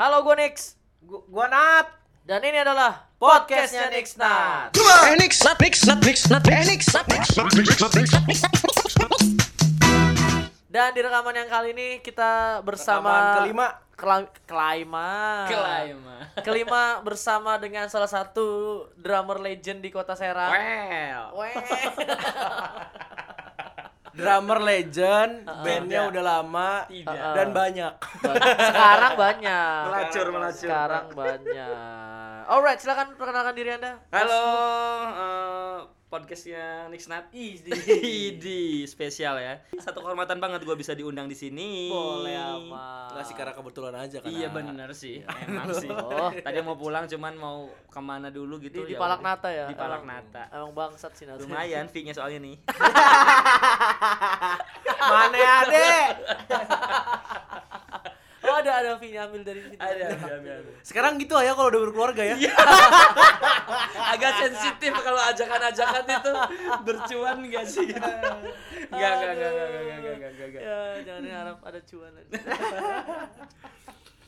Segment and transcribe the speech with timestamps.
[0.00, 0.80] Halo, gue Nix.
[1.04, 1.92] Gu- gua Nat.
[2.24, 4.72] Dan ini adalah Podcastnya Nix Nat.
[4.72, 5.12] Nat.
[5.12, 6.80] Eh, Nix, Nix, Nix, eh, Nix, not Nix,
[7.36, 8.40] not Nix, not Nix.
[10.72, 13.66] Dan di rekaman yang kali ini kita Rekaman bersama kelima.
[13.92, 15.08] Kela- Kelima.
[15.52, 16.16] Kelima.
[16.40, 20.48] Kelima bersama dengan salah satu drummer legend di Kota Serang.
[20.48, 21.44] Well.
[21.44, 21.52] Weh.
[24.10, 27.14] Drummer legend, bandnya udah lama Tidak.
[27.30, 27.92] dan banyak.
[28.68, 29.82] Sekarang banyak.
[29.86, 30.66] Melacur, melacur.
[30.66, 32.42] Sekarang banyak.
[32.44, 34.02] Alright, silakan perkenalkan diri Anda.
[34.10, 34.42] Halo,
[35.06, 35.76] eh,
[36.10, 37.30] podcastnya Nix Nat.
[37.30, 39.62] Idi, spesial ya.
[39.78, 41.86] Satu kehormatan banget gua bisa diundang di sini.
[41.86, 43.14] Boleh amat.
[43.14, 44.30] Enggak sih karena kebetulan aja kan.
[44.34, 45.86] Iya bener sih, emang sih.
[46.10, 46.34] Oh.
[46.34, 48.82] Tadi mau pulang cuman mau ke mana dulu gitu.
[48.82, 49.30] Di, di ya Palak udah.
[49.30, 49.66] Nata ya.
[49.70, 50.42] Di Palak Emang- Nata.
[50.50, 51.24] Emang bangsat sih.
[51.30, 52.58] Lumayan fee-nya soalnya nih.
[55.00, 55.88] Mana ya, ada?
[58.40, 59.80] Oh ada ada Vini ambil dari situ.
[59.80, 60.72] Ada, ada, ada.
[60.84, 62.36] Sekarang gitu aja kalau udah berkeluarga ya.
[62.36, 62.54] Iya.
[64.16, 66.32] Agak sensitif kalau ajakan-ajakan itu
[66.84, 68.00] bercuan gak sih gitu.
[68.00, 70.60] gak gak gak gak gak gak gak.
[70.60, 72.12] Ya, jangan harap ada cuan.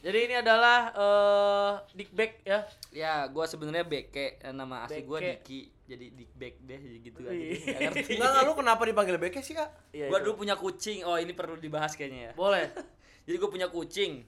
[0.03, 2.59] Jadi ini adalah eh Dickback ya.
[2.91, 5.39] Ya, gua sebenarnya Beke, eh, nama asli gua Beke.
[5.39, 5.61] Diki.
[5.87, 7.31] Jadi Dickback deh gitu aja.
[7.31, 7.55] Wih.
[7.63, 8.13] Nggak ngerti.
[8.19, 9.71] Enggak, enggak lu kenapa dipanggil Beke sih, Kak?
[9.95, 10.11] Iya.
[10.11, 10.25] Gua itu.
[10.27, 11.07] dulu punya kucing.
[11.07, 12.33] Oh, ini perlu dibahas kayaknya ya.
[12.35, 12.67] boleh.
[13.31, 14.27] Jadi gua punya kucing.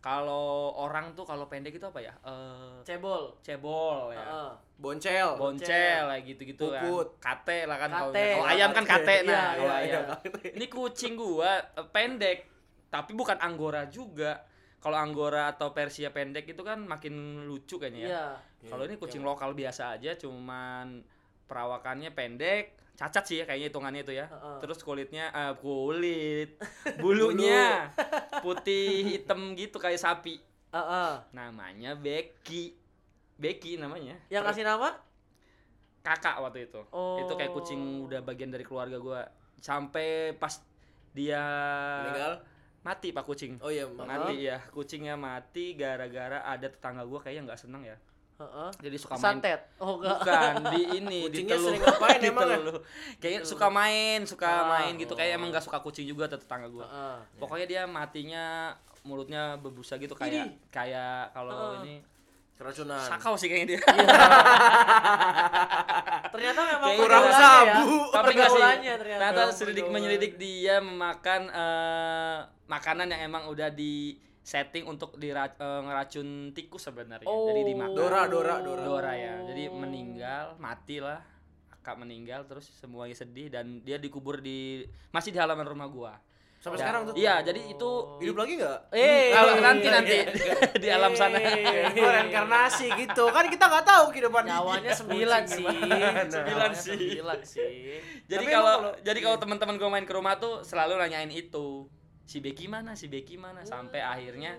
[0.00, 2.16] Kalau orang tuh kalau pendek itu apa ya?
[2.24, 3.36] Eh Cebol.
[3.44, 4.24] cebol ya.
[4.24, 4.50] Heeh.
[4.80, 5.36] Boncel.
[5.36, 6.88] Boncel kayak gitu-gitu kan.
[7.20, 8.24] Kate lah kan kalau Kate.
[8.32, 9.52] kalau ayam kan kate Iya, nah.
[9.52, 9.98] iya, iya.
[10.00, 10.56] ayam.
[10.56, 12.48] Ini kucing gua eh, pendek,
[12.88, 14.40] tapi bukan anggora juga.
[14.80, 18.08] Kalau anggora atau persia pendek itu kan makin lucu kayaknya ya.
[18.08, 18.26] Iya.
[18.72, 21.04] Kalau ini kucing lokal biasa aja, cuman
[21.44, 24.26] perawakannya pendek, cacat sih ya kayaknya hitungannya itu ya.
[24.32, 24.58] Heeh.
[24.64, 26.56] Terus kulitnya eh, kulit,
[26.96, 27.92] bulunya
[28.40, 30.40] putih hitam gitu kayak sapi.
[30.72, 31.12] Heeh.
[31.36, 32.72] Namanya Becky.
[33.36, 34.16] Becky namanya.
[34.32, 35.10] Yang kasih nama?
[36.00, 36.80] kakak waktu itu.
[36.92, 37.20] Oh.
[37.20, 39.20] Itu kayak kucing udah bagian dari keluarga gua.
[39.60, 40.60] Sampai pas
[41.12, 41.44] dia
[42.08, 42.34] Meninggal.
[42.80, 43.58] Mati pak kucing.
[43.58, 47.96] Oh iya, Mati ya, kucingnya mati gara-gara ada tetangga gua kayaknya nggak seneng ya.
[48.36, 48.70] Heeh.
[48.80, 49.60] Jadi suka main Santet.
[49.76, 50.16] Oh enggak.
[50.18, 51.68] Bukan di ini di Kucingnya teluh.
[51.68, 52.58] sering ngapain emang ya?
[53.16, 55.12] Kayaknya suka main, suka Ah, main gitu.
[55.12, 56.84] Kayak emang gak suka kucing juga tetangga gua.
[56.84, 57.16] Heeh.
[57.36, 61.84] Pokoknya dia matinya mulutnya berbusa gitu kayak kayak kalau Ah.
[61.84, 62.00] ini
[62.56, 63.00] Keracunan.
[63.02, 63.80] sakau sih kayaknya dia.
[66.30, 67.32] Ternyata memang Kayak kurang ya.
[67.34, 67.88] sabu.
[68.08, 68.62] Tapi enggak sih.
[68.62, 69.00] Ternyata.
[69.02, 72.38] Ternyata selidik menyelidik dia memakan eh,
[72.70, 77.26] makanan yang emang udah di setting untuk dira- eh, ngeracun tikus sebenarnya.
[77.26, 77.92] Jadi dimakan.
[77.92, 78.82] Dora, Dora, Dora.
[78.82, 79.34] Dora ya.
[79.44, 81.18] Jadi meninggal, mati lah.
[81.68, 86.12] Kakak meninggal terus semuanya sedih dan dia dikubur di masih di halaman rumah gua.
[86.60, 87.14] Sampai Dan- sekarang tuh.
[87.16, 88.80] Iya, jadi itu Hidup lagi enggak?
[88.92, 90.16] Eh, kalau nanti iya, nanti
[90.84, 91.40] di alam sana.
[91.40, 93.24] Oh, reinkarnasi gitu.
[93.32, 95.64] Kan kita nggak tahu kehidupan Nyawanya sembilan sih.
[95.64, 97.00] Sembilan sih.
[97.00, 97.72] Sembilan sih.
[98.28, 101.88] Jadi kalau jadi kalau teman-teman gue main ke rumah tuh selalu nanyain itu.
[102.30, 102.94] Si Becky mana?
[102.94, 103.66] Si Becky mana?
[103.66, 104.54] Sampai akhirnya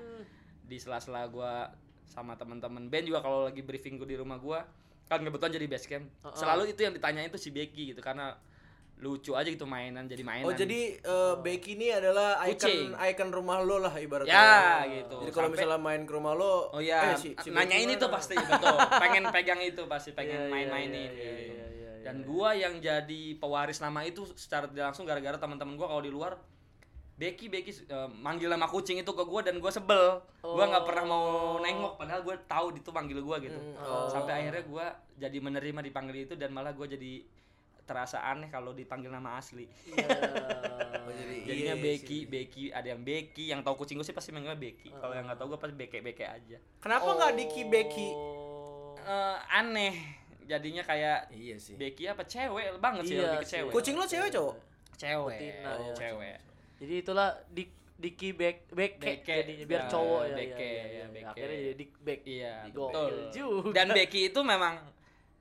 [0.68, 1.72] di sela-sela gua
[2.04, 4.68] sama teman-teman band juga kalau lagi briefing gue di rumah gua
[5.08, 6.06] kan kebetulan jadi base camp.
[6.20, 6.36] Uh-uh.
[6.36, 8.36] Selalu itu yang ditanyain tuh si Becky gitu karena
[9.02, 10.46] lucu aja gitu mainan jadi mainan.
[10.48, 12.92] Oh jadi eh, Becky ini adalah Kucing.
[12.92, 14.36] icon icon rumah lo lah ibaratnya.
[14.36, 15.16] Ya, gitu.
[15.24, 18.36] Jadi kalau misalnya main ke rumah lo, Oh iya, eh, si- si nanyain itu pasti
[18.36, 18.78] betul.
[19.00, 21.52] Pengen pegang itu pasti pengen iya, main-mainin iya, gitu.
[21.56, 22.28] iya, iya, Dan iya.
[22.28, 26.36] gua yang jadi pewaris nama itu secara langsung gara-gara teman-teman gua kalau di luar
[27.22, 30.18] Becky Becky eh, manggil nama kucing itu ke gua dan gua sebel.
[30.42, 33.54] Gua nggak pernah mau nengok padahal gua tahu itu manggil gua gitu.
[33.54, 34.10] Hmm, oh.
[34.10, 37.22] Sampai akhirnya gua jadi menerima dipanggil itu dan malah gua jadi
[37.82, 39.70] terasa aneh kalau dipanggil nama asli.
[39.86, 40.08] Iya.
[40.98, 42.22] Oh, jadi- Jadinya iya Becky, sih.
[42.26, 44.90] Becky, ada yang Becky, yang tahu kucing gue sih pasti manggilnya Becky.
[44.92, 46.58] Kalau yang nggak tahu gue pasti Beke Beke aja.
[46.80, 48.10] Kenapa nggak Diki Becky?
[48.10, 48.96] Oh.
[48.98, 49.94] Eh, aneh
[50.42, 51.76] jadinya kayak Iya sih.
[51.76, 54.56] Becky apa cewek banget sih Iya lebih ke cewek Kucing lo cewek cowok?
[54.94, 55.94] cewek Betina, oh, ya.
[55.98, 56.38] cewek
[56.82, 59.36] Jadi itulah dik Diki Bek Beke Beke.
[59.38, 60.34] jadinya biar Ya, cowok ya.
[60.34, 61.28] Beke, iya, ya, iya, Beke.
[61.30, 62.20] Akhirnya jadi Dik Bek.
[62.26, 63.70] iya betul juga.
[63.72, 64.74] dan Becky itu memang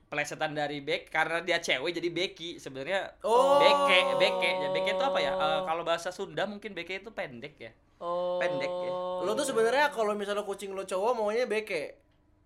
[0.07, 3.57] pelesetan dari Beck karena dia cewek jadi Becky sebenarnya Oh.
[3.57, 7.57] Beke Beke ya Beke itu apa ya Eh, kalau bahasa Sunda mungkin Beke itu pendek
[7.57, 8.37] ya Oh.
[8.37, 8.93] pendek ya.
[9.23, 11.97] Lo tuh sebenarnya kalau misalnya kucing lo cowok maunya Beke.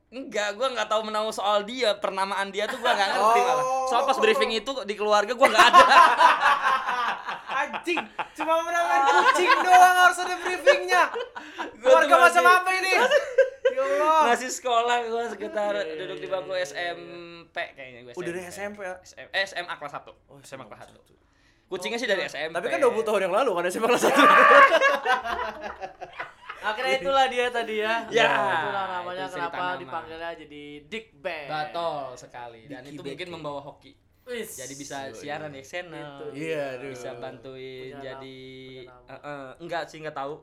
[0.08, 3.44] Enggak, gua nggak tahu menahu soal dia, pernamaan dia tuh gua nggak ngerti Oh.
[3.44, 3.64] malah.
[3.88, 5.85] Soal pas briefing itu di keluarga gua nggak ada.
[7.75, 7.99] Anjing,
[8.38, 11.03] cuma menangan kucing doang harus ada briefingnya.
[11.82, 12.93] Keluarga macam apa ini?
[13.75, 14.21] Ya Allah.
[14.31, 18.12] Masih sekolah gua sekitar duduk di bangku SMP kayaknya gua.
[18.15, 18.94] Udah dari SMP ya?
[19.03, 20.15] SM, eh, SMA kelas 1.
[20.31, 21.03] Oh, SMA kelas 1.
[21.67, 22.55] Kucingnya sih dari SMP.
[22.55, 24.15] Tapi kan 20 tahun yang lalu kan SMA kelas 1.
[26.65, 28.09] Akhirnya itulah dia tadi ya.
[28.09, 29.76] Ya, itulah namanya itu kenapa nama.
[29.76, 31.49] dipanggilnya jadi Dick Bang.
[31.53, 32.65] Betul sekali.
[32.65, 33.93] Dan Diki itu mungkin membawa hoki.
[34.25, 34.56] Wis.
[34.56, 36.17] Jadi bisa siaran di channel.
[36.19, 36.26] Itu.
[36.35, 36.91] Iya, aduh.
[36.91, 38.38] Bisa bantuin Punya jadi
[38.87, 39.05] nama.
[39.06, 40.35] Eh, eh, enggak sih enggak tahu.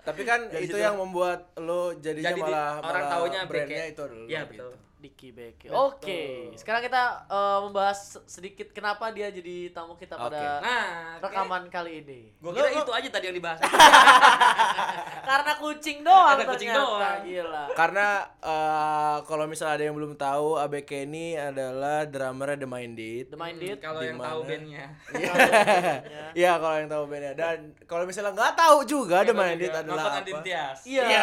[0.00, 0.80] Tapi kan Jadi itu situ.
[0.80, 4.50] yang membuat lo jadinya Jadi di- malah orang malah taunya brandnya itu adalah Iya, gitu.
[4.54, 4.72] betul.
[5.00, 5.72] Dicky Beke.
[5.72, 6.22] Oke,
[6.54, 10.86] sekarang kita eh, membahas se- sedikit kenapa dia jadi tamu kita pada Nah,
[11.18, 12.20] rekaman kali ini.
[12.36, 13.64] Gue kira itu aja tadi yang dibahas.
[15.22, 16.84] Karena kucing doang Karena kucing ternyata.
[16.86, 17.18] doang.
[17.22, 17.64] Gila.
[17.72, 18.06] Karena
[18.38, 23.24] eh, kalau misalnya ada yang belum tahu, ABK ini adalah drummer The Minded.
[23.28, 23.76] The Minded.
[23.80, 24.50] Kalau yang tahu Di mana?
[24.50, 24.84] bandnya.
[26.32, 27.32] Iya, kalau yang tahu bandnya.
[27.32, 30.60] Dan kalau misalnya nggak tahu juga The tahu Minded adalah Nonton apa?
[30.84, 31.22] Iya.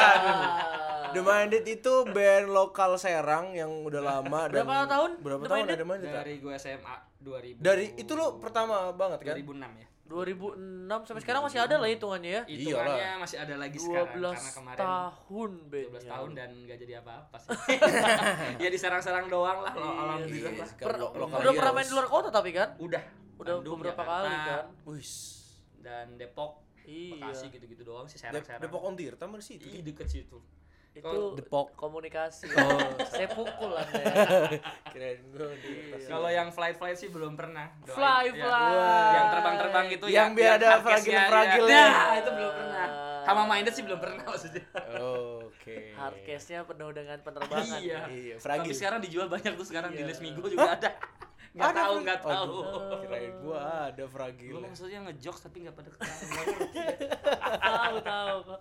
[1.14, 5.76] The Minded itu band lokal Serang yang udah lama dan Berapa tahun Berapa tahun ada?
[5.78, 6.00] Kak?
[6.24, 7.60] Dari gue SMA 2000.
[7.60, 9.36] Dari itu lo pertama banget kan?
[9.38, 9.88] 2006 ya.
[10.08, 12.42] 2006 sampai sekarang masih ada lah hitungannya ya.
[12.48, 16.12] Hitungannya masih ada lagi sekarang 12 karena kemarin tahun 12 bandnya.
[16.16, 17.50] tahun dan nggak jadi apa-apa sih.
[18.64, 20.52] ya diserang-serang doang lah lo alhamdulillah.
[20.56, 20.70] Iya, lah.
[20.72, 21.00] kan Per-
[21.44, 22.70] udah pernah main di luar kota tapi kan?
[22.80, 23.04] Udah.
[23.38, 24.64] Udah Bandung, beberapa Jakarta, kali kan?
[24.88, 25.12] Wis.
[25.78, 27.20] Dan Depok, Iya.
[27.20, 28.64] Bekasi gitu-gitu doang sih serang-serang.
[28.64, 29.68] Depok on Tirta mana sih itu?
[29.68, 30.40] Ih, deket situ.
[31.00, 31.68] Itu Depok.
[31.74, 32.50] komunikasi.
[32.50, 34.14] Oh, saya pukul Anda ya.
[34.92, 36.08] Kirain gue di Iya.
[36.08, 37.70] Kalau yang flight-flight sih belum pernah.
[37.82, 37.94] Doain.
[37.94, 38.44] Fly, Ya.
[38.44, 39.14] fly.
[39.14, 41.78] Yang terbang-terbang gitu Yang biar ada hardcase-nya, fragil-fragilnya.
[41.78, 41.88] ya.
[41.88, 42.88] Nah, itu belum pernah.
[43.24, 44.64] Sama minded sih belum pernah maksudnya.
[45.44, 45.76] Oke.
[45.94, 47.80] Hardcase-nya penuh dengan penerbangan.
[47.80, 48.02] Iya.
[48.08, 48.74] Iya, Tapi fragil.
[48.74, 50.08] sekarang dijual banyak tuh sekarang di Iya.
[50.08, 50.90] Les Migo juga ada.
[51.58, 52.46] Nggak Ada tahu, nggak tahu.
[52.54, 52.64] Aduh,
[53.02, 53.60] Kirain gua
[53.90, 54.54] ada fragil.
[54.54, 56.42] Gue maksudnya ngejokes tapi nggak pada ketawa.
[57.58, 58.60] tahu tahu kok.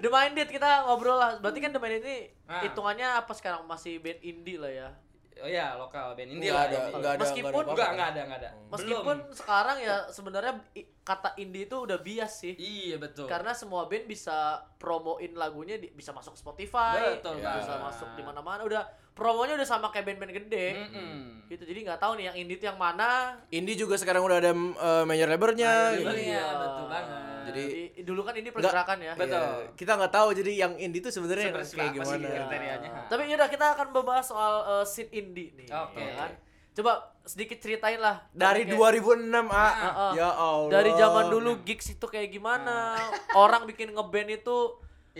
[0.00, 1.40] The Minded kita ngobrol lah.
[1.40, 2.60] Berarti kan The Minded ini Ah.
[2.60, 4.88] hitungannya apa sekarang masih band indie lah ya.
[5.36, 6.64] Oh iya, lokal band indie Nggak lah.
[6.66, 7.00] ada, indie.
[7.00, 8.50] ada, Meskipun- nggak ada Enggak, enggak ada, enggak ada.
[8.68, 10.52] Meskipun sekarang ya sebenarnya
[11.00, 12.54] kata indie itu udah bias sih.
[12.54, 13.24] Iya, betul.
[13.24, 14.36] Karena semua band bisa
[14.76, 17.80] promoin lagunya di- bisa masuk Spotify, Betul bisa banget.
[17.82, 20.68] masuk di mana-mana udah promonya udah sama kayak band-band gede.
[20.78, 21.44] Mm-mm.
[21.46, 21.62] Gitu.
[21.62, 23.36] Jadi nggak tahu nih yang indie itu yang mana.
[23.48, 25.72] Indie juga sekarang udah ada uh, major labelnya.
[25.90, 26.08] Major gitu.
[26.10, 26.24] label.
[26.26, 27.29] Iya, betul banget.
[27.50, 29.12] Jadi- Jadi dulu kan ini pergerakan ya.
[29.14, 29.36] Betul.
[29.36, 32.28] Iya, kita nggak tahu jadi yang indie itu sebenarnya kayak apa sih gimana.
[32.30, 32.90] kriterianya?
[33.06, 35.68] Tapi yaudah kita akan membahas soal uh, scene indie nih.
[35.68, 35.98] Oke.
[35.98, 36.30] ya kan?
[36.70, 36.92] Coba
[37.22, 38.22] sedikit ceritain lah.
[38.30, 39.72] Dari Kayak- 2006 ah.
[39.72, 40.12] Heeh.
[40.16, 40.70] Ya Allah.
[40.70, 42.94] Dari zaman dulu gigs itu kayak gimana?
[43.34, 44.58] Orang bikin ngeband itu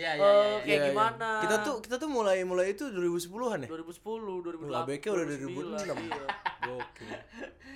[0.01, 0.57] Iya, iya, eh, iya.
[0.57, 0.87] kayak Iya, iya.
[0.89, 1.29] gimana?
[1.39, 3.69] Kita tuh kita tuh mulai mulai itu 2010-an ya?
[3.69, 4.01] 2010,
[4.41, 4.65] 2008.
[4.67, 5.97] Wah, ABK udah 2009, 2006.
[6.01, 6.25] iya.
[6.61, 7.09] Gokil.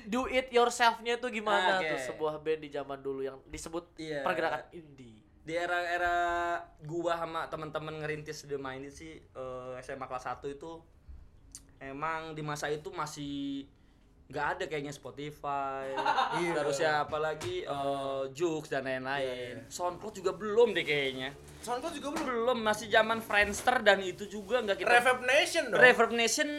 [0.06, 1.90] Do it yourself-nya tuh gimana Ah, Oke.
[1.92, 4.22] tuh sebuah band di zaman dulu yang disebut Iya.
[4.22, 5.22] pergerakan indie.
[5.40, 6.18] Di era-era
[6.82, 10.82] gua sama teman-teman ngerintis The Minded sih eh, SMA kelas 1 itu
[11.78, 13.66] emang di masa itu masih
[14.26, 15.94] nggak ada kayaknya Spotify
[16.42, 16.54] Iya.
[16.58, 21.30] terus ya apalagi eh, Joox dan lain-lain SoundCloud juga belum deh kayaknya
[21.62, 22.26] SoundCloud juga belum.
[22.26, 25.78] belum masih zaman Friendster dan itu juga nggak kita Reverb Nation dong.
[25.78, 26.50] Reverb Nation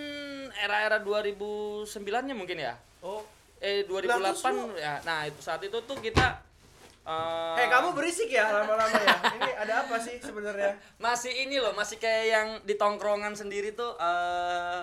[0.57, 1.91] era-era 2009
[2.23, 3.21] nya mungkin ya oh.
[3.59, 6.47] eh Lah, terus 2008 ya nah itu saat itu tuh kita
[7.03, 9.15] eh, Eh kamu berisik ya lama-lama ya.
[9.39, 10.75] Ini ada apa sih sebenarnya?
[11.07, 14.81] masih ini loh masih kayak yang di tongkrongan sendiri tuh eh,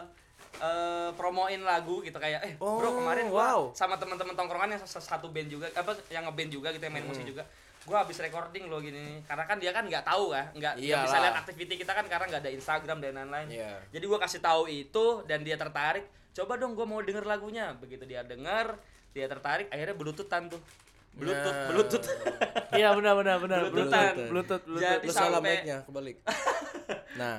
[1.24, 3.62] promoin lagu gitu kayak eh bro Oh, kemarin gua wow.
[3.72, 7.16] sama teman-teman tongkrongan yang satu band juga apa yang ngeband juga gitu yang main Hmm.
[7.16, 7.48] musik juga
[7.84, 11.18] gua habis recording loh gini karena kan dia kan nggak tahu kan nggak nggak bisa
[11.18, 13.72] lihat aktiviti kita kan karena nggak ada Instagram dan lain-lain Iya.
[13.90, 16.04] jadi gua kasih tahu itu dan dia tertarik
[16.34, 18.76] coba dong gua mau denger lagunya begitu dia denger
[19.12, 20.60] dia tertarik akhirnya bluetoothan tuh
[21.14, 21.68] bluetooth Nah.
[21.70, 22.08] bluetooth
[22.74, 23.60] Iya benar benar benar.
[23.64, 24.14] Bluetoothan.
[24.28, 24.82] Bluetooth, Bluetooth.
[24.82, 26.18] Jadi Lu salah sampai- mic-nya kebalik.
[27.22, 27.38] Nah,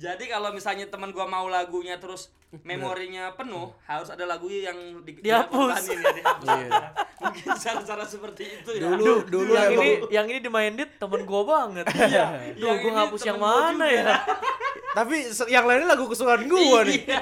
[0.00, 2.32] Jadi kalau misalnya teman gua mau lagunya terus
[2.64, 5.52] memorinya penuh, harus ada lagu yang di, Dihapus.
[5.76, 6.48] dikorbanin ya, dihapus.
[6.48, 6.80] Iya.
[7.20, 8.88] Mungkin cara-cara seperti itu ya.
[8.88, 11.84] dulu dulu yang emang- ini yang ini di Minded temen gua banget.
[11.92, 12.56] Iya.
[12.56, 14.04] Duh, gua ngapus yang mana ya?
[14.98, 15.16] tapi
[15.46, 17.04] yang lainnya lagu kesukaan gua nih.
[17.04, 17.20] Iya.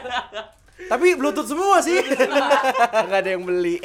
[0.87, 1.99] Tapi bluetooth semua sih.
[3.03, 3.83] Enggak ada yang beli.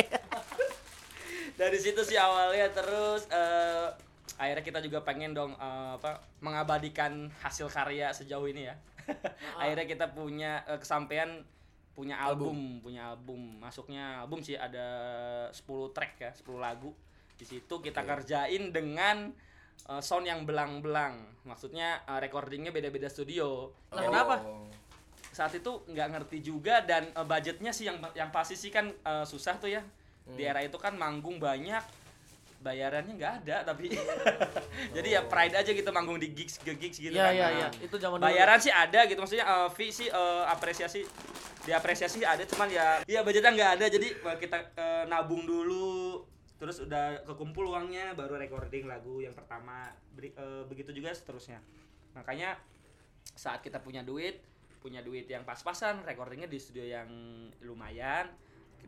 [1.53, 3.89] Dari situ sih awalnya terus eh,
[4.37, 8.75] akhirnya kita juga pengen dong eh, apa mengabadikan hasil karya sejauh ini ya.
[9.61, 11.43] akhirnya kita punya eh, kesampaian
[11.93, 13.61] punya album, punya album.
[13.61, 14.87] Masuknya album sih ada
[15.53, 16.89] 10 track ya, 10 lagu.
[17.37, 19.29] Di situ kita kerjain dengan
[19.89, 21.21] eh, sound yang belang-belang.
[21.45, 23.69] Maksudnya eh, recordingnya beda-beda studio.
[23.93, 24.35] Lah, kenapa?
[25.33, 29.25] Saat itu nggak ngerti juga dan eh, budgetnya sih yang yang pasti sih kan eh,
[29.29, 29.85] susah tuh ya.
[30.25, 30.39] Hmm.
[30.39, 32.02] Di era itu kan manggung banyak
[32.63, 33.91] bayarannya nggak ada tapi
[34.95, 37.33] jadi ya pride aja gitu manggung di gigs ke gigs gitu Iya kan.
[37.33, 37.67] iya Nah, iya.
[37.79, 38.25] Itu zaman dulu.
[38.25, 41.03] bayaran sih ada gitu maksudnya eh, fee sih eh, apresiasi
[41.61, 46.23] diapresiasi sih ada cuman ya ya budgetnya nggak ada jadi eh, kita eh, nabung dulu
[46.55, 51.59] terus udah kekumpul uangnya baru recording lagu yang pertama Beri- eh, begitu juga seterusnya
[52.13, 52.55] makanya
[53.29, 54.39] saat kita punya duit
[54.77, 57.07] punya duit yang pas-pasan recordingnya di studio yang
[57.61, 58.27] lumayan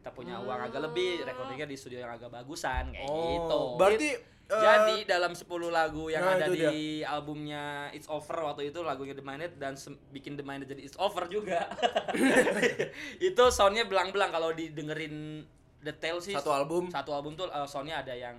[0.06, 4.14] kita punya uang agak lebih recordingnya di studio yang agak bagusan kayak gitu Oh, berarti
[4.14, 9.12] eh, jadi dalam 10 lagu yang Nah, ada di albumnya It's Over waktu itu lagunya
[9.12, 9.74] The Minded dan
[10.14, 11.66] bikin The Minded jadi It's Over juga.
[13.20, 15.42] itu soundnya belang-belang kalau didengerin
[15.82, 16.38] detail sih.
[16.38, 16.86] Satu album?
[16.88, 18.38] Satu album tuh eh, soundnya ada yang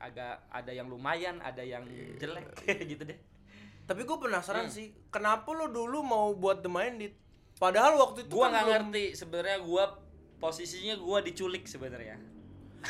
[0.00, 2.56] agak ada yang lumayan, ada yang Iya, jelek
[2.90, 3.20] gitu deh.
[3.82, 4.72] tapi gue penasaran Hmm.
[4.72, 7.12] sih, kenapa lo dulu mau buat The Minded?
[7.54, 9.84] Padahal waktu itu Gua kan nggak belum- ngerti sebenarnya gua
[10.42, 12.18] posisinya gua diculik sebenarnya.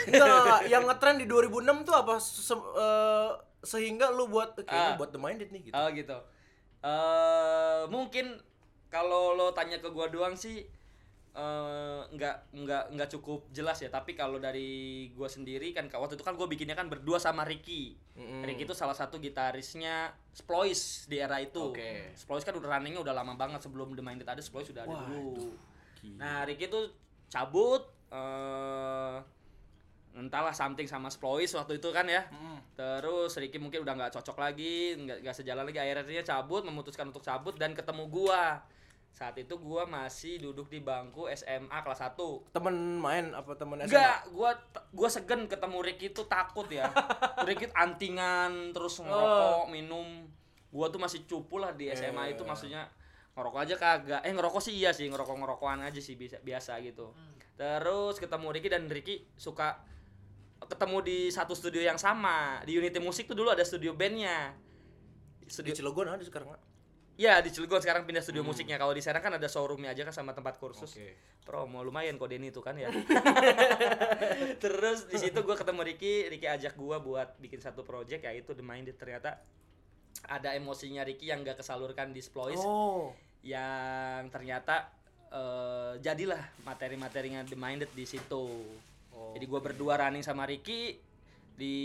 [0.08, 3.30] Enggak, yang ngetren di 2006 tuh apa se- eh,
[3.60, 4.96] sehingga lu buat kayaknya Ah.
[4.96, 5.74] buat The Minded nih gitu.
[5.76, 6.16] Oh gitu.
[6.80, 8.40] Eh mungkin
[8.88, 10.64] kalau lo tanya ke gua doang sih
[11.32, 13.88] eh nggak nggak nggak cukup jelas ya.
[13.88, 14.70] Tapi kalau dari
[15.12, 17.96] gua sendiri kan waktu itu kan gua bikinnya kan berdua sama Ricky.
[18.16, 18.42] Mm-mm.
[18.42, 21.70] Ricky itu salah satu gitarisnya Splois di era itu.
[21.70, 22.12] Oke.
[22.12, 25.04] Splois kan udah runningnya udah lama banget sebelum The Minded ada Splois sudah ada Wah,
[25.06, 25.52] dulu.
[26.16, 26.90] Nah Ricky tuh
[27.32, 29.16] cabut eh
[30.12, 32.28] entahlah something sama Splois waktu itu kan ya.
[32.76, 35.80] Terus Ricky mungkin udah nggak cocok lagi, nggak sejalan lagi.
[35.80, 38.60] Akhirnya cabut, memutuskan untuk cabut dan ketemu gua.
[39.12, 42.52] Saat itu gua masih duduk di bangku SMA kelas 1.
[42.52, 43.88] Temen main apa temen SMA?
[43.88, 44.50] Enggak, gua
[44.92, 46.92] gua segen ketemu Ricky itu takut ya.
[47.48, 50.28] Ricky antingan terus ngerokok, minum.
[50.72, 52.88] Gua tuh masih cupu lah di SMA itu maksudnya
[53.32, 54.20] ngerokok aja kagak.
[54.24, 57.16] Eh ngerokok sih iya sih, ngerokok-ngerokokan aja sih biasa biasa gitu.
[57.56, 59.80] Terus ketemu Ricky dan Ricky suka
[60.62, 62.60] ketemu di satu studio yang sama.
[62.62, 64.52] Di Unity Musik tuh dulu ada studio bandnya.
[65.42, 66.62] Di Studio Cilegon ada sekarang nggak?
[67.20, 68.80] Ya di Cilegon sekarang pindah studio musiknya.
[68.80, 70.96] Kalau di Serang kan ada showroomnya aja kan sama tempat kursus.
[70.96, 71.12] Oke.
[71.44, 72.88] Promo lumayan kok Denny itu kan ya.
[74.62, 78.64] Terus di situ gue ketemu Ricky, Ricky ajak gue buat bikin satu project yaitu The
[78.64, 79.42] Minded ternyata
[80.28, 83.10] ada emosinya Ricky yang gak kesalurkan di Splois Oh.
[83.42, 84.86] yang ternyata
[85.32, 88.46] eh, jadilah materi-materinya The Minded di situ.
[89.32, 91.00] Jadi gue berdua running sama Ricky
[91.56, 91.76] di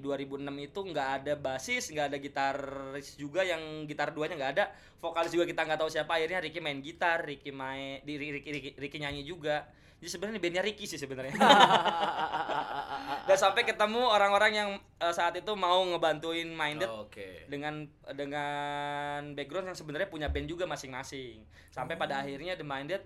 [0.00, 4.64] 2006 itu nggak ada basis, nggak ada gitaris juga yang gitar duanya nggak ada,
[5.02, 6.18] vokalis juga kita nggak tahu siapa.
[6.18, 9.66] Akhirnya Ricky main gitar, Ricky main di Ricky, Ricky, Ricky nyanyi juga.
[10.02, 11.30] Jadi sebenarnya ini bandnya Ricky sih sebenarnya.
[13.30, 17.46] Dan sampai ketemu orang-orang yang eh, saat itu mau ngebantuin Minded Oke.
[17.46, 22.98] dengan dengan background yang sebenarnya punya band juga masing-masing sampai pada akhirnya The Minded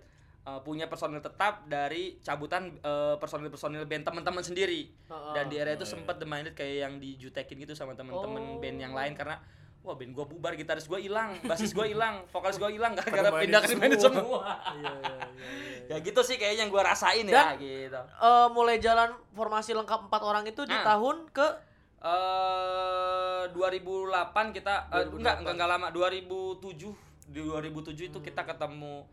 [0.48, 5.32] uh, punya personil tetap dari cabutan uh, personil-personil band teman-teman sendiri Heeh.
[5.36, 8.58] dan di era itu sempat The Minded kayak yang dijutekin gitu sama teman-teman Oh.
[8.58, 9.36] band yang lain karena
[9.86, 13.62] wah band gua bubar gitaris gua hilang basis gua hilang vokalis gua hilang gara-gara pindah
[13.62, 13.96] ke semua.
[13.96, 14.40] semua
[14.74, 15.14] Iya, iya, iya,
[15.86, 15.94] iya.
[15.94, 20.10] ya gitu sih kayaknya yang gua rasain ya Dan- gitu Eh, mulai jalan formasi lengkap
[20.10, 20.82] empat orang itu di Nah.
[20.84, 21.46] tahun ke
[21.98, 24.10] eh 2008
[24.52, 25.14] kita eh, 2008.
[25.14, 26.90] enggak enggak enggak lama 2007
[27.26, 29.06] di 2007 itu kita ketemu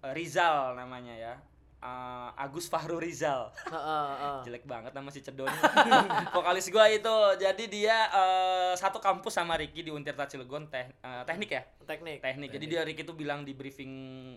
[0.00, 1.34] eh, Rizal namanya ya
[1.76, 3.52] Eh, Agus Fahru Rizal.
[3.64, 3.76] Heeh,
[4.16, 4.40] heeh.
[4.44, 5.46] jelek banget nama si Cedon.
[6.34, 7.12] Vokalis gua itu.
[7.36, 11.62] Jadi dia eh, satu kampus sama Ricky di Untirta Cilegon teh, eh, teknik ya?
[11.84, 12.18] Teknik.
[12.18, 12.48] teknik.
[12.50, 13.92] Jadi dia Ricky tuh bilang di briefing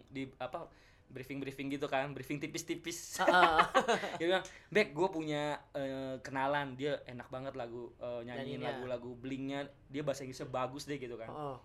[0.05, 0.67] di apa
[1.10, 3.17] briefing briefing gitu kan briefing tipis-tipis.
[3.17, 3.60] Heeh.
[4.19, 5.43] dia bilang Bek gue punya
[5.74, 6.75] eh, kenalan.
[6.75, 8.67] Dia enak banget lagu eh, nyanyiin Nyanyinya.
[8.75, 11.31] lagu-lagu blingnya dia bahasa Inggrisnya bagus deh gitu kan.
[11.31, 11.58] Heeh.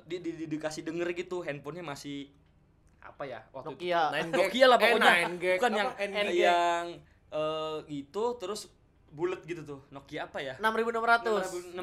[0.00, 1.40] dia di, di- dikasih denger gitu.
[1.40, 2.30] Handphonenya masih
[3.00, 3.88] apa ya waktu itu?
[3.88, 4.02] Nokia.
[4.12, 6.34] Nine Nokia lah Eh, pokoknya nine gag, bukan apa, yang N-gag.
[6.36, 6.84] yang
[7.30, 8.60] eh, itu terus
[9.08, 9.80] bulat gitu tuh.
[9.88, 10.54] Nokia apa ya?
[10.56, 11.74] 6600.
[11.74, 11.80] 6600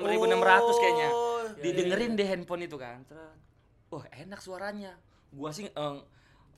[0.77, 1.09] kayaknya.
[1.09, 3.01] Oh, didengerin deh handphone itu kan.
[3.87, 4.95] Wah enak suaranya.
[5.29, 5.97] Gua sih eh,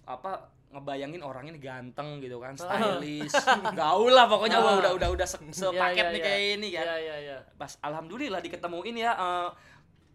[0.04, 0.32] apa
[0.70, 3.34] ngebayangin orang ini ganteng gitu kan stylish.
[3.80, 4.60] Gaul lah pokoknya.
[4.60, 5.74] Wah udah udah udah se- sepaket
[6.04, 6.54] Iya, nih iya, kayak iya.
[6.54, 6.86] ini kan.
[6.86, 7.38] Iya, iya, iya.
[7.56, 9.50] pas alhamdulillah diketemuin ya eh,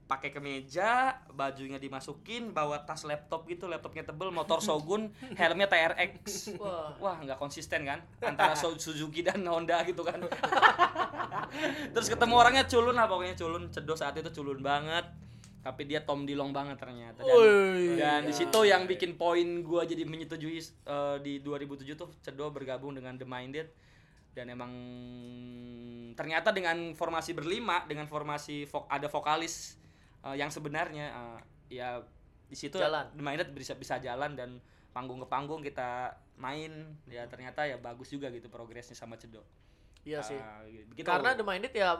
[0.04, 5.08] pakai kemeja bajunya dimasukin bawa tas laptop gitu laptopnya tebel motor Shogun
[5.40, 6.92] helmnya TRX Wah.
[7.00, 8.04] wah nggak konsisten kan?
[8.20, 10.20] Antara Su- Suzuki dan Honda gitu kan.
[11.94, 15.08] Terus ketemu orangnya culun lah pokoknya culun cedo saat itu culun banget.
[15.64, 17.24] Tapi dia Tom Dilong banget ternyata.
[17.24, 17.96] Dan, Wih.
[17.96, 22.92] dan di situ yang bikin poin gua jadi menyetujui eh, di 2007 tuh cedo bergabung
[22.92, 23.72] dengan The Minded.
[24.36, 24.68] Dan emang
[26.12, 29.80] ternyata dengan formasi berlima dengan formasi vok- ada vokalis
[30.24, 31.38] eh, yang sebenarnya eh,
[31.80, 32.00] ya
[32.48, 33.12] di situ Jalan.
[33.16, 34.60] Minded bisa bisa jalan dan
[34.94, 39.42] panggung ke panggung kita main ya ternyata ya bagus juga gitu progresnya sama cedo
[40.04, 40.36] Iya sih.
[40.36, 41.00] Ah, gitu.
[41.02, 41.96] Karena The Minded ya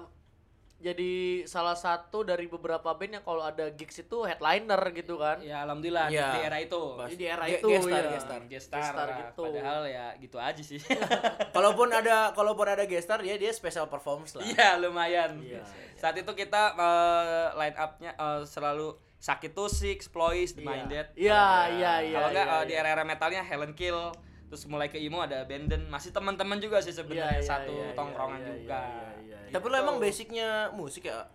[0.84, 1.12] jadi
[1.48, 5.40] salah satu dari beberapa band yang kalau ada gigs itu headliner gitu kan.
[5.40, 6.28] Ya alhamdulillah di- Iya.
[6.30, 6.82] di era itu.
[6.94, 7.08] Pas.
[7.08, 8.10] Di era itu gestar, ya.
[8.12, 8.40] gestar.
[8.44, 9.42] Gestar, Gestar gitu.
[9.48, 10.76] Padahal ya gitu aja sih.
[11.56, 14.44] Kalaupun ada kalaupun ada gestar ya dia special performance lah.
[14.44, 15.40] Iya lumayan.
[15.40, 15.64] Iya.
[15.96, 20.68] Saat itu kita eh, line up-nya eh, selalu Sakit to Six, Ploys, The Iya.
[20.68, 21.06] Minded.
[21.16, 22.14] Iya, iya, iya.
[22.14, 22.80] Kalau enggak eh, di iya.
[22.84, 24.12] era-era metalnya Helen Kill,
[24.54, 27.98] terus mulai ke emo ada Abandon, masih teman-teman juga sih sebenarnya iya, satu iya, iya,
[27.98, 28.78] tongkrongan iya, juga.
[28.86, 29.50] iya, iya, iya.
[29.50, 31.26] Tapi lo emang basicnya musik ya?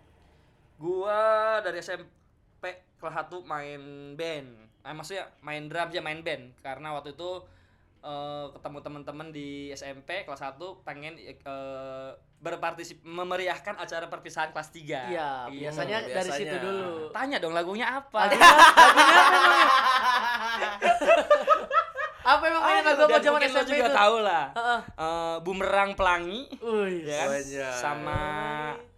[0.80, 2.64] Gua dari SMP
[2.96, 4.48] kelas 1 main band.
[4.80, 7.44] Eh, maksudnya main drum aja main band karena waktu itu
[8.00, 12.10] eh, ketemu teman-teman di SMP kelas 1 pengen eh,
[12.40, 15.12] berpartisip memeriahkan acara perpisahan kelas 3.
[15.12, 16.40] Iya, biasanya dari biasanya.
[16.40, 17.12] situ dulu.
[17.12, 18.32] Tanya dong lagunya apa?
[18.32, 18.48] Lagunya?
[22.30, 23.98] apa emang main lagu apa zaman SMP juga itu?
[23.98, 24.44] tahu lah.
[24.54, 24.80] Heeh.
[24.94, 26.46] Eh, bumerang pelangi
[27.02, 27.28] ya kan?
[27.74, 28.20] Sama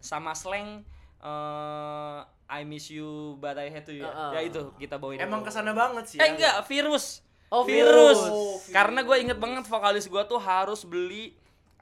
[0.03, 0.85] sama slang
[1.23, 2.19] eh
[2.53, 4.13] I miss you but I hate you ya.
[4.13, 4.31] Heeh.
[4.37, 5.17] Ya itu kita bawain.
[5.17, 6.19] Emang ke sana banget sih.
[6.21, 6.37] Eh ya.
[6.37, 7.25] enggak, virus.
[7.49, 8.21] Oh, virus.
[8.21, 8.69] virus.
[8.69, 11.33] Karena gue inget banget vokalis gue tuh harus beli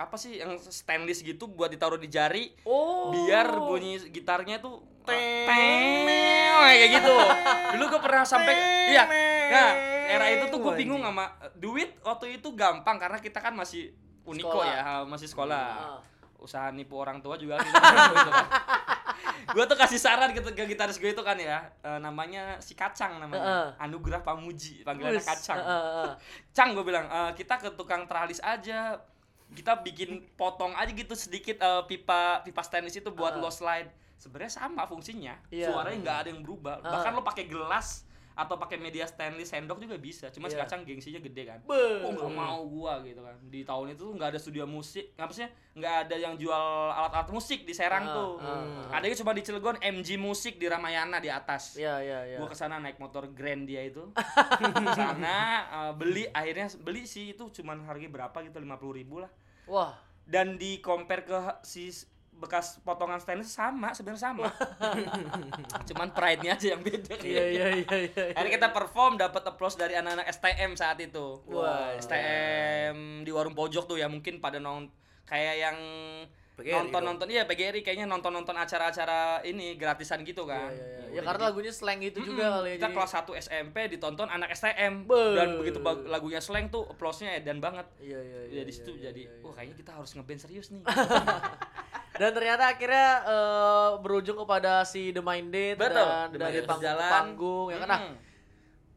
[0.00, 3.12] apa sih yang stainless gitu buat ditaruh di jari Oh.
[3.12, 5.50] biar bunyi gitarnya tuh teng
[6.70, 7.14] kayak gitu.
[7.76, 8.54] Dulu gue pernah sampai
[8.94, 9.04] iya.
[9.50, 9.70] Nah,
[10.10, 11.24] era itu tuh gue bingung sama
[11.54, 14.66] duit waktu itu gampang karena kita kan masih uniko Sekolah.
[14.68, 15.64] ya, masih sekolah.
[15.70, 16.00] Ah.
[16.36, 17.74] Usaha nipu orang tua juga gitu,
[18.32, 18.46] kan.
[19.50, 23.18] gue tuh kasih saran gitu ke gitaris gue itu kan ya, eh, namanya si Kacang
[23.18, 23.42] namanya.
[23.42, 23.68] Heeh.
[23.80, 25.20] Anugerah Pamuji, panggilannya.
[25.20, 25.58] Kacang.
[25.58, 26.12] Heeh, heeh.
[26.50, 28.96] Cang gue bilang, "Eh, kita ke tukang teralis aja.
[29.50, 33.40] Kita bikin potong aja gitu sedikit eh, pipa pipa stainless itu buat Ah.
[33.40, 33.90] low slide.
[34.14, 35.34] Sebenarnya sama fungsinya.
[35.50, 35.68] Iya.
[35.68, 36.78] Suaranya nggak ada yang berubah.
[36.78, 36.92] Ah.
[36.94, 40.28] Bahkan lo pakai gelas atau pakai media stainless sendok juga bisa.
[40.28, 40.64] Cuma si Iya.
[40.64, 41.58] kacang gengsinya gede kan.
[41.62, 42.02] Beuh.
[42.02, 43.36] Oh nggak mau gua gitu kan.
[43.44, 45.12] Di tahun itu tuh nggak ada studio musik.
[45.14, 48.32] Maksudnya nggak ada yang jual alat-alat musik di Serang Ah, tuh.
[48.38, 52.36] ah, Adanya cuma di Cilegon MG Musik di Ramayana di atas Iya, iya, iya.
[52.36, 54.02] gua ke sana naik motor Grand dia itu
[54.82, 59.20] ke sana eh, beli akhirnya beli sih itu cuman harganya berapa gitu lima puluh ribu
[59.20, 59.30] lah
[59.64, 59.94] Wah.
[60.24, 61.88] dan di compare ke si
[62.40, 64.48] bekas potongan stainless sama sebenarnya sama
[65.88, 68.24] cuman pride nya aja yang beda Iya, iya, iya, iya.
[68.32, 71.92] akhirnya kita perform dapat applause dari anak-anak STM saat itu Wah.
[71.94, 74.88] STM di warung pojok tuh ya mungkin pada nong
[75.22, 75.76] kayak yang
[76.52, 80.86] PGRI nonton nonton iya PGRI kayaknya nonton nonton acara-acara ini gratisan gitu kan Iya, iya,
[80.86, 80.98] iya.
[81.10, 82.54] Ya karena jadi- lagunya slang itu juga Mm-mm.
[82.54, 82.74] kali ya.
[82.76, 85.34] kita jadi- kelas 1 SMP ditonton anak STM Beuh.
[85.34, 88.52] dan begitu lagunya slang tuh applause-nya edan banget Iya, iya, iya.
[88.52, 89.42] ya di iya, situ iya, jadi iya, iya.
[89.42, 90.82] wah kayaknya kita harus ngeband serius nih
[92.20, 97.66] Dan ternyata akhirnya eh, berujung kepada si The Minded Betul, dan The dari panggung panggung
[97.66, 97.88] ya kan.
[97.88, 98.00] Nah,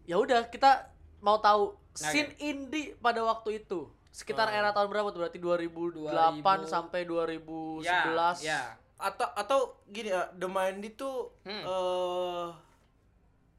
[0.03, 2.03] ya udah kita mau tahu Oke.
[2.03, 4.53] scene indie pada waktu itu sekitar Oh.
[4.53, 6.67] era tahun berapa tuh berarti 2008 2000.
[6.67, 7.95] sampai 2011 ya,
[8.43, 8.62] ya.
[8.95, 11.09] Atau atau gini ya, The Mind itu
[11.41, 11.63] Hmm.
[11.63, 12.47] eh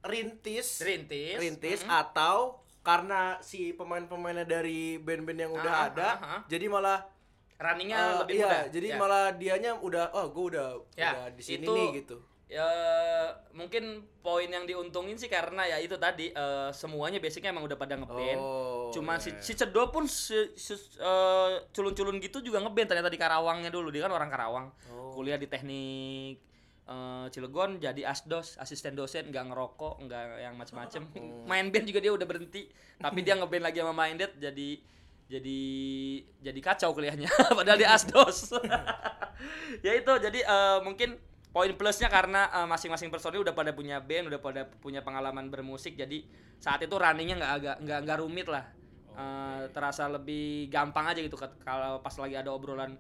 [0.05, 1.91] rintis rintis rintis Mm-mm.
[1.97, 6.41] atau karena si pemain-pemainnya dari band-band yang udah Ah, ada ah, ah.
[6.45, 7.01] jadi malah
[7.57, 8.97] runningnya eh, lebih iya, mudah jadi Ya.
[8.97, 12.69] malah dianya udah oh gue udah Ya, udah di sini itu- nih gitu ya
[13.51, 13.85] mungkin
[14.21, 18.39] poin yang diuntungin sih karena ya itu tadi eh, semuanya basicnya emang udah pada ngeband
[18.39, 19.41] Oh, Cuma iya, si, iya.
[19.41, 23.91] si Cedo pun si- si- eh, culun-culun gitu juga ngeband ternyata di Karawangnya dulu.
[23.91, 24.67] Dia kan orang Karawang.
[24.87, 25.11] Oh.
[25.11, 26.37] Kuliah di teknik
[26.85, 31.03] eh, Cilegon jadi asdos, asisten dosen, nggak ngerokok, nggak yang macem-macem.
[31.17, 31.49] Oh.
[31.49, 32.69] Main band juga dia udah berhenti.
[32.97, 34.79] Tapi dia ngeband lagi sama Minded jadi
[35.35, 35.61] jadi
[36.39, 38.55] jadi kacau kuliahnya padahal dia asdos.
[39.87, 41.19] ya itu jadi eh, mungkin
[41.51, 45.99] poin plusnya karena eh, masing-masing personil udah pada punya band, udah pada punya pengalaman bermusik,
[45.99, 46.23] jadi
[46.63, 48.65] saat itu runningnya nggak agak nggak nggak rumit lah,
[49.15, 52.99] Eh, terasa lebih gampang aja gitu kalau pas lagi ada obrolan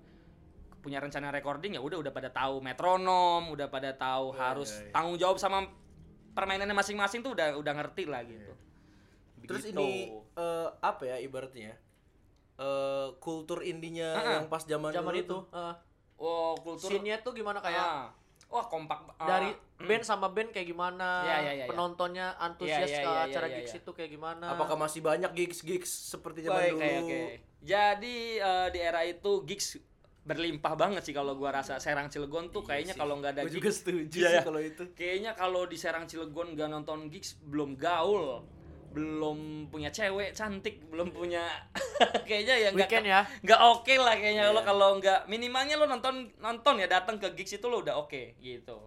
[0.79, 4.93] punya rencana recording ya udah udah pada tahu metronom, udah pada tahu harus iya, iya.
[4.95, 5.67] tanggung jawab sama
[6.39, 8.55] permainannya masing-masing tuh udah udah ngerti lah gitu.
[9.43, 9.75] terus Begitu.
[9.75, 11.75] ini eh, apa ya ibaratnya
[12.55, 14.33] eh kultur indinya ah.
[14.39, 15.75] yang pas zaman zaman dulu itu eh,
[16.23, 18.07] oh kultur scene-nya tuh gimana kayak Ah.
[18.47, 19.83] wah kompak ah, dari mm.
[19.83, 21.67] band sama band kayak gimana Iya, iya, iya, iya.
[21.67, 23.81] penontonnya antusias Iya, iya, ke iya, acara iya, gigs iya.
[23.83, 27.21] itu kayak gimana apakah masih banyak gigs gigs seperti zaman Baik, dulu oke, oke.
[27.65, 29.81] Jadi eh, di era itu gigs
[30.25, 33.57] berlimpah banget sih kalau gua rasa Serang Cilegon tuh kayaknya kalau nggak ada gue gigs
[33.61, 34.43] juga setuju Iya, sih ya.
[34.47, 38.41] kalau itu kayaknya kalau di Serang Cilegon nggak nonton gigs belum gaul
[38.95, 41.43] belum punya cewek cantik belum punya
[42.29, 43.21] kayaknya ya nggak ya?
[43.43, 44.55] nggak oke lah kayaknya.
[44.55, 44.69] Lo Iya.
[44.71, 48.79] kalau nggak minimalnya lo nonton nonton ya datang ke gigs itu lo udah oke gitu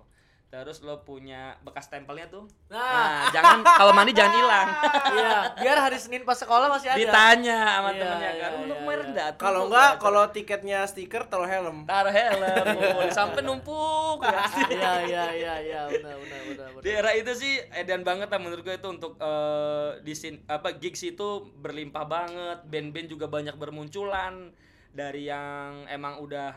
[0.48, 2.80] terus lo punya bekas tempelnya tuh Nah.
[2.80, 4.68] nah jangan kalau mandi jangan hilang
[5.18, 7.00] Iya, biar hari Senin pas sekolah masih ada.
[7.00, 9.08] ditanya sama Iya, temennya iya, kan lu iya, iya.
[9.12, 11.84] datang Kalau enggak, nggak kalau tiketnya stiker taruh helm.
[11.84, 12.40] taruh helm
[12.96, 14.40] oh, sampai numpuk ya.
[14.68, 16.84] Iya, iya, iya, iya, benar, benar, benar, benar.
[16.84, 20.72] di era itu sih edan banget lah menurut gue itu untuk eh, di sin apa
[20.74, 24.52] gigs itu berlimpah banget band-band juga banyak bermunculan
[24.90, 26.56] dari yang emang udah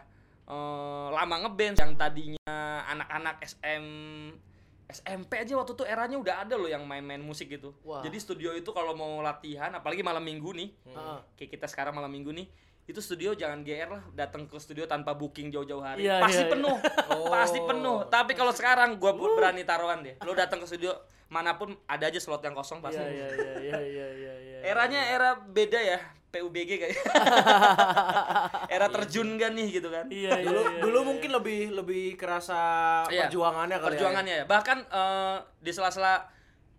[0.50, 2.54] eh, lama ngeband yang tadinya
[2.90, 3.84] anak-anak SM
[4.90, 7.70] SMP aja waktu itu eranya udah ada loh yang main-main musik gitu.
[7.86, 8.02] Wah.
[8.02, 11.18] Jadi studio itu kalau mau latihan, apalagi malam minggu nih, Heeh.
[11.38, 12.50] kayak kita sekarang malam minggu nih,
[12.90, 16.10] itu studio jangan GR lah, datang ke studio tanpa booking jauh-jauh hari.
[16.10, 16.52] Iya, Pasti iya, iya.
[16.58, 17.30] penuh, Oh.
[17.30, 17.98] pasti penuh.
[18.10, 20.90] Tapi kalau sekarang gua berani taruhan deh, lo datang ke studio
[21.30, 22.98] mana pun ada aja slot yang kosong pasti.
[22.98, 24.58] Iya, iya, iya, iya, iya, iya, iya.
[24.66, 26.94] Eranya era beda ya, PUBG kayak.
[28.74, 30.06] era terjun kan nih gitu kan.
[30.06, 31.08] Iya, iya, Dulu iya, dulu iya.
[31.10, 32.60] mungkin lebih lebih kerasa
[33.10, 34.44] Iya, perjuangannya kali perjuangannya ya.
[34.46, 36.24] Bahkan eh, di sela-sela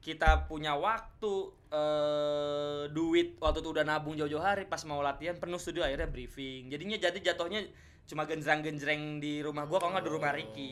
[0.01, 1.33] kita punya waktu
[1.71, 6.67] eh duit waktu itu udah nabung jauh-jauh hari pas mau latihan penuh studio akhirnya briefing.
[6.71, 7.63] Jadinya jadi jatuhnya
[8.09, 10.71] cuma genjreng-genjreng di rumah gua kalau nggak di rumah Ricky.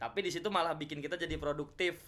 [0.00, 2.00] Tapi di situ malah bikin kita jadi produktif.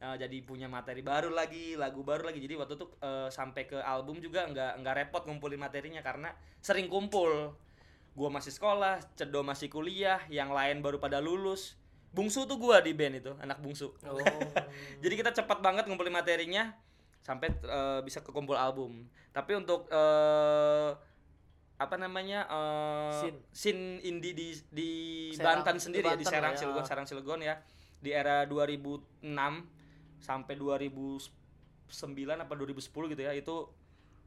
[0.00, 2.40] Eh, jadi punya materi baru lagi, lagu baru lagi.
[2.40, 6.32] Jadi waktu itu eh, sampai ke album juga nggak nggak repot ngumpulin materinya karena
[6.64, 7.52] sering kumpul.
[8.16, 11.76] Gua masih sekolah, Cedo masih kuliah, yang lain baru pada lulus.
[12.16, 13.92] Bungsu tuh gua di band itu, anak bungsu.
[14.00, 14.08] ya.
[14.08, 14.18] Oh.
[15.04, 16.72] Jadi kita cepat banget ngumpulin materinya
[17.20, 19.04] sampai eh, bisa kekumpul album.
[19.36, 20.96] Tapi untuk eh,
[21.80, 23.40] apa namanya eh Scene.
[23.52, 24.90] scene indie di di
[25.32, 26.60] Serang, Banten di sendiri ya di Banten Serang lah ya.
[26.60, 27.54] Cilegon Serang Cilegon ya
[28.00, 29.79] di era 2006
[30.20, 31.26] sampai 2009
[32.38, 33.56] apa 2010 gitu ya itu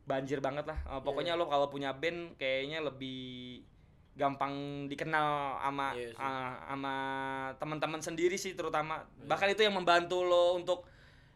[0.03, 0.79] banjir banget lah.
[0.83, 3.63] Eh, pokoknya lo kalau punya band kayaknya lebih
[4.13, 6.21] gampang dikenal sama Iya sih.
[6.21, 6.95] ah, sama
[7.57, 9.07] teman-teman sendiri sih terutama.
[9.25, 10.85] Bahkan itu yang membantu lo untuk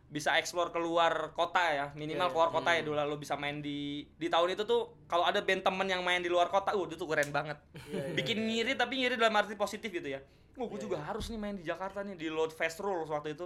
[0.08, 4.08] bisa eksplor keluar kota ya minimal Iya, keluar kota ya dulu lo bisa main di
[4.16, 6.96] di tahun itu tuh kalau ada band temen yang main di luar kota uh itu
[6.96, 7.60] tuh keren banget.
[7.92, 10.24] Iya, bikin ngiri tapi ngiri dalam arti positif gitu ya
[10.58, 13.46] Wah, gue juga harus nih main di Jakarta nih di Load Fest Rules waktu itu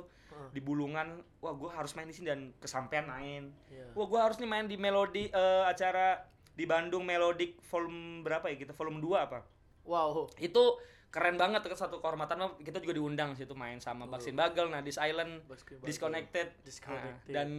[0.55, 1.19] di Bulungan.
[1.43, 3.51] Wah, gue harus main di sini dan kesampaian main.
[3.67, 3.91] Iya.
[3.91, 6.23] Wah, gue harus nih main di Melodi eh, acara
[6.55, 9.43] di Bandung Melodic volume berapa ya kita volume 2 apa?
[9.83, 10.31] Wow.
[10.39, 10.79] Itu
[11.11, 15.43] keren banget ke satu kehormatan kita juga diundang situ main sama Baksin Bagel, Nadis Island,
[15.43, 15.87] Baksin Bagel.
[15.91, 17.35] Disconnected, Disconnected.
[17.35, 17.49] Nah, dan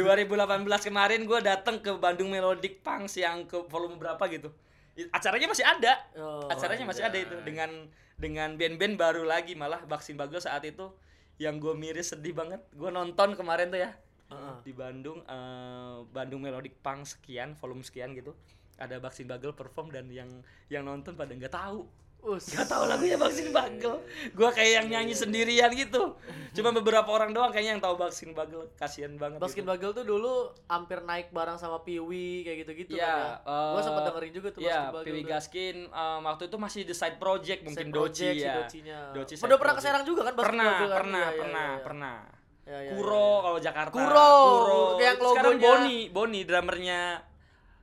[0.00, 4.48] 2018 kemarin gue datang ke Bandung Melodic Punks yang ke volume berapa gitu.
[5.12, 5.92] Acaranya masih ada.
[6.20, 7.88] Oh, Acaranya masih ada itu dengan
[8.20, 10.92] dengan band-band baru lagi malah Baksin Bagel saat itu
[11.40, 12.60] yang gue miris sedih banget.
[12.76, 13.90] Gue nonton kemarin tuh ya
[14.32, 14.56] Heeh.
[14.64, 18.32] di Bandung eh, Bandung Melodic Punk sekian volume sekian gitu
[18.80, 20.28] ada Baksin Bagel perform dan yang
[20.72, 21.84] yang nonton pada nggak tahu
[22.24, 22.48] Us.
[22.48, 23.98] nggak tahu lagunya Baksin Bagel
[24.32, 26.14] gua kayak yang nyanyi sendirian gitu
[26.52, 29.70] cuma beberapa orang doang kayaknya yang tahu Baksin Bagel kasihan banget Baskin gitu.
[29.70, 30.32] Bagel tuh dulu
[30.66, 33.72] hampir naik bareng sama Piwi kayak gitu-gitu Iya, kan ya.
[33.72, 35.06] Gua eh, sempat dengerin juga tuh Iya, Baskin Bagel.
[35.08, 35.20] Piwi.
[35.24, 38.54] Gaskin eh, waktu itu masih the side project mungkin Side Doci project, si ya.
[38.56, 38.98] Docinya.
[39.12, 39.80] Doci Udah pernah ke.
[39.80, 40.96] Serang juga kan Baskin Pernah, Bagel kan?
[40.96, 41.82] pernah, Iya, iya, pernah, iya.
[41.82, 42.16] pernah.
[42.62, 43.42] Iya, iya, Kuro iya.
[43.42, 43.92] kalau Jakarta.
[43.92, 44.32] Kuro,
[44.96, 47.00] yang Sekarang logonya- Boni, Boni drummernya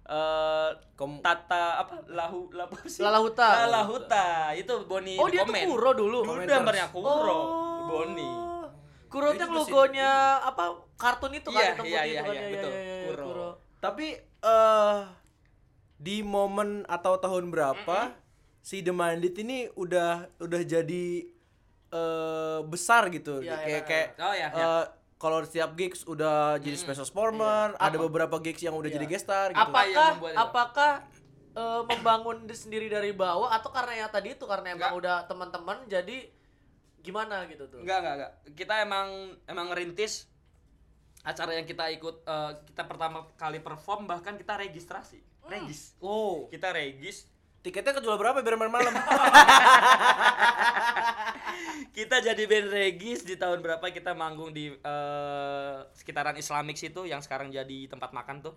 [0.10, 3.00] eh Kom- Tata apa lahu lahu sih?
[3.00, 3.50] Lala Huta.
[3.64, 4.52] Lala Huta.
[4.52, 5.66] Itu Boni Oh, di dia tuh komen.
[5.70, 6.20] Kuro dulu.
[6.26, 7.06] Dulu drummernya Kuro.
[7.30, 7.88] Oh.
[7.88, 8.30] Boni.
[9.06, 9.54] Kuro tuh sih.
[9.54, 12.72] logonya apa kartun itu kan Iya, hitam iya, putih iya, itu kan iya, ya, betul.
[12.72, 13.50] ya, ya, ya, Kuro.
[13.80, 14.08] Tapi
[14.40, 14.98] eh
[16.00, 18.14] di momen atau tahun berapa
[18.60, 21.06] si The Minded ini udah udah jadi
[21.90, 23.42] eh besar gitu.
[23.42, 23.82] Iya, kayak iya.
[23.84, 24.66] kayak Oh ya, ya.
[24.80, 24.86] eh,
[25.20, 28.96] kalau setiap gigs udah jadi special performer, ada beberapa gigs yang udah Iya.
[28.96, 29.60] jadi guest star gitu.
[29.60, 30.40] Apa yang Apakah itu?
[30.40, 30.92] apakah
[31.52, 34.96] eh, membangun di- sendiri dari bawah atau karena yang tadi itu karena emang Enggak.
[34.96, 36.18] udah teman-teman jadi
[37.00, 37.80] gimana gitu tuh?
[37.80, 38.32] Enggak, enggak, enggak.
[38.56, 39.08] Kita emang
[39.44, 40.32] emang ngerintis
[41.20, 45.20] acara yang kita ikut eh, kita pertama kali perform bahkan kita registrasi.
[45.44, 45.98] Regis.
[46.00, 47.28] Oh, Kita regis
[47.60, 48.94] tiketnya kejual berapa biar main malam?
[51.96, 57.24] kita jadi band regis di tahun berapa kita manggung di eh, sekitaran Islamik situ yang
[57.24, 58.56] sekarang jadi tempat makan tuh.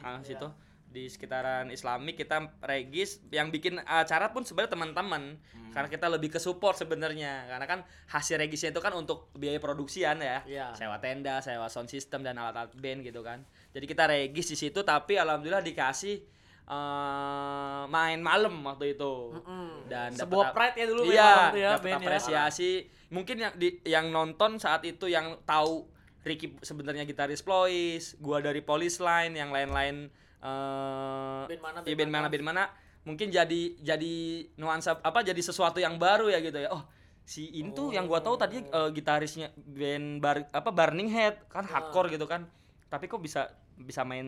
[0.00, 0.48] Ah, situ.
[0.86, 5.36] Di sekitaran Islamik kita regis yang bikin acara pun sebenarnya teman-teman.
[5.76, 7.44] Karena kita lebih ke support sebenarnya.
[7.52, 10.40] Karena kan hasil regisnya itu kan untuk biaya produksian ya.
[10.48, 10.66] Iya.
[10.72, 13.44] sewa tenda sewa sound system dan alat-alat band gitu kan.
[13.76, 16.35] Jadi kita regis di situ tapi alhamdulillah dikasih
[16.66, 19.38] eh, main malam waktu itu.
[19.38, 19.86] Mm-mm.
[19.86, 21.96] dan Sebuah pride ya dulu iya tuh ya, dapat ya.
[22.02, 22.72] apresiasi.
[23.10, 25.86] Mungkin yang di yang nonton saat itu yang tahu
[26.26, 30.10] Ricky sebenarnya gitaris Plois gua dari Police Line yang lain-lain
[30.42, 32.18] eh Band mana, iya, band band mana.
[32.26, 32.28] Mana.
[32.34, 32.64] band mana.
[33.06, 34.14] Mungkin jadi jadi
[34.58, 36.74] nuansa apa jadi sesuatu yang baru ya gitu ya.
[36.74, 36.82] Oh
[37.26, 41.66] si In tuh yang gua tahu tadi eh, gitarisnya band bar, apa Burning Head kan
[41.66, 42.46] hardcore gitu kan.
[42.90, 44.26] Tapi kok bisa bisa main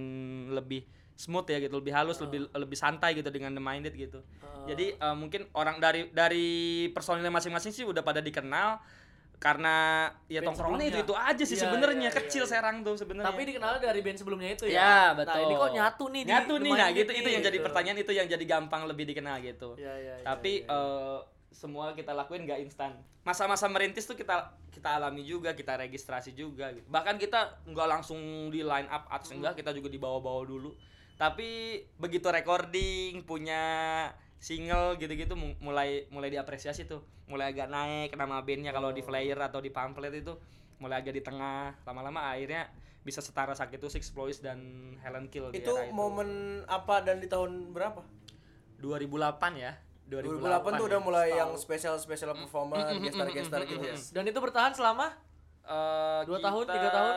[0.55, 0.87] lebih
[1.19, 4.23] smooth ya gitu lebih halus lebih lebih santai gitu dengan The Minded gitu
[4.71, 6.47] jadi eh, mungkin orang dari dari
[6.95, 8.79] personilnya masing-masing sih udah pada dikenal
[9.39, 12.51] karena ya Band tongkrongannya itu itu aja sih Iya, sebenarnya iya, kecil iya.
[12.51, 14.75] serang tuh sebenarnya Tapi dikenal dari band sebelumnya itu ya.
[14.75, 15.31] Ya, betul.
[15.39, 17.59] Nah, ini kok nyatu nih di Nyatu nih, lumayan nah gitu nih, itu yang jadi
[17.59, 17.67] gitu.
[17.71, 19.79] pertanyaan itu yang jadi gampang lebih dikenal gitu.
[19.79, 21.15] Iya, iya, Tapi iya, iya.
[21.15, 21.19] eh,
[21.55, 22.99] semua kita lakuin nggak instan.
[23.23, 26.91] Masa-masa merintis tuh kita kita alami juga, kita registrasi juga gitu.
[26.91, 30.75] Bahkan kita nggak langsung di line up atas enggak, kita juga dibawa-bawa dulu.
[31.19, 31.49] Tapi
[31.99, 33.63] begitu recording punya
[34.39, 37.03] single gitu-gitu mu- mulai mulai diapresiasi tuh.
[37.27, 40.39] Mulai agak naik nama bandnya kalau di flyer atau di pamflet itu
[40.79, 41.75] mulai agak di tengah.
[41.83, 42.71] Lama-lama akhirnya
[43.03, 44.59] bisa setara sakit tuh Six Ploys dan
[45.01, 47.99] Helen Kill Itu era momen apa dan di tahun berapa?
[48.79, 49.75] 2008 ya.
[50.09, 51.05] 2008 tuh udah ya.
[51.05, 53.97] mulai yang spesial-spesial performance, gestar-gestar gitu ya.
[54.15, 55.13] Dan itu bertahan selama
[55.69, 57.13] Eh, Dua tahun, tiga tahun?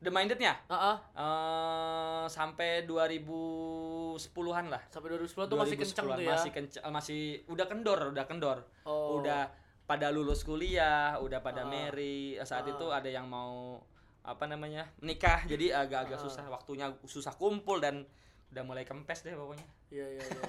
[0.00, 0.96] The Minded-nya Heeh.
[1.14, 4.82] eh sampai 2010-an lah.
[4.88, 6.32] sampai 2010 tuh masih kenceng 2010-an, tuh ya.
[6.32, 8.58] Masih kenceng, masih udah kendor, udah kendor.
[8.82, 9.20] Oh.
[9.20, 9.52] Udah
[9.84, 11.68] pada lulus kuliah, udah pada Ah.
[11.68, 12.38] marry.
[12.40, 12.72] Saat Ah.
[12.72, 13.82] itu ada yang mau
[14.22, 14.88] apa namanya?
[15.00, 15.44] nikah.
[15.44, 16.22] Jadi agak-agak Ah.
[16.22, 18.04] susah waktunya susah kumpul dan
[18.50, 19.66] udah mulai kempes deh pokoknya.
[19.90, 20.42] Iya iya iya iya,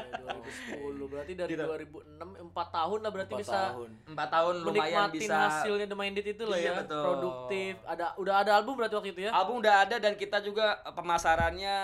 [0.00, 0.07] iya,
[0.48, 1.64] 2010 berarti dari Gitu.
[1.64, 3.90] 2006 4 tahun lah berarti Empat bisa tahun.
[4.06, 6.72] Empat tahun lumayan bisa hasilnya The Minded itu lah Iya, ya.
[6.80, 7.02] betul.
[7.04, 7.72] Produktif.
[7.84, 9.30] Ada udah ada album berarti waktu itu ya?
[9.30, 11.76] album udah ada dan kita juga eh, pemasarannya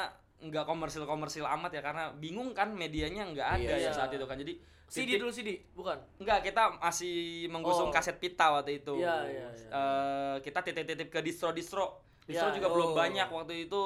[0.42, 3.88] nggak komersil komersil amat ya karena bingung kan medianya nggak ada Iya.
[3.88, 4.53] ya saat itu kan jadi
[4.85, 5.96] CD dulu CD, bukan?
[6.18, 7.16] nggak kita masih
[7.48, 7.90] menggusung Oh.
[7.90, 9.68] kaset pita waktu itu Iya, iya, iya.
[9.72, 12.74] Eh, kita titip-titip ke distro distro distro Iya, juga iya.
[12.74, 12.94] belum Oh.
[12.94, 13.83] banyak waktu itu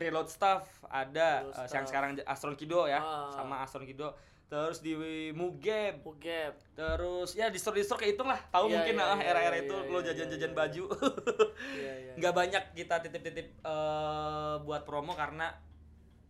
[0.00, 1.74] reload stuff ada Reload eh, Stuff.
[1.76, 3.28] yang sekarang Astron Kido ya Ah.
[3.30, 4.96] sama Astron Kido terus di
[5.30, 6.74] Mugeb Mugep.
[6.74, 9.86] terus ya distro-distro kehitung lah tahu Iya, mungkin iya, lah iya, era-era iya, itu iya,
[9.86, 10.84] lo iya, jajan-jajan iya, baju
[11.70, 12.12] Iya iya.
[12.16, 15.54] nggak banyak kita titip-titip eh, buat promo karena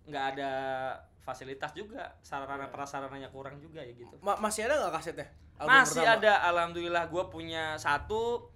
[0.05, 0.51] nggak ada
[1.21, 2.69] fasilitas juga sarana Iya.
[2.69, 5.29] prasarananya kurang juga ya gitu Ma- masih ada nggak kasetnya?
[5.57, 6.17] Album masih pertama?
[6.19, 8.50] ada alhamdulillah gue punya satu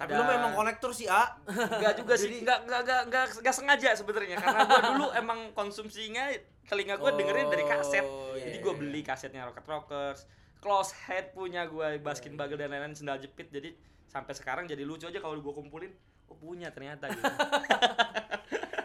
[0.00, 1.36] Tapi lu memang konektor sih, A.
[1.44, 6.32] nggak juga sih nggak nggak nggak nggak nggak sengaja sebenarnya karena gue dulu emang konsumsinya
[6.64, 8.80] telinga gue dengerin dari kaset Oh, iya, jadi gue iya.
[8.80, 10.24] beli kasetnya Rocket Rockers
[10.56, 15.04] Close Head punya gue Baskin Bagel dan lain-lain sendal jepit jadi sampai sekarang jadi lucu
[15.04, 15.92] aja kalau gue kumpulin
[16.26, 17.20] oh punya ternyata gitu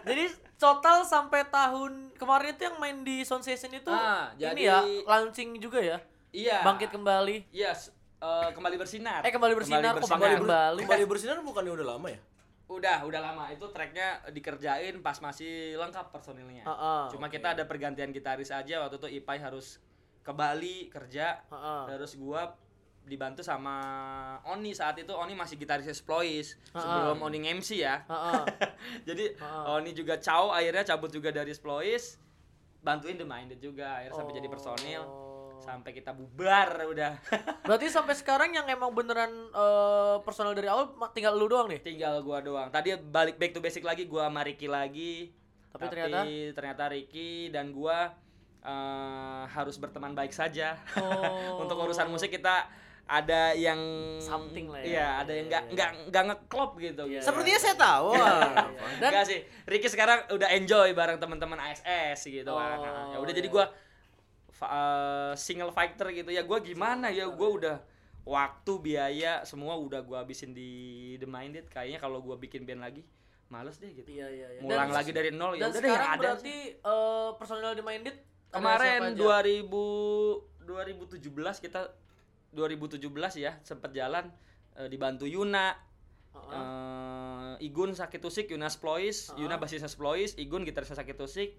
[0.06, 4.63] Jadi total sampai tahun kemarin itu yang main di Sound Session itu Ah, ini jadi-
[4.63, 5.97] ya launching juga ya.
[6.30, 7.49] iya Bangkit kembali.
[7.49, 7.89] Iya, s-
[8.25, 9.21] eh, kembali bersinar.
[9.21, 10.19] Eh, kembali bersinar, kok bersinar.
[10.19, 10.79] bangkit kembali.
[10.81, 12.19] Kembali bersinar bukannya udah lama ya?
[12.65, 13.43] Udah, udah lama.
[13.49, 16.65] Itu tracknya dikerjain pas masih lengkap personilnya.
[16.65, 17.01] Heeh.
[17.13, 19.77] Cuma kita ada pergantian gitaris aja waktu itu Ipai harus
[20.19, 21.45] ke Bali kerja.
[21.45, 21.81] Heeh.
[21.88, 22.57] Terus gua
[23.05, 23.77] dibantu sama
[24.49, 28.01] Oni saat itu Oni masih gitaris Exploits Ah, sebelum Oni MC ya.
[28.01, 28.41] Heeh.
[29.07, 29.77] Jadi Ah.
[29.77, 32.17] Oni juga caw akhirnya cabut juga dari Exploits
[32.81, 34.53] bantuin The Minded juga akhirnya sampai jadi Oh.
[34.53, 35.01] personil
[35.67, 37.12] sampai kita bubar udah
[37.65, 41.82] Berarti sampai sekarang yang emang beneran eh, personal dari awal tinggal lu doang nih.
[41.82, 45.34] tinggal gua doang tadi balik back to basic lagi gua sama Ricky lagi
[45.69, 46.21] Tapi ternyata?
[46.54, 48.13] ternyata Ricky dan gua
[48.62, 51.60] eh, harus berteman baik saja Oh.
[51.62, 52.65] untuk urusan musik kita
[53.06, 53.78] ada yang
[54.17, 54.86] Something lah ya.
[54.88, 55.75] iya ada yang nggak Iya, iya.
[55.75, 57.21] nggak nggak ngeklop gitu Iya.
[57.21, 58.08] Sepertinya saya tahu.
[58.12, 58.17] Ah.
[58.17, 58.97] iya.
[58.97, 63.17] Dan Enggak sih Ricky sekarang udah enjoy bareng teman-teman ASS gitu kan Oh, Nah, ya
[63.19, 63.38] udah iya.
[63.38, 63.65] jadi gua
[64.57, 67.77] eh, single fighter gitu ya gua gimana ya gua udah
[68.23, 70.69] waktu biaya semua udah gua habisin di
[71.15, 73.03] The Minded kayaknya kalau gua bikin band lagi
[73.45, 74.59] males deh gitu Iya iya iya.
[74.59, 77.71] ngulang Dan- lagi dari nol ya Dan udah deh yang sekarang ada berarti eh, personal
[77.71, 78.15] di Minded
[78.49, 79.45] kemarin siapa aja?
[79.61, 81.29] 2000 2017
[81.61, 81.81] kita
[82.51, 83.05] 2017
[83.37, 84.25] ya sempet jalan
[84.73, 85.75] eh, dibantu Yuna
[86.33, 87.53] Heeh.
[87.53, 89.37] eh, Igun sakit tusik Yuna Splois Ah.
[89.37, 91.53] Yuna basisnya Splois Igun gitarisnya sakit tusik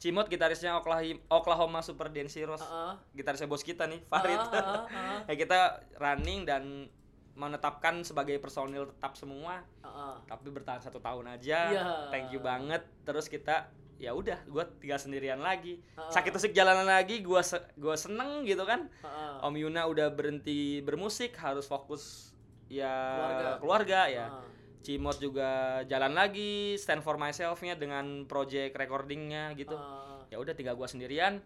[0.00, 2.92] Cimot gitarisnya Oklahoma, Oklahoma Super Dance Heroes Heeh.
[3.14, 5.58] gitarisnya bos kita nih Farid Ah, ah, ah, ya kita
[5.94, 6.88] running dan
[7.32, 10.14] menetapkan sebagai personil tetap semua Heeh.
[10.26, 11.84] tapi bertahan satu tahun aja Iya.
[12.08, 16.08] thank you banget terus kita ya udah gue tinggal sendirian lagi Ah.
[16.08, 19.32] sakit tusik jalanan lagi gue se gua seneng gitu kan Heeh.
[19.42, 22.32] Om Yuna udah berhenti bermusik harus fokus
[22.66, 23.50] ya Keluarga.
[23.58, 24.44] keluarga, ya Heeh.
[24.80, 25.48] Cimot juga
[25.84, 30.32] jalan lagi stand for myself-nya dengan project recordingnya gitu Heeh.
[30.32, 31.44] ya udah tinggal gua sendirian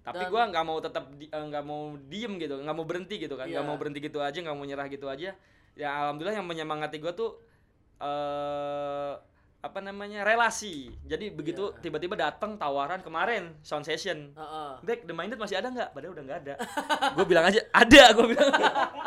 [0.00, 3.16] tapi Dan- gua nggak mau tetap di- eh, nggak mau diem gitu nggak mau berhenti
[3.16, 3.68] gitu kan nggak Iya.
[3.68, 5.30] mau berhenti gitu aja nggak mau nyerah gitu aja
[5.74, 7.38] ya alhamdulillah yang menyemangati gua tuh
[7.98, 9.12] eh
[9.60, 10.88] apa namanya relasi.
[11.04, 11.80] Jadi begitu Iya.
[11.84, 14.32] tiba-tiba datang tawaran kemarin sound session.
[14.32, 14.72] Heeh.
[14.80, 15.92] Back The Minded masih ada nggak?
[15.92, 16.54] Padahal udah nggak ada.
[17.20, 18.48] gue bilang aja ada, gue bilang.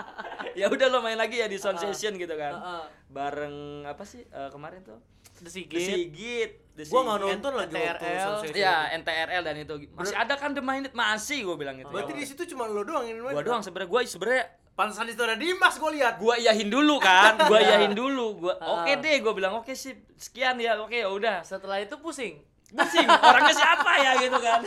[0.60, 2.54] ya udah lo main lagi ya di sound session gitu kan.
[2.54, 2.84] Heeh.
[3.10, 5.02] Bareng apa sih eh, kemarin tuh?
[5.42, 5.82] The The Sigit.
[5.82, 6.52] Sigit.
[6.78, 7.34] The Gua nggak Sigit.
[7.34, 8.32] nonton lagi NTRL.
[8.54, 8.98] Iya, itu.
[9.02, 11.90] NTRL dan itu masih ada kan The Minded masih gue bilang gitu.
[11.90, 13.34] Berarti di situ cuma lo doang yang main.
[13.34, 16.18] Gua doang sebenarnya gua sebenarnya Pantesan di story Dimas gue lihat.
[16.18, 17.66] gua iyahin dulu kan gua Iya.
[17.78, 18.82] iyahin dulu gua Ah.
[18.82, 22.42] oke deh gua bilang oke sih sekian ya oke ya udah Setelah itu pusing.
[22.74, 24.66] pusing orangnya siapa ya gitu kan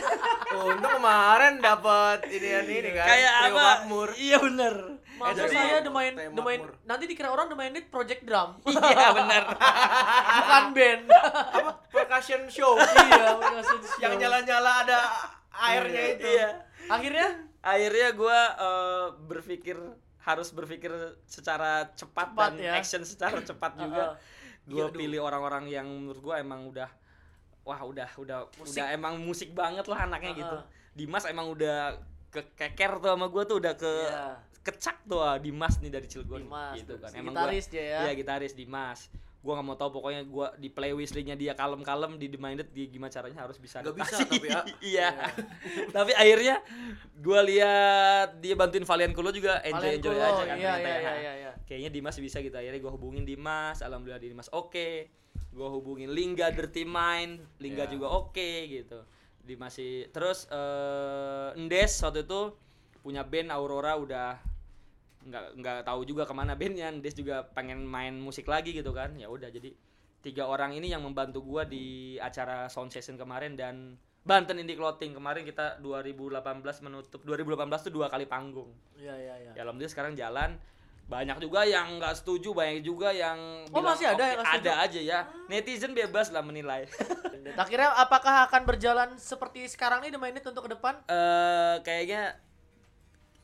[0.49, 3.03] Oh, Untung kemarin dapat ini ini kan.
[3.05, 4.09] kayak apa Makmur.
[4.15, 4.75] iya bener
[5.17, 6.71] Maksud jadi- saya The Main, Tema The Main, Makmur.
[6.85, 8.49] nanti dikira orang The Minded Project Drum.
[8.69, 11.01] iya bener Bukan band.
[11.09, 11.71] Apa?
[11.89, 12.77] Percussion show.
[12.77, 13.99] iya, percussion show.
[13.99, 14.99] yang nyala-nyala ada
[15.51, 16.23] airnya itu.
[16.23, 16.49] iya
[16.87, 19.75] Akhirnya akhirnya gua eh, berpikir
[20.19, 20.91] harus berpikir
[21.23, 22.71] secara cepat, Cepat, dan ya.
[22.75, 24.15] action secara cepat juga
[24.65, 26.87] gua Iya, pilih orang-orang yang menurut gua emang udah
[27.63, 28.75] wah udah udah Musik.
[28.75, 30.41] udah emang musik banget lah anaknya Heeh.
[30.41, 30.57] gitu
[30.93, 31.95] Dimas emang udah
[32.29, 34.39] kekeker tuh sama gua tuh udah ke Iya.
[34.61, 37.99] kecak tuh ah, Dimas nih dari Cilegon Dimas, gitu kan emang gitaris gua, dia ya.
[38.03, 38.99] iya gitaris Dimas
[39.47, 43.07] gua nggak mau tahu pokoknya gua di playlistnya dia kalem-kalem di The Minded dia gimana
[43.07, 44.61] caranya harus bisa Nggak bisa, tapi ya.
[44.91, 45.09] iya
[45.95, 46.59] tapi akhirnya
[47.23, 50.99] gua lihat dia bantuin Valian Kulo juga enjoy enjoy aja kan iya, iya, ya.
[50.99, 51.51] iya, iya, iya.
[51.63, 55.07] kayaknya Dimas bisa gitu akhirnya gua hubungin Dimas alhamdulillah Dimas oke
[55.55, 57.91] gua hubungin Lingga Dirty Mind Lingga Iya.
[57.95, 58.99] juga oke gitu
[59.47, 62.51] Dimas sih terus eh Ndes waktu itu
[62.99, 64.56] punya band Aurora udah
[65.27, 69.11] nggak nggak tahu juga ke mana bandnya Ndes juga pengen main musik lagi gitu kan
[69.13, 69.75] ya udah jadi
[70.19, 75.13] tiga orang ini yang membantu gua di acara sound session kemarin dan Banten Indie Clothing
[75.13, 76.43] kemarin kita 2018
[76.81, 79.51] menutup 2018 tuh dua kali panggung Iya, iya, iya.
[79.53, 80.59] ya alhamdulillah sekarang jalan
[81.07, 83.39] banyak juga yang nggak setuju banyak juga yang
[83.71, 86.83] Oh, masih ada "Oke, yang nggak setuju?" ada aja ya netizen bebas lah menilai
[87.57, 90.99] Akhirnya apakah akan berjalan seperti sekarang nih The Minded untuk ke depan?
[91.07, 92.35] eh kayaknya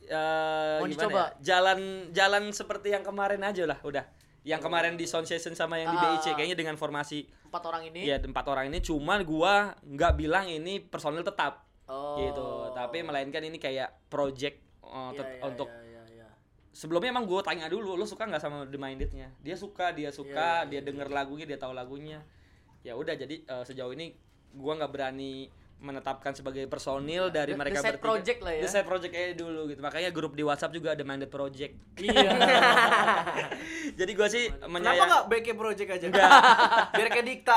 [0.06, 1.32] eh Mau dicoba?
[1.34, 1.54] ya?
[1.54, 4.04] jalan jalan seperti yang kemarin aja lah udah
[4.42, 6.12] yang kemarin di sound session sama yang di Ah.
[6.12, 8.04] BIC kayaknya dengan formasi Empat orang ini.
[8.04, 12.16] ya empat orang ini cuman gua nggak bilang ini personil tetap Oh.
[12.16, 16.28] gitu tapi melainkan ini kayak project Iya, tet- iya, untuk iya, iya, iya.
[16.70, 20.10] sebelumnya emang gue tanya dulu lo suka nggak sama The Minded-nya dia suka dia Iya,
[20.10, 22.20] suka iya, dia denger lagunya dia tahu lagunya
[22.80, 24.12] ya udah jadi eh, sejauh ini
[24.52, 28.06] gua nggak berani menetapkan sebagai personil dari The- mereka the side bertiga.
[28.06, 28.62] project lah ya.
[28.62, 32.30] The side project aja dulu gitu makanya grup di WhatsApp juga ada Minded Project Iya.
[33.98, 36.06] jadi gua sih Kenapa menyayang nggak BK Project aja?
[36.08, 36.30] Nggak.
[36.96, 37.56] Biar kayak Dikta.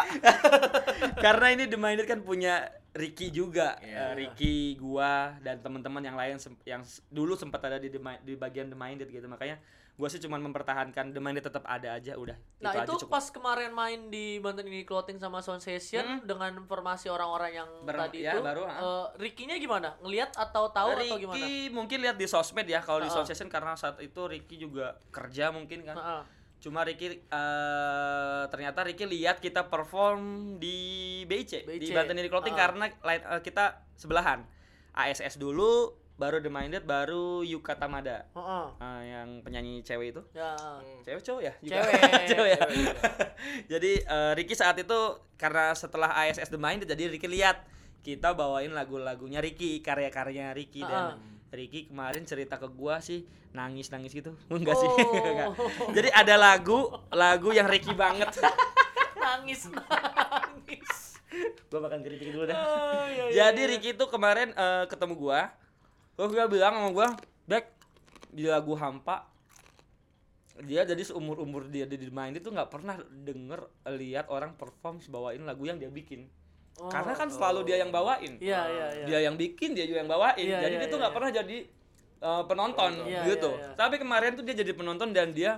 [1.26, 4.12] karena ini The Minded kan punya Ricky juga Iya.
[4.12, 7.88] Eh, Ricky gua dan teman-teman yang lain yang dulu sempat ada di
[8.22, 9.62] di bagian The Minded gitu makanya
[9.98, 13.26] gua sih cuma mempertahankan Minded tetap ada aja udah Nah itu, itu aja cukup pas
[13.34, 18.22] kemarin main di Banten ini clothing sama Sound Session dengan informasi orang-orang yang Ber- tadi
[18.22, 19.98] ya, itu, baru, eh, Ricky-nya gimana?
[19.98, 21.46] Ngelihat atau tahu Ricky atau gimana?
[21.74, 25.50] mungkin lihat di sosmed ya kalau di sound session karena saat itu Ricky juga kerja
[25.50, 26.22] mungkin kan Heeh.
[26.62, 30.22] cuma Ricky eh, ternyata Ricky lihat kita perform
[30.62, 30.78] di
[31.26, 31.98] BIC, di BIC.
[31.98, 32.64] Banten Indie Clothing Heeh.
[32.70, 34.46] karena line- eh, kita sebelahan
[34.94, 38.66] ASS dulu baru The Minded baru Yuka Tamada Heeh.
[38.76, 40.58] Eh, yang penyanyi cewek itu Ya.
[41.02, 41.78] cewek cowok ya Yuka?
[41.78, 41.94] Cewek.
[42.30, 42.96] cewek ya Cewek
[43.72, 45.00] jadi eh, Ricky saat itu
[45.36, 47.62] karena setelah ASS The Minded jadi Ricky lihat
[48.00, 54.34] kita bawain lagu-lagunya Ricky karya-karyanya Ricky dan Ricky kemarin cerita ke gua sih nangis-nangis gitu
[54.50, 55.14] enggak sih Oh.
[55.14, 55.50] Enggak.
[55.94, 58.34] jadi ada lagu lagu yang Ricky banget
[59.16, 61.20] nangis nangis.
[61.68, 63.70] gua makan kritik dulu dah Oh, iya, iya, jadi iya.
[63.70, 65.54] Ricky itu kemarin eh, ketemu gua
[66.18, 67.10] gua gua bilang sama gua
[67.48, 67.72] Bek
[68.34, 69.30] di lagu Hampa
[70.66, 75.46] dia jadi seumur umur dia di main itu nggak pernah denger lihat orang perform bawain
[75.46, 76.26] lagu yang dia bikin
[76.78, 76.94] Oh.
[76.94, 79.06] karena kan selalu dia yang bawain Iya iya iya.
[79.10, 81.18] dia yang bikin dia juga yang bawain Iya, jadi iya, dia tuh iya, nggak iya.
[81.18, 81.58] pernah jadi
[82.22, 83.74] eh, penonton Iya, gitu iya, iya.
[83.74, 85.58] tapi kemarin tuh dia jadi penonton dan dia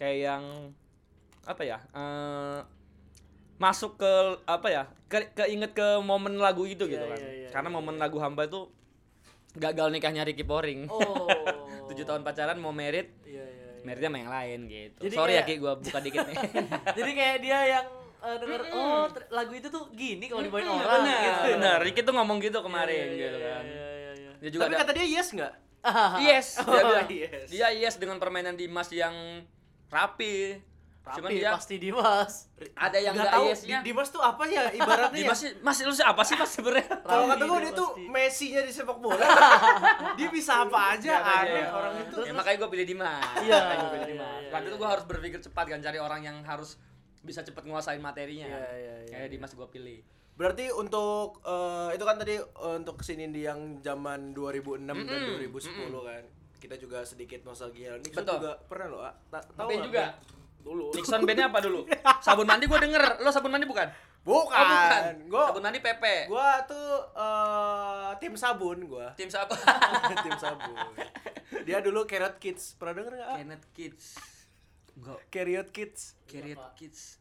[0.00, 0.42] kayak yang
[1.44, 2.58] apa ya eh,
[3.60, 4.12] masuk ke
[4.48, 7.76] apa ya ke keinget ke momen lagu itu Iya, gitu kan iya, iya, karena iya,
[7.76, 8.72] momen lagu hamba itu
[9.58, 11.26] gagal nikahnya Ricky Poring Oh.
[11.88, 13.66] tujuh tahun pacaran mau merit Iya iya.
[13.70, 13.82] iya.
[13.82, 16.36] meritnya sama yang lain gitu Jadi sorry ya kayak- Ki gua buka dikit nih
[16.98, 17.86] Jadi kayak dia yang
[18.18, 21.40] eh, denger oh ter- lagu itu tuh gini kalau dimain Hmm, orang benar gitu.
[21.52, 24.30] benar Ricky tuh ngomong gitu kemarin Iya, iya, gitu iya, kan Iya iya iya.
[24.38, 25.54] dia juga Tapi ada kata dia yes nggak?
[26.20, 27.46] yes dia Oh, bilang yes.
[27.48, 29.14] dia yes dengan permainan Dimas yang
[29.88, 30.60] rapi,
[31.10, 32.32] cuman Tapi dia pasti Dimas.
[32.74, 35.08] ada yang Nggak nggak tahu yesnya Di- Dimas tuh apa ya ibaratnya?
[35.10, 35.18] ya?
[35.18, 37.90] Dimas sih masih lu siapa sih mas sebenarnya Kalau kata gue dia tuh.
[38.04, 39.24] Messi-nya di sepak bola.
[40.18, 41.68] dia bisa apa aja aneh ya.
[41.70, 42.16] orang itu.
[42.20, 44.78] ya makanya gue pilih Dimas Iya, Makanya gua pilih iya, Dimas waktu itu iya.
[44.78, 46.70] gue harus berpikir cepat kan cari orang yang harus
[47.18, 48.46] bisa cepet nguasain materinya.
[48.46, 50.00] Iya, iya, iya, Kayak Dimas gua pilih.
[50.34, 55.18] Berarti untuk eh, itu kan tadi eh, untuk ke sini di yang zaman 2006 dan
[55.34, 55.66] 2010
[56.00, 56.24] kan.
[56.56, 57.94] Kita juga sedikit nostalgia.
[57.96, 58.38] Nixon Betul.
[58.38, 59.00] juga pernah loh.
[59.00, 59.14] ah.
[59.28, 60.14] Ta- Tahu juga.
[60.68, 60.84] Dulu.
[60.96, 61.88] Nixon bandnya apa dulu?
[62.20, 63.24] Sabun mandi gua denger.
[63.24, 63.88] Lo sabun mandi bukan?
[64.20, 64.60] Bukan.
[64.60, 65.14] Oh, bukan.
[65.32, 66.28] Gua Sabun mandi Pepe.
[66.28, 69.16] gua tuh eh, tim sabun gua.
[69.16, 69.56] Tim siapa?
[70.24, 70.76] tim sabun.
[71.64, 72.76] Dia dulu Carrot Kids.
[72.76, 73.36] Pernah denger enggak?
[73.40, 74.04] Kenneth Kids.
[75.00, 75.18] Enggak.
[75.32, 76.00] Carrot Kids.
[76.28, 77.16] Carrot Kids.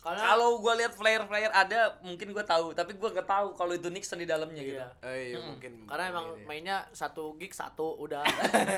[0.00, 3.92] Karena Kalau gua lihat flyer-flyer ada, mungkin gua tahu, tapi gua nggak tahu kalau itu
[3.92, 4.80] Nixon di dalamnya gitu.
[4.80, 4.88] Iya.
[5.04, 5.84] Eh, iya, mungkin.
[5.84, 6.48] karena emang mungkin, iya.
[6.48, 8.24] mainnya satu gig satu udah.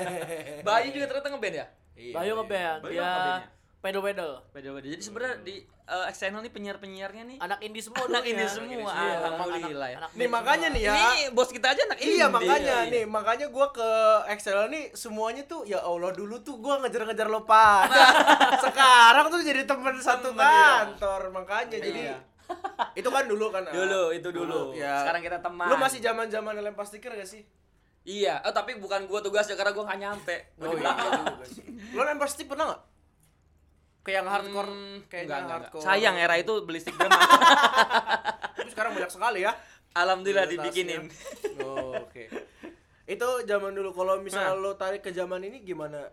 [0.67, 1.67] Bayi juga ternyata ngeband ya?
[1.95, 2.39] Iya, Bayu iya.
[2.43, 3.11] ngeband Bayu dia
[3.83, 3.99] bandnya?
[3.99, 4.31] pedal pedal.
[4.49, 4.87] Beda-beda.
[4.87, 8.41] Jadi sebenarnya di uh, X Channel nih penyiar-penyiarnya nih Anak indie semua Anak dulu indie
[8.41, 8.49] ya.
[8.49, 9.97] semua, Iya, alhamdulillah ya.
[9.99, 10.77] anak Nih makanya semua.
[10.79, 10.93] nih ya.
[10.95, 12.27] Ini bos kita aja anak Iya indie.
[12.29, 12.89] makanya Iya.
[12.89, 13.89] nih, makanya gua ke
[14.29, 17.91] Excel nih semuanya tuh ya Allah dulu tuh gua ngejar-ngejar lo pada.
[18.63, 20.87] Sekarang tuh jadi temen satu Temen, iya.
[20.87, 22.17] kantor makanya jadi Iya.
[22.93, 23.65] itu kan dulu kan.
[23.65, 23.73] ah.
[23.73, 24.71] Dulu, itu dulu.
[24.73, 25.01] ya.
[25.01, 25.67] Sekarang kita teman.
[25.67, 27.43] Lu masih zaman-zaman lempar stiker gak sih?
[28.03, 30.35] Iya, oh, tapi bukan gua tugasnya karena gua nggak nyampe.
[30.55, 31.11] Gua di iya, belakang.
[31.91, 32.81] Lu lempar stick pernah gak?
[34.03, 35.81] Kayak yang hardcore, Hmm, kayak enggak, yang enggak, hardcore.
[35.81, 37.07] Sayang era itu beli stick drum.
[38.57, 39.51] Tapi sekarang banyak sekali ya.
[39.93, 41.07] Alhamdulillah dibikinin.
[41.59, 42.27] Oh, Oke.
[43.05, 44.59] Itu zaman dulu kalau misalnya Nah.
[44.61, 46.03] lo tarik ke zaman ini gimana?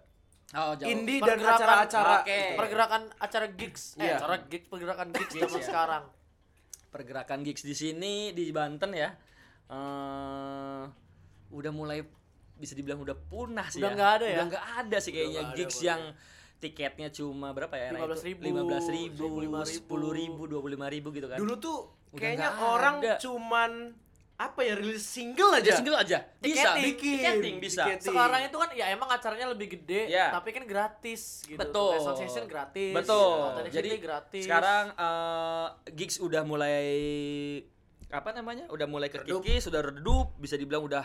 [0.52, 0.86] Oh, jauh.
[0.86, 2.14] Indie dan Pergerakan- acara-acara.
[2.20, 2.40] Oke.
[2.54, 4.16] pergerakan acara gigs eh Iya.
[4.16, 5.64] acara gigs pergerakan gigs zaman ya.
[5.64, 6.04] sekarang
[6.88, 9.10] pergerakan gigs di sini di Banten ya.
[9.68, 10.82] eh
[11.50, 12.02] udah mulai
[12.52, 13.96] bisa dibilang udah punah sih Udah ya.
[13.96, 14.36] nggak ada ya?
[14.36, 16.00] Udah nggak ada sih kayaknya ada, gigs yang
[16.60, 17.90] tiketnya cuma berapa ya?
[17.90, 18.36] era itu?
[18.36, 21.38] 15.000, 15.000, 25.000, 10.000, 25.000 gitu kan.
[21.40, 21.78] Dulu tuh
[22.10, 23.16] Udah kayaknya orang ada.
[23.16, 23.70] cuman
[24.36, 25.72] apa ya rilis single aja.
[25.76, 26.18] Single aja.
[26.40, 26.72] Bisa.
[26.72, 27.84] Tiketing bisa.
[27.96, 30.32] sekarang itu kan ya emang acaranya lebih gede Iya.
[30.32, 32.00] tapi kan gratis gitu Betul.
[32.16, 33.36] Session gratis Betul.
[33.52, 36.80] Attention Jadi gratis sekarang eh, gigs udah mulai
[38.10, 38.64] apa namanya?
[38.68, 41.04] Udah mulai kekikis, sudah redup, bisa dibilang udah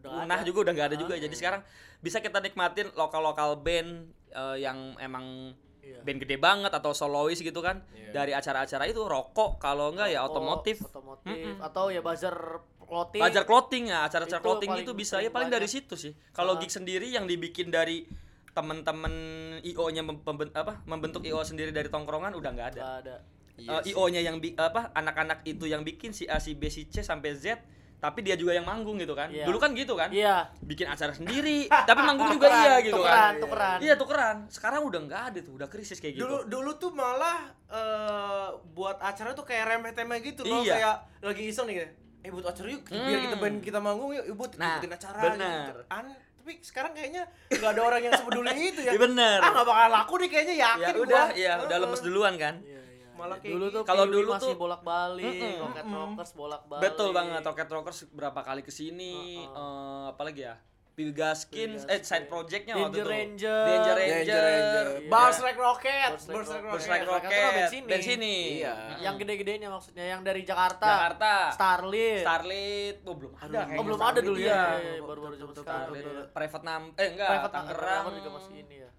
[0.00, 0.42] Udah punah ada.
[0.42, 1.14] juga udah nggak ada juga.
[1.14, 1.60] Jadi sekarang
[2.00, 6.00] bisa kita nikmatin lokal-lokal band eh, yang emang Iya.
[6.02, 7.82] band gede banget atau solois gitu kan.
[7.90, 8.12] Iya.
[8.12, 10.84] Dari acara-acara itu rokok kalau enggak ya Oh, otomotif.
[10.84, 12.36] otomotif atau ya bazar
[12.80, 15.74] clothing Belajar clothing ya, acara-acara clothing itu bisa ya paling dari banyak.
[15.80, 16.12] situ sih.
[16.30, 16.58] Kalau Ah.
[16.58, 18.02] gig sendiri yang dibikin dari
[18.50, 19.14] temen-temen
[19.62, 22.80] IO-nya mem- pemben- apa membentuk IO sendiri dari tongkrongan udah nggak ada.
[22.80, 23.16] Nggak ada
[23.56, 23.92] Iya Eh, sih.
[23.92, 27.34] IO-nya yang bi- apa anak-anak itu yang bikin si A si B si C sampai
[27.34, 27.60] Z
[28.00, 29.28] tapi dia juga yang manggung gitu kan.
[29.28, 29.44] Iya.
[29.44, 30.08] Dulu kan gitu kan.
[30.08, 33.32] iya Bikin acara sendiri tapi manggung juga iya gitu tukeran, kan.
[33.38, 33.78] tukeran.
[33.78, 34.36] Iya tukeran.
[34.48, 36.24] Sekarang udah nggak ada tuh, udah krisis kayak gitu.
[36.24, 40.74] Dulu dulu tuh malah eh, buat acara tuh kayak remeh-temeh gitu loh, Iya.
[40.74, 41.90] kayak lagi iseng nih kayak,
[42.20, 43.42] eh buat acara yuk, biar kita Hmm.
[43.42, 45.60] band kita manggung yuk, buat Nah, ikutin acara bener.
[45.68, 45.80] gitu.
[45.88, 48.90] An- tapi sekarang kayaknya nggak ada orang yang sepeduli itu ya.
[48.90, 49.38] Iya bener.
[49.38, 51.36] Ah nggak bakal laku nih kayaknya ya yakin udah, gua.
[51.36, 51.84] ya udah Heeh.
[51.84, 52.54] lemes duluan kan.
[52.58, 52.89] Iya, iya.
[53.20, 53.82] Malah kayak dulu tuh.
[53.82, 55.60] Kalau dulu masih tuh- bolak-balik Mm-mm.
[55.62, 60.56] Rocket Rockers bolak-balik Betul banget, Rocket Rockers berapa kali ke sini, eh apalagi ya?
[60.90, 63.08] Pilgaskins, eh side projectnya waktu Danger itu.
[63.08, 63.64] Ranger.
[63.64, 64.86] Danger Danger Ranger, Ranger.
[64.98, 65.08] Iya.
[65.08, 66.68] Bars like rocket, Bars like rocket.
[66.68, 66.90] Rocket.
[66.90, 68.02] Like Rocket band sini.
[68.04, 68.36] sini.
[68.58, 68.74] Iya.
[69.00, 74.00] yang gede-gedenya maksudnya yang dari Jakarta, Jakarta, Starlit Starlit, oh belum ada oh kayaknya belum
[74.02, 74.60] ada dulu ya, Iya.
[74.76, 76.22] Iya, iya, baru-baru zaman Starlit, iya.
[76.28, 78.90] Private Nam, eh enggak, Private Tangerang juga masih ini ya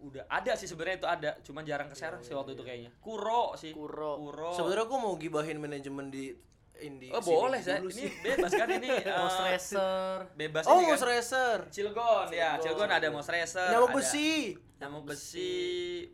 [0.00, 2.90] Udah ada sih sebenarnya itu ada, cuman jarang keserang sih waktu itu kayaknya.
[2.98, 3.72] Kuro sih.
[3.72, 4.14] Kuro.
[4.16, 4.50] Kuro.
[4.52, 6.30] Sebenarnya gua mau gibahin manajemen di
[6.78, 7.10] Indi.
[7.10, 8.86] Oh boleh saya, ini bebas kan ini.
[9.02, 11.10] eh, Ghost Racer Bebas Oh, ini Ghost kan.
[11.10, 11.58] Racer.
[11.68, 13.66] Cilegon, ya, Cilegon ada Mos Racer.
[13.68, 14.54] Nyamuk besi.
[14.78, 16.06] Nyamuk besi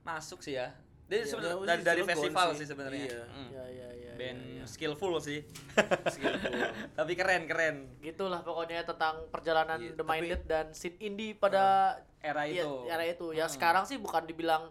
[0.00, 0.70] masuk sih ya.
[1.04, 2.56] Dia Iya, sebenarnya dari dari festival sih.
[2.56, 3.02] sih, sebenarnya.
[3.04, 3.22] Iya.
[3.26, 3.48] Hmm.
[3.50, 4.64] ya ya ya Band ya, ya.
[4.64, 5.42] skillful sih.
[6.06, 6.52] Skillful.
[6.98, 7.76] Tapi keren keren.
[7.98, 12.86] gitulah pokoknya tentang perjalanan Iya, The tapi- Minded dan Scene Indie pada Era iya, itu.
[12.86, 13.52] era itu ya Hmm.
[13.52, 14.70] sekarang sih bukan dibilang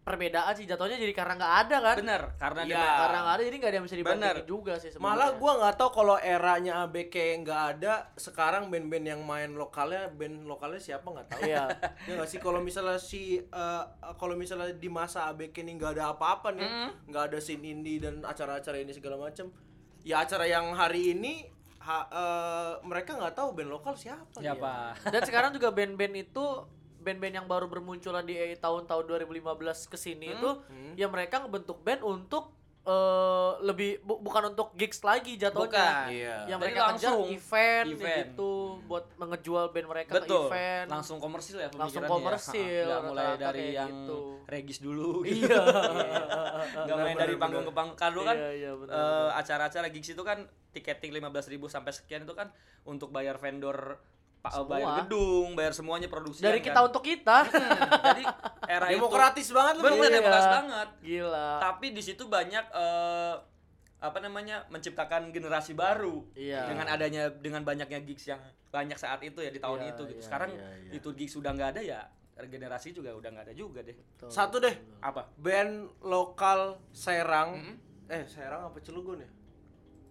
[0.00, 2.72] perbedaan sih jatuhnya jadi karena nggak ada kan Bener, karena Iya.
[2.72, 4.48] dia karena nggak ada jadi nggak ada yang bisa dibandingin Bener.
[4.48, 7.14] juga sih sebenarnya Malah gua nggak tahu kalau eranya ABK
[7.44, 11.40] nggak ada, sekarang band-band yang main lokalnya, band lokalnya siapa nggak tahu.
[11.44, 11.64] Iya.
[12.08, 13.84] ya nggak sih kalau misalnya si eh,
[14.16, 16.68] kalau misalnya di masa ABK ini nggak ada apa-apa nih,
[17.06, 19.52] nggak ada scene indie dan acara-acara ini segala macam.
[20.00, 21.44] Ya acara yang hari ini
[21.80, 24.38] ha- eh, mereka nggak tahu band lokal siapa.
[24.38, 24.52] dia.
[24.52, 24.94] siapa?
[25.12, 26.44] dan sekarang juga band-band itu
[27.00, 30.50] band-band yang baru bermunculan di tahun-tahun 2015 ke sini itu
[31.00, 32.52] ya mereka ngebentuk band untuk
[32.82, 36.04] eh, lebih bu- bukan untuk gigs lagi jatuhnya Bukan.
[36.10, 36.36] Iya.
[36.46, 38.18] yang Jadi mereka kejar langsung event, ya event.
[38.26, 38.52] gitu
[38.84, 40.26] buat mengejual band mereka Betul.
[40.42, 42.84] ke event Langsung komersil ya Langsung pemikirannya komersil, Ya.
[42.86, 44.18] Nggak mulai rata-rata dari kayak yang gitu.
[44.46, 45.10] regis dulu.
[45.22, 45.60] Iya.
[46.80, 47.96] Nggak main dari panggung ke panggung.
[47.96, 50.38] Kan dulu kan Iya, iya, eh, acara-acara gigs itu kan
[50.70, 51.28] tiketing 15.000
[51.66, 52.48] sampai sekian itu kan
[52.82, 54.00] untuk bayar vendor
[54.40, 54.68] pa- Semua.
[54.70, 58.22] bayar gedung, bayar semuanya produksi dari kita untuk kita Hmm, jadi
[58.66, 59.82] era Demokratis banget lu.
[59.84, 60.16] Bener, Iya.
[60.16, 60.88] demokratis banget.
[61.00, 61.50] Gila.
[61.60, 63.34] Tapi di situ banyak eh,
[64.00, 66.64] apa namanya menciptakan generasi baru Iya.
[66.66, 70.14] dengan adanya dengan banyaknya gigs yang banyak saat itu ya di tahun Iya, itu gitu.
[70.16, 70.92] iya, Sekarang iya, iya.
[70.94, 72.00] itu gigs sudah nggak ada ya
[72.40, 73.92] generasi juga udah nggak ada juga deh.
[73.92, 74.32] Betul.
[74.32, 74.72] Satu deh.
[74.98, 75.28] Apa?
[75.36, 77.76] Band lokal Serang.
[78.08, 79.28] Eh, Serang apa Cilegon ya?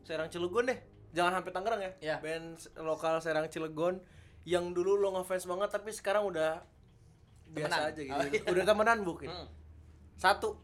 [0.03, 0.77] Serang Cilegon deh.
[1.09, 1.91] Jangan sampai Tangerang ya.
[1.99, 2.15] Iya.
[2.21, 3.97] Band lokal Serang Cilegon
[4.43, 6.63] yang dulu lo ngefans banget tapi sekarang udah
[7.49, 7.89] biasa Temenan.
[7.89, 8.13] aja gitu.
[8.13, 8.41] Oh, iya.
[8.47, 9.29] Udah temenan mungkin.
[9.29, 9.47] Hmm.
[10.15, 10.59] Satu,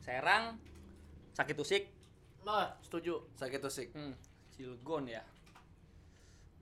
[0.00, 0.56] Serang,
[1.32, 1.84] Sakit Usik,
[2.40, 3.20] Nah, setuju.
[3.34, 3.88] sakit usik.
[3.92, 4.16] hmm.
[4.50, 5.20] Cilegon ya.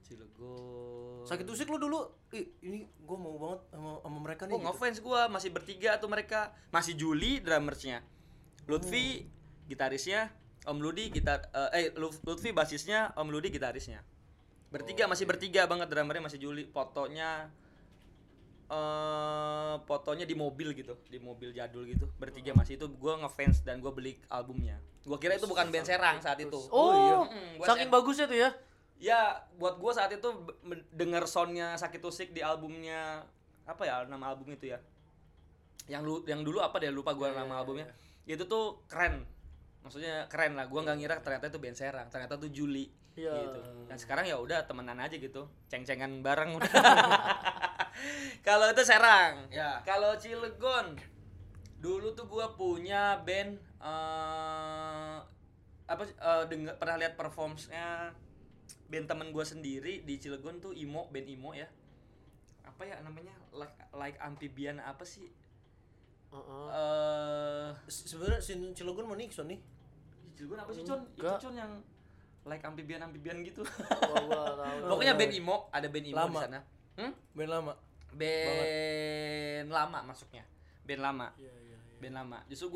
[0.03, 1.23] Cilegon.
[1.23, 2.01] Sakit usik lu dulu,
[2.31, 4.53] ih ini gue mau banget sama, sama mereka nih.
[4.53, 4.67] Oh gitu.
[4.67, 8.01] ngefans gua masih bertiga tuh mereka masih Juli drummersnya
[8.65, 9.29] Lutfi
[9.65, 10.33] gitarisnya
[10.65, 14.01] Om Ludi gitar eh, eh Luf- Lutfi basisnya Om Ludi gitarisnya
[14.69, 16.69] bertiga masih bertiga banget drummernya masih Juli.
[16.69, 17.49] Fotonya
[18.69, 22.05] eh fotonya di mobil gitu di mobil jadul gitu.
[22.21, 22.77] Bertiga masih.
[22.77, 24.77] Itu gua ngefans dan gua beli albumnya.
[25.09, 26.61] Gua kira itu bukan band Serang saat itu.
[26.69, 27.17] Oh, iya.
[27.25, 28.51] Mm, gua saking bagusnya tuh ya.
[28.99, 29.21] ya
[29.57, 30.29] buat gua saat itu
[30.93, 33.25] denger soundnya sakit usik di albumnya
[33.63, 34.79] apa ya nama album itu ya?
[35.89, 37.89] Yang lu yang dulu apa deh lupa gua nama albumnya.
[38.29, 39.25] itu tuh keren.
[39.81, 40.69] Maksudnya keren lah.
[40.69, 42.13] Gua nggak ngira ternyata itu band Serang.
[42.13, 43.35] Ternyata tuh Juli Iya.
[43.35, 46.71] gitu dan sekarang ya udah temenan aja gitu ceng-cengan bareng udah
[48.47, 49.83] kalau itu Serang Ya.
[49.83, 50.95] kalau Cilegon
[51.79, 55.17] dulu tuh gua punya band eh
[55.85, 58.13] apa sih, eh, denger, pernah lihat performsnya
[58.87, 61.67] band temen gua sendiri di Cilegon tuh Imo band Imo ya
[62.63, 65.27] apa ya namanya like like amphibian apa sih
[66.29, 66.67] Heeh.
[66.71, 68.39] eh Se- Sebenarnya
[68.71, 69.57] Cilegon mau Nixon nih.
[70.35, 71.01] Cilegon apa sih Con?
[71.09, 71.25] Itu.
[71.25, 71.73] Con yang
[72.49, 73.63] like amphibian amphibian gitu.
[74.91, 76.33] Pokoknya band Imo, ada band Imo Lama.
[76.33, 76.61] di sana.
[76.97, 77.13] Hmm?
[77.33, 77.73] Band lama.
[78.13, 80.45] Band lama masuknya.
[80.83, 81.27] Band lama.
[81.37, 81.97] Iya, iya, iya.
[82.01, 82.39] Band lama.
[82.49, 82.73] Justru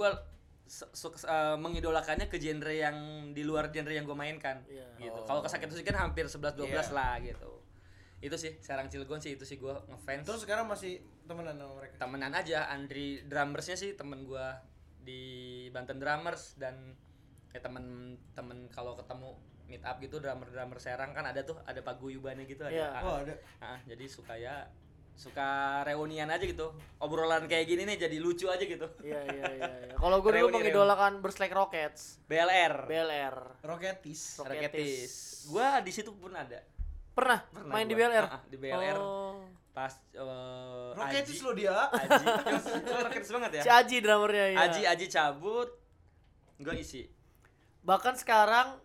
[0.62, 2.96] se- su- eh, mengidolakannya ke genre yang
[3.32, 4.86] di luar genre yang gue mainkan Iya.
[5.00, 5.20] gitu.
[5.20, 5.26] Oh.
[5.26, 6.94] Kalau ke sakit Usik kan hampir 11 12 Iya.
[6.94, 7.50] lah gitu.
[8.22, 10.22] Itu sih Serang Cilegon sih itu sih gua ngefans.
[10.22, 11.94] Terus sekarang masih temenan sama mereka.
[11.98, 14.62] temenan aja Andri drummersnya sih temen gua
[15.02, 15.18] di
[15.74, 16.94] Banten Drummers dan
[17.50, 19.34] ya temen temen kalau ketemu
[19.64, 22.88] meet up gitu drummer drummer Serang kan ada tuh ada paguyubannya gitu ada Iya.
[22.90, 23.34] Ah, Oh, ada.
[23.58, 24.66] ah, jadi suka ya
[25.12, 25.44] suka
[25.82, 29.70] reunian aja gitu obrolan kayak gini nih jadi lucu aja gitu Iya, iya, iya.
[29.84, 29.94] iya.
[29.94, 33.36] Kalau gue dulu mengidolakan Berslack Rockets, BLR BLR.
[33.60, 34.40] Roketis.
[34.40, 34.72] Roketis.
[34.72, 35.12] Raketis
[35.44, 36.64] gua di situ pun ada
[37.12, 38.08] Pernah, Pernah main di gua.
[38.08, 38.24] BLR?
[38.24, 38.96] Ah, ah, di BLR.
[38.96, 39.44] Oh.
[39.70, 41.76] pas eh, Roketis Aji lo dia.
[41.88, 42.24] Aji
[42.74, 44.58] Itu Raketis banget ya Si Aji drummernya ya.
[44.62, 45.68] Aji Aji cabut
[46.58, 47.08] gua isi
[47.80, 48.80] Bahkan sekarang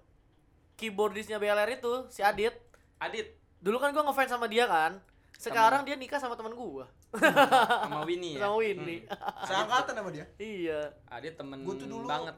[0.78, 2.54] keyboardisnya BLR itu si Adit.
[2.98, 5.02] Adit Dulu kan gue ngefans sama dia kan.
[5.34, 6.86] Sekarang dia nikah sama teman gua.
[7.08, 9.02] sama Winnie ya Sama Winnie.
[9.44, 10.26] Seangkatan sama dia.
[10.38, 10.92] iya.
[11.08, 12.36] Adit temen Gua tuh dulu- banget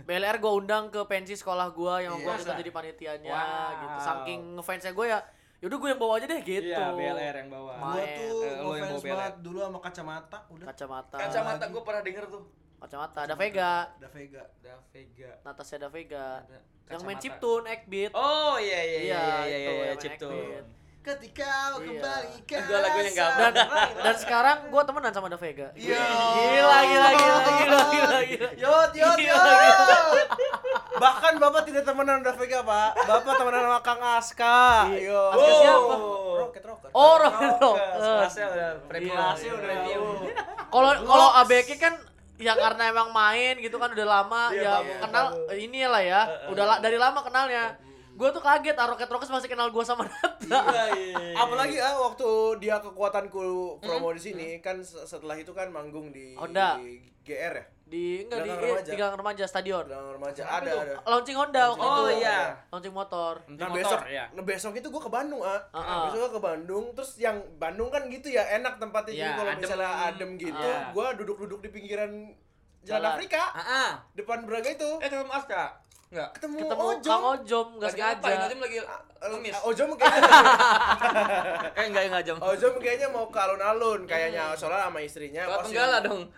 [0.00, 2.40] BLR gue undang ke pensi sekolah gua yang gua Iya.
[2.40, 3.70] minta jadi panitianya Wow.
[3.76, 3.96] gitu.
[4.00, 5.18] Saking ngefansnya gue ya,
[5.60, 6.68] yaudah gue yang bawa aja deh gitu.
[6.70, 7.72] Iya, BLR yang bawa.
[7.76, 10.38] Gua tuh Eh, lo yang bawa ngefans banget dulu sama kacamata.
[10.48, 10.66] Udah.
[10.68, 11.16] Kacamata.
[11.18, 12.42] Kacamata gue pernah denger tuh.
[12.84, 13.24] Kacamata.
[13.24, 13.88] Ada Vega.
[13.90, 14.44] Ada Vega.
[14.60, 15.30] Da Vega.
[15.40, 16.44] Natasha Da Vega.
[16.44, 16.60] Ada
[16.90, 18.12] Yang main chiptune, Ekbeat.
[18.12, 20.60] Oh iya iya iya Iya, iya iya, iya chiptune.
[21.00, 21.88] Ketika kau Iya.
[21.90, 23.52] kembali ke Gua lagunya nggak Dan
[23.98, 25.68] dan sekarang gue temenan sama Da Vega.
[25.72, 25.96] Iya.
[25.96, 28.48] Gila, gila, gila, gila, gila, gila.
[28.54, 29.18] Yot, yot.
[30.94, 32.90] Bahkan Bapak tidak temenan sama Vega, Pak.
[33.02, 34.60] Bapak temenan sama Kang Aska.
[34.92, 35.08] Iya.
[35.08, 35.20] Yo.
[35.30, 35.94] Aska siapa?
[36.36, 36.88] Rocket Rocker.
[36.92, 37.96] Oh, Rocket Oh, Rocker.
[37.96, 39.08] kelasnya udah premium.
[39.10, 39.54] Iya, Kelasnya iya.
[39.54, 40.16] udah premium.
[40.66, 41.94] Kalau kalau ABK kan
[42.36, 46.02] ya karena emang main gitu kan udah lama Iya, ya iya, kenal eh, ini lah
[46.02, 46.20] ya.
[46.48, 47.78] Udah la- dari lama kenalnya.
[48.12, 50.06] Gue tuh kaget ah Rocket Rockers masih kenal gue sama
[50.46, 50.70] Nata.
[50.70, 51.34] Iya iya.
[51.36, 52.26] Apalagi ah waktu
[52.58, 53.42] dia kekuatanku
[53.78, 56.78] promo di sini kan se- setelah itu kan manggung di Honda.
[57.20, 57.64] GR ya.
[57.84, 58.88] Di enggak di eh, remaja.
[58.88, 59.84] di Gang remaja stadion.
[59.84, 60.94] Udah remaja ada ada.
[61.04, 62.18] Launching Honda waktu Oh, itu.
[62.18, 62.40] iya.
[62.68, 63.34] Launching motor.
[63.46, 64.24] Nah motor, besok, ya.
[64.30, 65.60] nah besok itu gua ke Bandung ah.
[65.68, 66.00] Ah, ah.
[66.06, 69.12] Besok gua ke Bandung, terus yang Bandung kan gitu ya enak tempatnya.
[69.12, 69.60] Jadi Ya, kalau adem.
[69.60, 70.88] misalnya adem gitu, Ah.
[70.90, 72.10] gua duduk-duduk di pinggiran
[72.80, 73.10] Jalan Jalan.
[73.14, 73.90] Afrika, Ah, ah.
[74.12, 74.90] depan Braga itu.
[74.98, 75.62] Eh ketemu Aska?
[76.06, 76.30] Enggak.
[76.32, 77.10] Ketemu, Ketemu Ojom.
[77.10, 78.12] Kang Ojom enggak Lagi apa?
[78.22, 78.36] sengaja.
[78.38, 78.76] Ngajim lagi
[79.24, 79.52] ngemis.
[79.52, 80.30] Ah, Ojom kayaknya Eh
[81.86, 82.36] enggak enggak jam.
[82.38, 85.42] Ojom kayaknya mau ke alun-alun kayaknya soalnya sama istrinya.
[85.44, 86.20] Kalau yang- dong.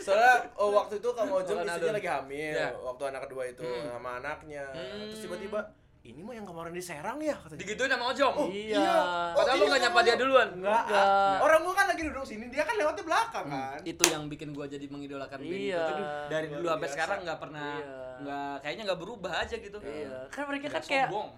[0.00, 1.68] Soalnya oh, waktu itu Kang Ojom Alun-alun.
[1.68, 2.68] istrinya lagi hamil Iya.
[2.76, 3.90] waktu anak kedua itu Hmm.
[3.90, 4.64] sama anaknya.
[4.70, 5.24] Terus Hmm.
[5.26, 5.60] tiba-tiba
[6.00, 7.60] ini mah yang kemarin di Serang ya katanya.
[7.60, 8.32] Digituin sama Ojom.
[8.32, 8.78] Oh, Iya.
[8.78, 8.96] iya.
[9.32, 10.48] Padahal Oh, lu iya, enggak nyapa Kang dia duluan.
[10.54, 10.82] Enggak.
[10.82, 11.38] Enggak.
[11.40, 13.78] Orang gua kan lagi duduk sini, dia kan lewatnya belakang kan.
[13.84, 15.82] Itu yang bikin gua jadi mengidolakan band Iya.
[15.84, 16.02] itu.
[16.30, 17.98] Dari dulu sampai sekarang nggak pernah Iya.
[18.20, 19.78] nggak kayaknya nggak berubah aja gitu.
[19.78, 20.18] Iya.
[20.28, 21.30] Kan mereka kan kayak sombong.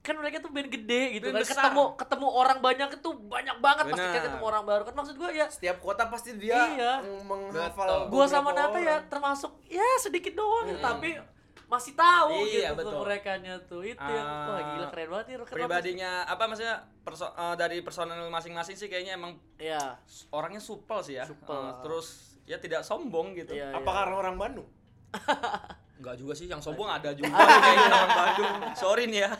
[0.00, 1.56] Kan mereka tuh band gede gitu Band kan besar.
[1.60, 4.22] ketemu ketemu orang banyak itu banyak banget pasti kan Benar.
[4.22, 6.92] ketemu orang baru kan maksud gua ya Setiap kota pasti dia Iya.
[7.22, 11.20] meng- menghafal gua sama Nata ya termasuk ya sedikit doang gitu, tapi
[11.66, 12.90] masih tahu Iya, gitu betul.
[12.90, 13.30] tuh mereka
[13.62, 17.78] tuh itu yang Ah, wah gila keren banget nih pribadinya apa maksudnya perso- eh, dari
[17.78, 20.00] personel masing-masing sih kayaknya emang Iya.
[20.30, 21.54] orangnya supel sih ya Supel.
[21.54, 22.06] Eh, terus
[22.42, 24.66] ya tidak sombong gitu Iya, Apa karena orang Bandung?
[26.00, 28.54] Enggak juga sih, yang sombong ada juga kayaknya orang Bandung.
[28.72, 29.30] Sorry nih ya.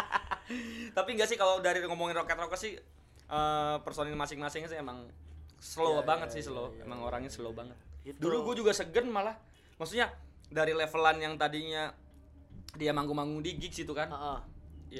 [0.96, 2.72] Tapi enggak sih kalau dari ngomongin Rocket Rockers sih
[3.24, 5.08] eh personil masing-masing sih emang
[5.60, 6.66] slow Iya, banget iya, sih iya, slow.
[6.72, 7.36] iya, emang iya, orangnya iya.
[7.36, 7.76] slow banget.
[8.04, 8.16] Gitu.
[8.20, 9.36] Dulu gue juga segen malah.
[9.76, 10.08] Maksudnya
[10.48, 11.92] dari levelan yang tadinya
[12.76, 14.08] dia manggung-manggung di gigs itu kan.
[14.08, 14.38] Heeh.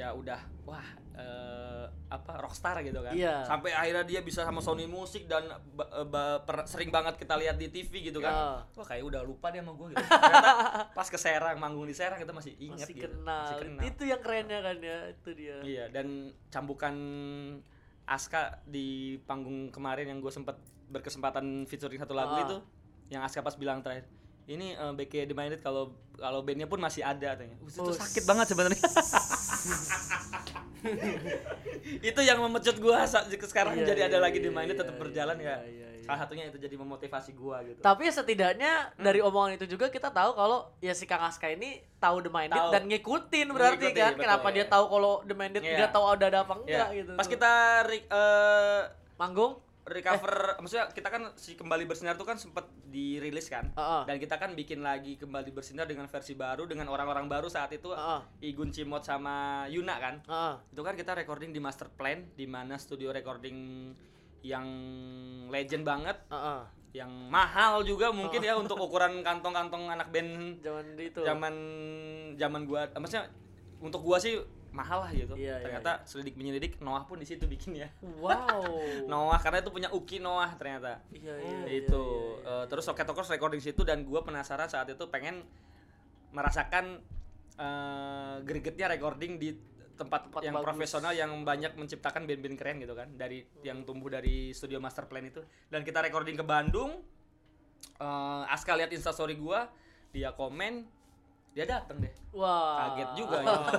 [0.04, 0.84] Ya udah wah
[1.16, 1.63] eh,
[2.14, 3.10] apa rockstar gitu kan.
[3.10, 3.42] Iya.
[3.42, 7.34] Sampai akhirnya dia bisa sama Sony Music dan ba- eh, ba- per- sering banget kita
[7.34, 8.30] lihat di TV gitu kan.
[8.30, 8.46] Ya.
[8.70, 10.00] Wah kayak udah lupa dia sama gue gitu.
[10.00, 10.52] Ternyata
[10.96, 13.06] pas ke Serang, manggung di Serang kita masih ingat masih gitu.
[13.10, 13.42] kenal.
[13.42, 13.82] Masih kenal.
[13.84, 15.56] Itu yang kerennya kan ya, itu dia.
[15.60, 16.06] Iya, dan
[16.48, 16.94] cambukan
[18.04, 18.88] Aska di
[19.20, 20.54] panggung kemarin yang gue sempet
[20.86, 22.44] berkesempatan featuring satu lagu Ah.
[22.44, 22.56] itu
[23.08, 24.04] yang Aska pas bilang terakhir
[24.44, 27.56] ini uh, BK The Minded kalau kalau bandnya pun masih ada katanya.
[27.56, 28.76] Uh, itu Oh, sakit banget sebenarnya.
[32.10, 35.00] itu yang memecut gua sekarang Iya, jadi ada iya, lagi di iya, Minded tetap iya,
[35.00, 35.56] berjalan iya, ya.
[35.64, 36.02] iya, iya.
[36.04, 37.80] Salah satunya itu jadi memotivasi gua gitu.
[37.80, 41.80] Tapi ya setidaknya dari omongan itu juga kita tahu kalau ya si Kang Aska ini
[41.96, 42.70] tahu The Minded Tahu.
[42.70, 44.12] dan ngikutin berarti Ngikutin, kan.
[44.12, 44.54] betul, Kenapa iya.
[44.54, 45.76] dia tahu kalau The Minded Iya.
[45.80, 47.12] nggak tahu ada ada apa Ya, enggak gitu.
[47.16, 47.52] Pas kita
[47.88, 48.82] eh,
[49.16, 49.52] manggung,
[49.84, 54.02] recover maksudnya kita kan si kembali bersinar tuh kan sempat dirilis kan Heeh.
[54.08, 57.92] dan kita kan bikin lagi kembali bersinar dengan versi baru dengan orang-orang baru saat itu
[57.92, 58.48] Heeh.
[58.48, 60.54] Igun Cimot sama Yuna kan Heeh.
[60.72, 63.92] itu kan kita recording di master plan di mana studio recording
[64.40, 64.64] yang
[65.52, 66.62] legend banget Heeh.
[66.96, 71.20] yang mahal juga mungkin ya untuk ukuran kantong-kantong anak band Zaman itu.
[71.20, 71.54] zaman
[72.40, 73.28] zaman gua maksudnya
[73.84, 74.40] untuk gua sih
[74.74, 78.66] mahal lah gitu Iya, iya, ternyata selidik menyelidik Noah pun di situ bikin ya Wow.
[79.10, 82.02] Noah karena itu punya Uki Noah ternyata Iya, iya, iya, itu
[82.42, 82.54] iya, iya.
[82.60, 85.46] Eh, terus Rocket Rockers recording situ dan gue penasaran saat itu pengen
[86.30, 86.98] merasakan
[87.54, 89.54] eh, gregetnya recording di
[89.94, 90.66] tempat, Tempat yang bagus.
[90.66, 95.22] profesional yang banyak menciptakan band-band keren gitu kan dari yang tumbuh dari studio master plan
[95.22, 95.38] itu
[95.70, 96.98] dan kita recording ke Bandung
[97.96, 99.70] eh, Aska lihat instastory gua
[100.10, 100.82] dia komen
[101.54, 102.98] dia dateng deh Wah.
[102.98, 103.70] kaget juga gitu.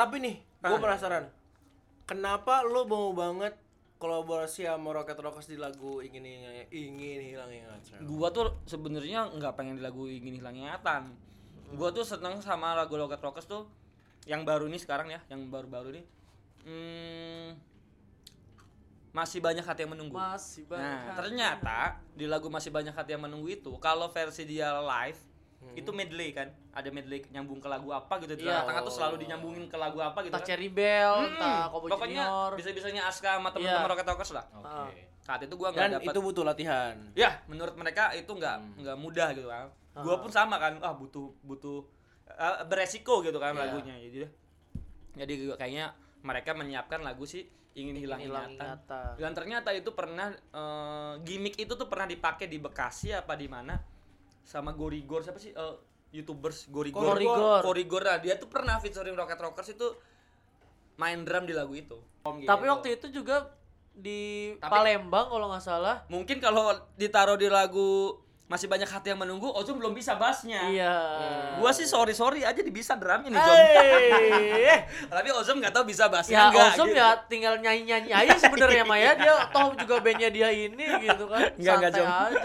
[0.00, 1.28] Tapi nih, gue penasaran.
[2.08, 3.52] Kenapa lo mau banget
[3.98, 7.98] kolaborasi sama Rocket Rockers di lagu ingin ingin, ingin hilang ingatan?
[8.06, 11.12] gua tuh sebenarnya nggak pengen di lagu ingin hilang ingatan
[11.74, 13.66] gua tuh seneng sama lagu Rocket Rockers tuh
[14.24, 16.02] yang baru ini sekarang ya yang baru-baru ini
[16.62, 17.48] hmm,
[19.10, 20.78] masih banyak hati yang menunggu Masih banyak.
[20.78, 21.78] nah ternyata
[22.14, 25.18] di lagu masih banyak hati yang menunggu itu kalau versi dia live
[25.74, 26.48] itu medley kan?
[26.70, 28.34] Ada medley nyambung ke lagu apa gitu.
[28.34, 28.62] Iya.
[28.62, 30.48] tengah-tengah tuh selalu dinyambungin ke lagu apa gitu entah kan?
[30.48, 33.90] Cherry Bell, Hmm, pokoknya bisa-bisanya Aska sama teman-teman Iya.
[33.90, 34.44] Rocket Rockers lah.
[34.54, 35.02] Oke.
[35.18, 36.94] saat itu gua nggak dapat itu butuh latihan.
[37.12, 39.68] ya menurut mereka itu nggak nggak mudah gitu kan.
[39.94, 41.84] Gua pun sama kan ah butuh butuh
[42.28, 43.60] eh, beresiko gitu kan Iya.
[43.62, 44.24] lagunya jadi
[45.16, 45.86] jadi gua kayaknya
[46.20, 47.44] mereka menyiapkan lagu sih
[47.74, 48.66] ingin hilang, Hilang ingatan.
[48.80, 49.10] ingatan.
[49.20, 53.76] dan ternyata itu pernah eh, gimmick itu tuh pernah dipakai di Bekasi apa di mana
[54.48, 55.74] sama Gorigor siapa sih Eh,
[56.10, 57.60] youtubers Gorigor Gorigor.
[57.62, 59.92] Gorigor nah dia tuh pernah featuring Rocket Rockers itu
[60.96, 62.64] main drum di lagu itu Tapi Gitu.
[62.66, 63.52] waktu itu juga
[63.90, 65.96] di Tapi- Palembang kalau nggak salah.
[66.06, 70.92] mungkin kalau ditaruh di lagu masih banyak hati yang menunggu Ozum belum bisa bassnya Iya.
[71.56, 73.56] gua sih sorry sorry aja di bisa drumnya nih Jom
[75.12, 76.96] tapi Ozum nggak tahu bisa bassnya ya enggak Ozom gitu.
[76.96, 81.74] ya tinggal nyanyi-nyanyi aja sebenarnya Maya dia toh juga bandnya dia ini gitu kan Enggak,
[81.76, 82.06] enggak, Jom.
[82.08, 82.38] aja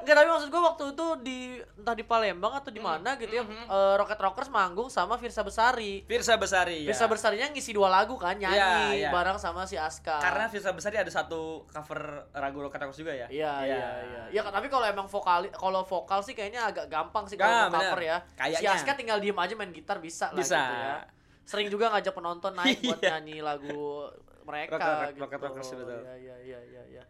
[0.00, 1.38] Enggak tapi maksud gua waktu itu di
[1.74, 6.02] entah di Palembang atau di mana gitu ya eh, Rocket Rockers manggung sama Virsa Besari
[6.02, 6.88] Firsa Besari ya.
[6.88, 9.10] Virsa Besarinya ngisi dua lagu kan nyanyi Iya, iya.
[9.10, 12.00] bareng sama si Aska karena Firsa Besari ada satu cover
[12.32, 14.22] lagu Rocket Rockers juga ya Iya iya iya.
[14.30, 17.94] Ya tapi kalau emang vokal kalau vokal sih kayaknya agak gampang sih kalau mau cover
[17.94, 18.00] bener.
[18.00, 18.16] ya.
[18.20, 18.70] Si Kayaknya.
[18.72, 20.54] Aska tinggal diem aja main gitar bisa, Bisa.
[20.54, 20.96] lah gitu ya.
[21.42, 23.10] Sering juga ngajak penonton naik buat Iya.
[23.16, 24.06] nyanyi lagu
[24.42, 25.20] mereka Rocket- gitu.
[25.20, 26.00] Rocket Rockers, betul.
[26.00, 27.02] Iya iya iya iya iya.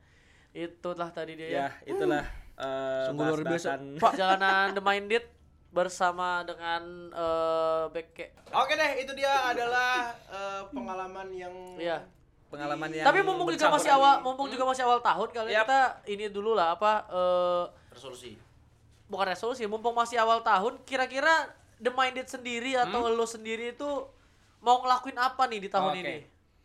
[0.50, 2.24] Itulah tadi dia ya itulah
[2.60, 3.48] eh, Sungguh luar biasa.
[3.72, 3.80] bahas-bahasan.
[3.96, 5.24] Perjalanan The Minded
[5.70, 8.36] bersama dengan eh Beke.
[8.50, 12.04] Oke deh, itu dia adalah eh, pengalaman yang Iya.
[12.46, 14.24] pengalaman yang Tapi mumpung juga masih awal, ini.
[14.26, 15.64] mumpung juga masih awal tahun kali Yap.
[15.64, 18.34] kita ini dulu lah apa eh resolusi.
[19.06, 21.46] bukan resolusi, mumpung masih awal tahun, kira-kira
[21.76, 23.14] The Minded sendiri atau Hmm?
[23.14, 23.86] lo sendiri itu
[24.60, 26.00] mau ngelakuin apa nih di tahun Oke.
[26.00, 26.16] ini?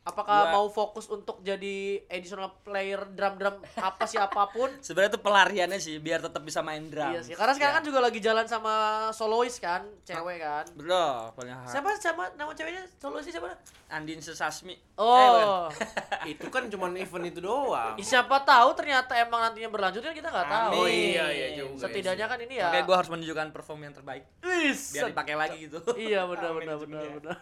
[0.05, 4.69] Apakah Gua- mau fokus untuk jadi additional player drum-drum apa sih apa pun?
[4.85, 7.09] Sebenarnya itu pelariannya sih biar tetap bisa main drum.
[7.09, 7.33] Iya sih.
[7.33, 8.73] Karena sekarang kan juga lagi jalan sama
[9.09, 10.61] solois kan, cewek kan.
[10.71, 11.73] Betul, paling hard.
[11.73, 12.85] Siapa siapa nama ceweknya?
[12.95, 13.49] Soloisnya siapa?
[13.87, 14.77] Andin Sesasmi.
[14.77, 15.73] Eh, Oh.
[16.31, 17.97] itu kan cuman event itu doang.
[17.97, 20.71] Siapa tahu ternyata emang nantinya berlanjut kan kita nggak tahu.
[20.75, 21.81] Oh iya iya juga.
[21.81, 22.69] Setidaknya kan ini ya.
[22.69, 25.81] Oke, gue harus menunjukkan perform yang terbaik Wis, biar dipakai lagi gitu.
[25.97, 27.37] Iya benar benar benar benar.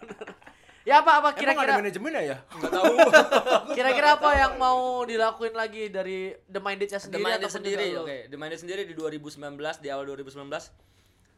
[0.83, 2.37] Ya apa apa kira-kira ada manajemennya ya?
[2.59, 2.95] Enggak tahu.
[3.77, 8.17] kira-kira apa yang mau dilakuin lagi dari The Minded-nya The sendiri Minded ataupun sendiri, oke.
[8.27, 9.39] The Minded sendiri di 2019
[9.79, 10.43] di awal 2019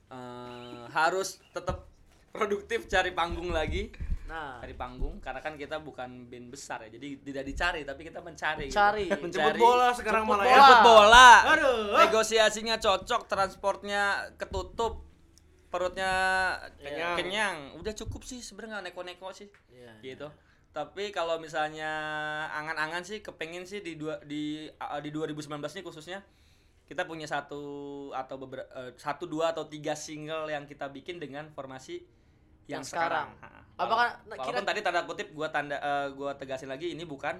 [0.09, 1.85] eh, harus tetap
[2.33, 3.93] produktif cari panggung lagi.
[4.25, 6.97] Nah, Cari panggung karena kan kita bukan band besar ya.
[6.97, 8.73] Jadi tidak dicari tapi kita mencari.
[8.73, 9.05] Cari.
[9.13, 9.29] Gitu.
[9.37, 10.49] Jemput bola sekarang Jemput malah bola.
[10.49, 10.57] ya.
[10.57, 11.29] Jemput bola.
[11.53, 11.77] Aduh.
[12.01, 15.05] Negosiasinya cocok, transportnya ketutup,
[15.75, 16.11] perutnya
[16.77, 17.15] Kenyang.
[17.15, 17.57] kenyang.
[17.75, 19.51] Udah cukup sih sebenarnya nggak neko-neko sih.
[19.67, 20.27] Iya, Gitu.
[20.71, 21.87] Tapi kalau misalnya
[22.49, 26.19] angan-angan sih kepengen sih di dua di uh, di 2019 ini khususnya
[26.85, 27.63] kita punya satu
[28.11, 32.03] atau beberapa satu dua atau tiga single yang kita bikin dengan formasi
[32.65, 33.31] yang, Yang sekarang.
[33.33, 33.63] sekarang.
[33.75, 37.39] Apakah Walaupun kira- tadi tanda kutip gua tanda eh, gua tegasin lagi ini bukan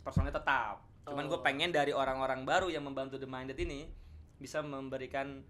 [0.00, 0.84] personel tetap.
[1.04, 1.44] Cuman gue Oh.
[1.44, 3.88] pengen dari orang-orang baru yang membantu The Minded ini
[4.34, 5.44] bisa memberikan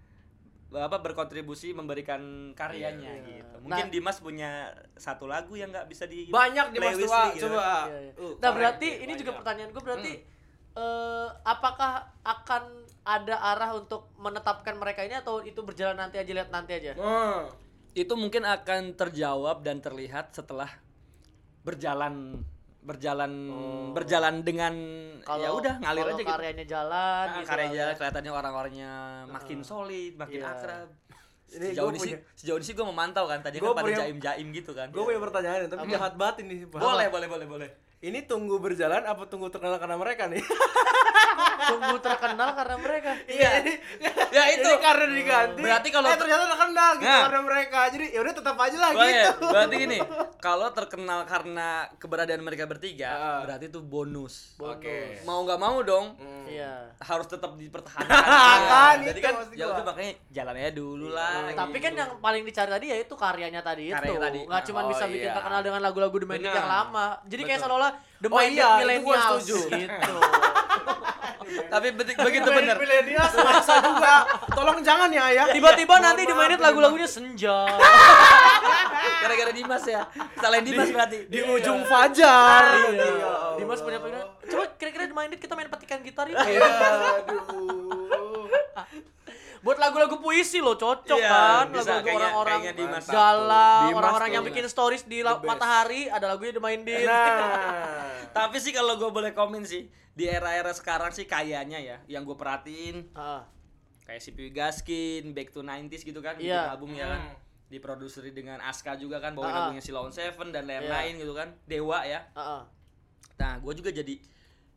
[0.70, 2.18] apa berkontribusi memberikan
[2.52, 3.26] karyanya Iya.
[3.38, 3.56] gitu.
[3.60, 4.50] Mungkin Nah- Dimas punya
[4.92, 7.46] satu lagu yang nggak bisa di Banyak di Mas playlist Tua, gitu.
[7.48, 7.62] coba.
[7.86, 8.12] Iya, iya.
[8.16, 9.18] Uh, Nah berarti ini Banyak.
[9.18, 10.32] juga pertanyaan gue berarti Hmm.
[10.74, 12.62] eh, apakah akan
[13.02, 16.96] ada arah untuk menetapkan mereka ini atau itu berjalan nanti aja lihat nanti aja?
[16.96, 17.46] Oh.
[17.92, 20.66] Itu mungkin akan terjawab dan terlihat setelah
[21.62, 22.42] berjalan
[22.84, 23.32] berjalan
[23.90, 24.74] berjalan dengan
[25.24, 26.30] ya udah ngalir kalau aja gitu.
[26.30, 27.78] karyanya jalan Nah, gitu karya lah ya.
[27.80, 28.92] jalan kelihatannya orang-orangnya
[29.26, 30.52] makin solid, makin Iya.
[30.52, 30.88] akrab.
[31.46, 33.86] Ini sejauh gua ini sih, sejauh ini sih gue memantau kan, tadi Gua kan pada
[33.86, 34.88] punya- jaim-jaim gitu kan.
[34.90, 36.54] Gue punya pertanyaan tapi jahat banget ini.
[36.66, 37.68] Boleh, boleh, boleh, boleh.
[38.04, 40.44] Ini tunggu berjalan apa tunggu terkenal karena mereka nih?
[41.64, 43.50] tunggu terkenal karena mereka Iya.
[44.28, 44.66] Ya itu.
[44.66, 45.60] Ini karena diganti.
[45.62, 47.22] Berarti kalau- eh, ternyata terkenal gitu Nah.
[47.24, 47.80] karena mereka.
[47.88, 49.30] Jadi ya udah tetap aja lah Boleh, gitu.
[49.46, 49.98] berarti gini,
[50.46, 53.40] kalau terkenal karena keberadaan mereka bertiga, Ah.
[53.42, 54.52] berarti itu bonus.
[54.58, 55.24] Oke.
[55.24, 56.06] Mau nggak mau dong,
[56.44, 58.60] iya harus tetap dipertahankan.
[58.74, 59.74] Kan Jadi itu kan maksud ya gua.
[59.74, 61.32] udah makanya jalan aja dulu lah.
[61.54, 62.00] tapi kan gitu.
[62.00, 64.40] yang paling dicari tadi ya itu karyanya tadi itu Karya tadi.
[64.44, 65.34] nggak cuma Oh, bisa bikin iya.
[65.34, 66.52] terkenal dengan lagu-lagu Benar.
[66.52, 67.70] yang lama jadi kayak Betul.
[67.70, 69.58] seolah-olah The Oh Minded iya, itu gua Millennials setuju.
[69.68, 70.14] gitu
[71.44, 72.76] tapi begitu, begitu bener.
[72.78, 74.24] Milenial maksa juga.
[74.48, 75.46] Tolong jangan ya ayah.
[75.52, 77.58] tiba-tiba Mohon nanti The maaf, Minded mohon lagu-lagunya senja
[79.22, 80.02] Gara-gara Dimas ya.
[80.40, 81.18] Salahin Dimas berarti.
[81.28, 82.62] Di ujung fajar.
[82.90, 83.06] Iya.
[83.06, 86.70] Ya Dimas punya pikiran coba kira-kira The Minded kita main petikan gitar itu Iya,
[87.22, 88.48] Aduh.
[89.64, 91.30] Buat lagu-lagu puisi loh cocok Iya,
[91.64, 92.60] kan lagu-lagu orang-orang
[93.02, 95.48] galau orang-orang yang bikin stories di la- best.
[95.48, 98.28] matahari ada lagunya The Minded Nah.
[98.36, 102.34] Tapi sih kalau gue boleh komen sih, di era-era sekarang sih kayaknya ya, yang gue
[102.34, 103.48] perhatiin Ah,
[104.04, 106.68] kayak si Piwi Gaskin, Back to 90s gitu kan, bikin Iya.
[106.68, 107.22] album ya kan.
[107.64, 109.58] Diproduseri dengan Aska juga kan, bawain ah.
[109.64, 111.56] lagunya si Lone Seven dan lain-lain gitu kan.
[111.64, 112.20] Dewa ya.
[112.34, 112.68] ah.
[113.34, 114.14] Nah, gue juga jadi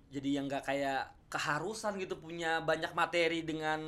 [0.08, 3.84] jadi yang nggak kayak keharusan gitu punya banyak materi dengan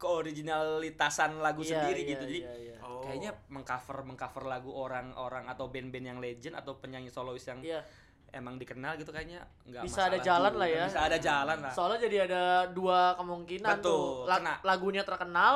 [0.00, 2.24] keoriginalitasan lagu Iya, sendiri iya, gitu.
[2.24, 2.76] Jadi iya, iya.
[2.80, 3.04] Oh.
[3.04, 7.84] kayaknya mengcover mengcover lagu orang-orang atau band-band yang legend atau penyanyi solois yang Iya.
[8.30, 10.60] emang dikenal gitu kayaknya nggak Bisa ada jalan juga.
[10.62, 10.84] lah ya.
[10.86, 11.72] Bisa ada jalan lah.
[11.72, 14.06] Soalnya jadi ada dua kemungkinan Betul, tuh.
[14.24, 14.54] La- kena.
[14.62, 15.54] lagunya terkenal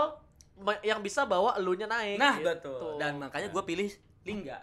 [0.82, 2.18] yang bisa bawa elunya naik.
[2.18, 2.47] Nah, gitu.
[2.47, 2.99] betul.
[2.99, 3.90] Dan makanya gue pilih
[4.24, 4.59] Lingga.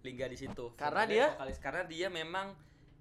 [0.00, 0.72] Lingga di situ.
[0.74, 2.52] Karena dia- vokalis karena dia memang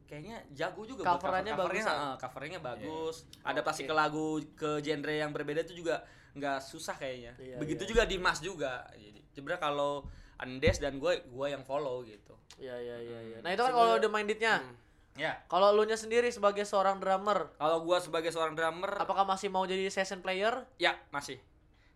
[0.05, 1.63] kayaknya jago juga Coverannya cover.
[1.65, 3.15] bagus, Covernya, eh, covernya bagus.
[3.41, 7.33] Adaptasi ke lagu ke genre yang berbeda itu juga nggak susah kayaknya.
[7.37, 7.89] Iya, Begitu iya.
[7.89, 8.73] juga Dimas juga.
[8.91, 12.33] Jadi sebenarnya kalau Andes dan gue gue yang follow gitu.
[12.55, 13.37] Iya, iya, iya, iya.
[13.39, 14.55] Nah, itu kan kalau The Minded-nya.
[15.13, 15.37] Ya.
[15.45, 19.85] Kalau elunya sendiri sebagai seorang drummer, Kalau gue sebagai seorang drummer apakah masih mau jadi
[19.87, 20.65] session player?
[20.75, 21.37] Ya, masih.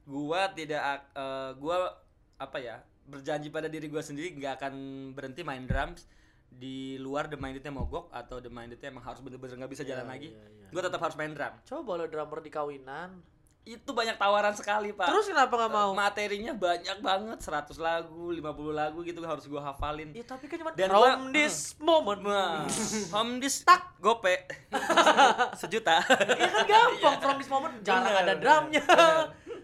[0.03, 1.97] Gua tidak ak- eh, gua
[2.37, 2.77] apa ya?
[3.03, 4.73] Berjanji pada diri gua sendiri nggak akan
[5.11, 6.05] berhenti main drums
[6.49, 10.29] di luar The Minded-nya mogok atau The Minded-nya emang harus bener-bener nggak bisa jalan lagi.
[10.29, 10.67] iya, iya.
[10.67, 11.53] Gua tetap harus main drum.
[11.63, 13.21] Coba lo drummer di kawinan.
[13.63, 15.05] Itu banyak tawaran sekali, Pak.
[15.05, 15.91] Terus kenapa nggak mau?
[15.91, 18.39] materinya banyak banget, 100 lagu, 50
[18.71, 20.11] lagu gitu harus gua hafalin.
[20.11, 22.19] Ya tapi kan cuma Dan from gua- this moment.
[22.21, 22.63] Nah,
[23.11, 24.47] home dis tak gope
[25.59, 25.99] sejuta.
[26.31, 28.83] Iya kan gampang from this moment jarang Bener, ada bener, drumnya.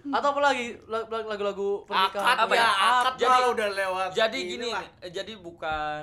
[0.06, 2.28] Atau apa lagi lag- lag- lagu-lagu pernikahan?
[2.30, 2.72] Akad Apa ya, ya?
[3.00, 4.10] akad Jadi- udah lewat.
[4.14, 4.84] jadi gini inilah.
[5.00, 6.02] eh, jadi bukan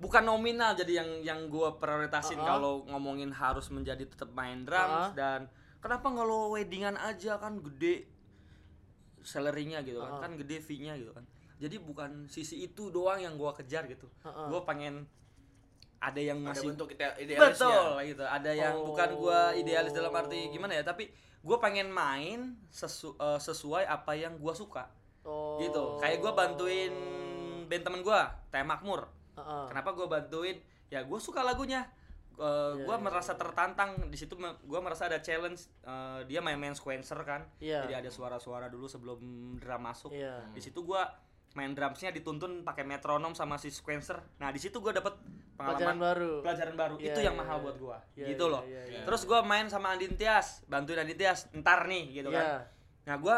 [0.00, 2.48] bukan nominal jadi yang yang gua prioritasin Uh-uh.
[2.48, 5.14] kalau ngomongin harus menjadi tetap main drums Uh-uh.
[5.14, 5.40] dan
[5.78, 8.08] kenapa nggak lo weddingan aja kan gede
[9.20, 10.22] salary-nya gitu kan Uh-uh.
[10.22, 11.24] kan gede fee-nya gitu kan
[11.60, 14.48] jadi bukan sisi itu doang yang gua kejar gitu Uh-uh.
[14.48, 15.04] gua pengen
[16.00, 17.52] ada yang Ada masih bentuk kita idealisnya.
[17.68, 18.88] betul gitu ada yang Oh.
[18.88, 24.16] bukan gua idealis dalam arti gimana ya tapi gua pengen main sesu- eh, sesuai apa
[24.16, 24.88] yang gua suka
[25.20, 25.60] Oh.
[25.60, 26.88] gitu kayak gua bantuin
[27.68, 28.64] band temen gua Teh
[29.36, 30.58] Kenapa gua bantuin?
[30.88, 31.86] Ya gua suka lagunya.
[32.34, 34.08] Eh, Iya, gua iya, merasa tertantang.
[34.08, 37.44] Di situ gua merasa ada challenge eh, dia main-main sequencer kan.
[37.58, 37.84] Iya.
[37.84, 39.20] jadi ada suara-suara dulu sebelum
[39.56, 40.10] drum masuk.
[40.10, 40.40] Iya.
[40.50, 41.04] di situ gua
[41.50, 44.22] main drumsnya dituntun pakai metronom sama si sequencer.
[44.38, 45.12] Nah di situ gua dapet
[45.60, 46.32] Pelajaran pengalaman baru.
[46.40, 46.94] pelajaran baru.
[46.96, 47.64] Iya, itu yang iya, mahal iya.
[47.68, 47.98] buat gua.
[48.16, 48.62] Iya, gitu iya, loh.
[48.64, 49.00] iya, iya.
[49.04, 50.64] terus gua main sama Andin Tias.
[50.64, 52.40] Bantuin Andin Tias ntar nih gitu Iya.
[52.40, 52.48] kan
[53.00, 53.36] nah gua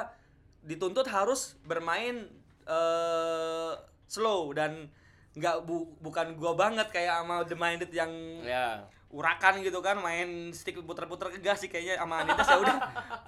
[0.62, 2.28] dituntut harus bermain
[2.62, 3.72] eh
[4.07, 4.86] slow dan
[5.32, 8.84] nggak bu- bukan gua banget kayak sama The Minded yang Ya.
[9.08, 12.76] urakan gitu kan main stick puter-puter ke gas sih kayaknya sama Anita ya udah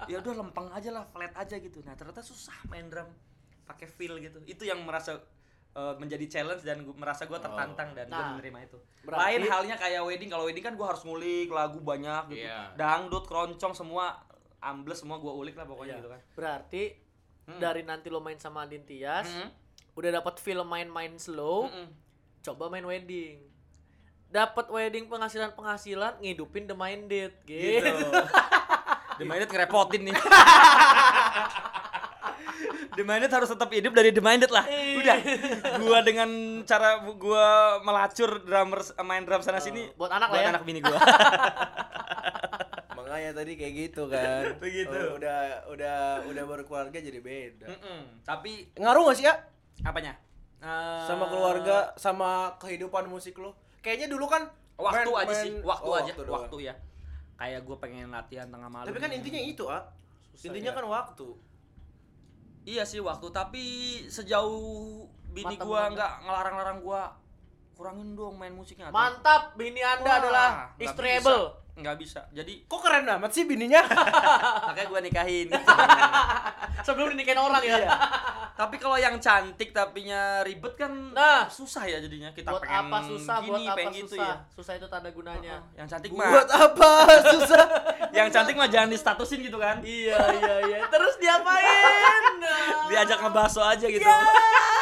[0.05, 3.05] ya udah lempeng aja lah flat aja gitu nah ternyata susah main drum
[3.63, 5.17] pakai feel gitu itu yang merasa
[5.71, 9.41] eh, menjadi challenge dan gua, merasa gue tertantang dan gue Nah, menerima itu berarti- lain
[9.45, 12.71] halnya kayak wedding kalau wedding kan gue harus ngulik lagu banyak gitu Iya.
[12.73, 14.23] dangdut keroncong semua
[14.59, 15.99] ambles semua gue ulik lah pokoknya Iya.
[15.99, 16.83] gitu kan Berarti
[17.43, 17.59] Hmm.
[17.59, 19.49] dari nanti lo main sama Andin Tias, Mm-mm.
[19.95, 21.87] Udah dapat film main-main slow, Mm-mm.
[22.41, 23.39] coba main wedding.
[24.27, 28.07] Dapat wedding penghasilan-penghasilan, ngidupin The Minded gitu gitu.
[29.15, 30.15] The Minded ngerepotin nih
[32.91, 34.99] The Minded harus tetap hidup dari The Minded lah Iya.
[34.99, 35.17] Udah
[35.79, 36.27] Gua dengan
[36.63, 37.45] cara gua
[37.79, 40.47] melacur drummer main drum sana sini buat anak lah ya.
[40.51, 40.99] anak bini gua
[42.95, 44.57] Makanya tadi kayak gitu kan.
[44.57, 44.89] Begitu.
[44.91, 47.69] Oh, udah udah udah berkeluarga jadi beda.
[47.69, 48.25] Mm-mm.
[48.25, 49.35] Tapi Ngaruh gak sih ya
[49.81, 50.13] apanya?
[50.57, 53.53] Eh, sama keluarga sama kehidupan musik lo?
[53.79, 56.31] Kayaknya dulu kan Waktu main- aja main- sih Waktu oh, aja doang.
[56.37, 56.73] Waktu ya
[57.35, 59.83] Kayak gua pengen latihan tengah malam Tapi kan intinya itu, ah.
[60.29, 60.75] Susah Intinya ya.
[60.75, 61.27] kan waktu.
[62.65, 63.63] Iya sih waktu Tapi
[64.05, 65.93] sejauh bini gua memandang.
[65.93, 67.01] nggak ngelarang-larang gua
[67.71, 71.35] Kurangin dong main musiknya Mantap, bini Anda Wah, adalah bisa.
[71.75, 73.83] nggak bisa jadi Kok keren amat sih bininya?
[74.67, 75.51] makanya gua nikahin
[76.87, 77.75] Sebelum dinikahin orang ya.
[77.77, 77.89] Iya.
[78.55, 81.43] Tapi kalau yang cantik tapinya ribet kan Nah.
[81.45, 84.01] susah ya jadinya kita buat pengen apa susah, gini, buat apa pengen susah.
[84.01, 85.55] gitu ya Susah itu tanda gunanya.
[85.59, 86.91] Heeh, yang cantik Buat mah apa?
[87.35, 87.63] Susah.
[88.09, 90.77] yang cantik mah jangan distatusin gitu kan Iya, iya, iya.
[90.87, 92.33] Terus diapain?
[92.89, 94.17] Diajak ngebaso aja gitu Ya,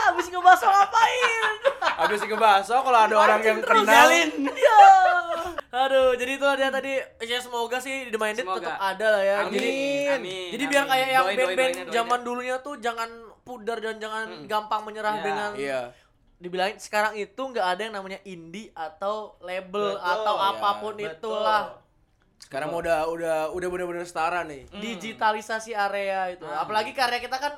[0.05, 1.51] habis ngebahas ngapain?
[2.03, 3.85] Habis ngebahas kalau ada orang yang kenal.
[3.85, 4.29] Tinggalin.
[4.49, 4.81] Ya.
[5.71, 6.93] Aduh, jadi itu dia tadi
[7.23, 9.35] ya semoga sih di Minded tetap ada lah ya.
[9.41, 9.71] Amin, Jadi
[10.07, 10.71] amin, jadi amin.
[10.71, 13.09] biar kayak yang band-band zaman dulunya tuh jangan
[13.43, 15.81] pudar dan jangan gampang menyerah Ya, dengan Iya.
[16.35, 20.43] dibilangin sekarang itu nggak ada yang namanya indie atau label Betul, atau ya.
[20.49, 21.07] apa pun Betul.
[21.09, 21.63] itulah
[22.35, 24.67] Sekarang udah udah udah bener-bener setara nih.
[24.73, 26.59] digitalisasi area itu Hmm.
[26.59, 27.55] apalagi karya kita kan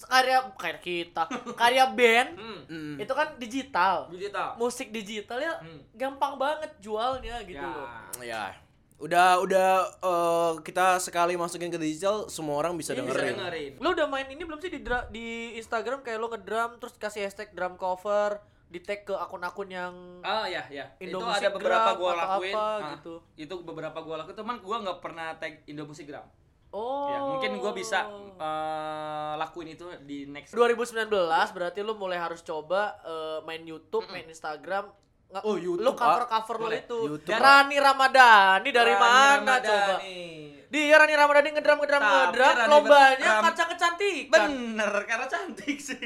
[0.00, 1.22] karya karya kita
[1.60, 2.60] karya band Hmm.
[2.64, 2.94] Hmm.
[2.96, 5.82] itu kan digital digital musik digital ya Hmm.
[5.92, 7.66] gampang banget jualnya gitu ya.
[7.68, 7.88] loh
[8.20, 8.44] Ya.
[9.02, 13.34] Udah udah eh, kita sekali masukin ke digital semua orang bisa Iya, bisa dengerin.
[13.36, 15.26] dengerin Lo udah main ini belum sih di dra- di
[15.56, 20.46] Instagram kayak lo ngedrum terus kasih hashtag drum cover, di tag ke akun-akun yang Oh
[20.46, 20.86] ya ya.
[20.96, 22.54] Indo itu Musik ada beberapa Gram gua atau lakuin.
[22.54, 23.14] apa Ah, gitu.
[23.36, 26.24] Itu beberapa gua lakuin, teman gua nggak pernah tag Indo Musik Gram.
[26.70, 27.04] Oh.
[27.04, 28.06] Ya, mungkin gua bisa
[28.38, 31.10] eh, lakuin itu di next 2019
[31.50, 34.88] berarti lo mulai harus coba eh, main YouTube, main Instagram.
[35.32, 36.80] Nggak- Oh, YouTube, lo cover-cover lo Boleh.
[36.82, 36.98] itu.
[37.08, 39.64] YouTube, Rani Ramadhani dari Rani mana Ramadhani.
[39.64, 39.94] coba?
[40.68, 44.32] Dia Rani Ramadhani ngedrum ngedrum Tapi ngedrum, Rani lombanya Ram- kaca kecantikan.
[44.46, 46.00] Bener, karena cantik sih.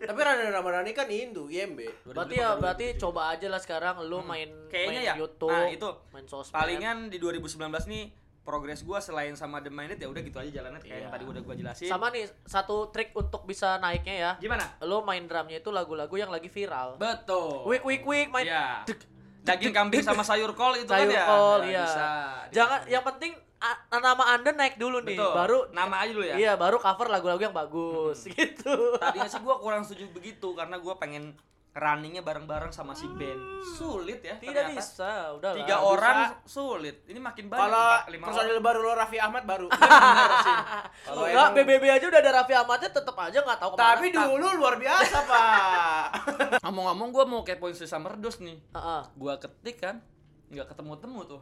[0.00, 1.78] Tapi Rani Ramadhani kan Indo, IMB.
[2.04, 5.14] Berarti ya berarti coba aja lah sekarang lu main Kayaknya main ya.
[5.16, 6.50] YouTube, Nah, itu main sosmed.
[6.52, 8.04] Palingan di 2019 nih
[8.42, 11.40] progres gua selain sama The Minded ya udah gitu aja jalannya kayak yang tadi udah
[11.40, 11.86] gua jelasin.
[11.86, 14.30] Sama nih satu trik untuk bisa naiknya ya.
[14.38, 14.66] Gimana?
[14.80, 16.96] Lu main drumnya itu lagu-lagu yang lagi viral.
[16.96, 17.66] Betul.
[17.66, 18.82] Wik wik wik main Ya.
[18.82, 18.98] dek,
[19.42, 21.24] Daging kambing sama sayur kol itu kan sayur ya.
[21.24, 21.82] kol Nah, iya.
[21.82, 22.06] Bisa.
[22.52, 25.34] Jangan yang penting a- nama Anda naik dulu nih, Betul.
[25.34, 26.36] baru nama aja dulu ya.
[26.36, 28.74] Iya, baru cover lagu-lagu yang bagus gitu.
[28.96, 31.34] Tadinya sih gua kurang setuju begitu karena gua pengen
[31.72, 33.40] runningnya bareng-bareng sama si band.
[33.72, 34.36] Sulit ya.
[34.36, 34.76] Tidak ternyata.
[34.76, 35.80] bisa, udah Tiga lah.
[35.82, 37.00] orang sulit.
[37.04, 37.62] Ini makin banyak.
[37.62, 38.02] Kalau Pak.
[38.08, 39.66] lima personil baru lo Raffi Ahmad baru.
[41.08, 43.88] Kalau Enggak, emang- BBB aja udah ada Raffi Ahmadnya tetap aja nggak tahu ke mana.
[43.90, 46.06] Tapi dulu luar biasa, Pak.
[46.64, 48.60] Ngomong-ngomong gua mau kepoin si Summerdos nih.
[48.68, 49.02] Heeh.
[49.14, 50.04] Gua ketik kan
[50.48, 51.40] nggak ketemu-temu tuh.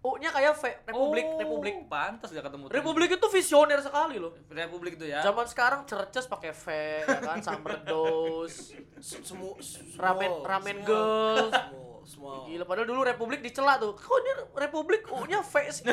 [0.00, 1.74] U-nya kayak V, Republik, Oh, Republik.
[1.84, 2.72] Pantas gak ketemu.
[2.72, 4.32] Republik itu visioner sekali loh.
[4.48, 5.20] Republik itu ya.
[5.20, 6.64] Zaman sekarang cerces pakai V,
[7.04, 9.60] ya kan, summer dose, Semua
[9.96, 11.52] ramen ramen girls.
[11.52, 12.32] Semua, semua.
[12.48, 13.92] Gila, padahal dulu Republik dicela tuh.
[13.92, 15.84] Kok ini Republik U-nya V sih?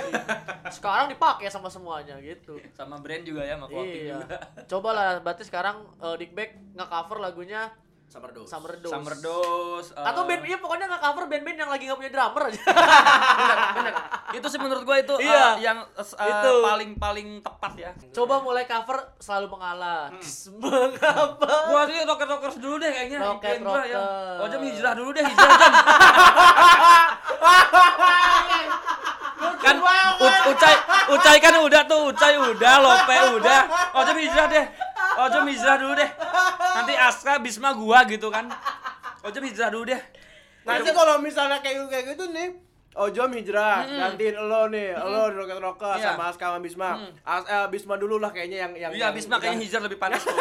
[0.72, 2.64] Sekarang dipakai sama semuanya gitu.
[2.72, 4.24] Sama brand juga ya, sama Iya.
[4.24, 4.38] juga.
[4.66, 7.76] Coba lah, berarti sekarang uh, Dickback nge-cover lagunya
[8.08, 8.48] Summer Dose.
[8.48, 8.88] Summer Dose.
[8.90, 9.90] Summer Dose.
[9.92, 12.62] eh, Atau band iya pokoknya nggak cover band-band yang lagi nggak punya drummer aja.
[13.76, 13.94] bener.
[14.32, 15.46] Itu sih menurut gua itu eh, Iya.
[15.62, 16.52] yang eh, Itu.
[16.62, 17.92] paling paling tepat ya.
[18.10, 20.08] Coba mulai cover selalu mengalah.
[20.10, 20.24] Hmm.
[20.64, 21.52] Mengapa?
[21.68, 23.20] Gua sih rocker rockers dulu deh kayaknya.
[23.22, 24.00] Rocket gua ya.
[24.00, 24.40] Rocker.
[24.40, 25.74] Oh jam hijrah dulu deh hijrah jam.
[29.58, 29.76] kan
[30.18, 30.76] U- Ucai
[31.10, 33.60] Ucai kan udah tuh Ucai udah Lope udah
[33.92, 34.66] Oh jam hijrah deh
[35.18, 36.10] Oh jam hijrah dulu deh.
[36.78, 38.54] Nanti Aska Bisma gua gitu kan.
[39.26, 40.02] Oh jam hijrah dulu deh.
[40.62, 42.54] Nanti kalau misalnya kayak kayak gitu nih,
[42.98, 46.12] Ojom hijrah, gantiin lo nih, lo di Rocket Rocker Iya.
[46.12, 46.90] sama Aska sama Bisma.
[47.22, 50.34] As, eh, Bisma dulu lah kayaknya yang yang Iya Bisma kayaknya hijrah lebih panas tuh.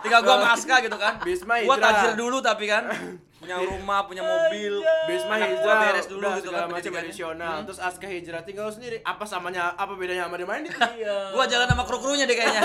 [0.00, 1.94] Tinggal gua sama Aska gitu kan Bisma Gua hijrah.
[1.94, 2.90] tajir dulu tapi kan
[3.38, 6.74] Punya rumah, punya mobil Bisma Anak gua hijrah beres dulu udah gitu segala kan macam
[6.74, 7.06] pendidikannya.
[7.06, 7.56] additional.
[7.64, 8.96] Terus Aska hijrah tinggal lo sendiri.
[9.00, 10.74] Apa samanya apa bedanya sama The Minded?
[10.98, 11.16] Iya.
[11.30, 12.62] Gua jalan sama kru-krunya deh kayaknya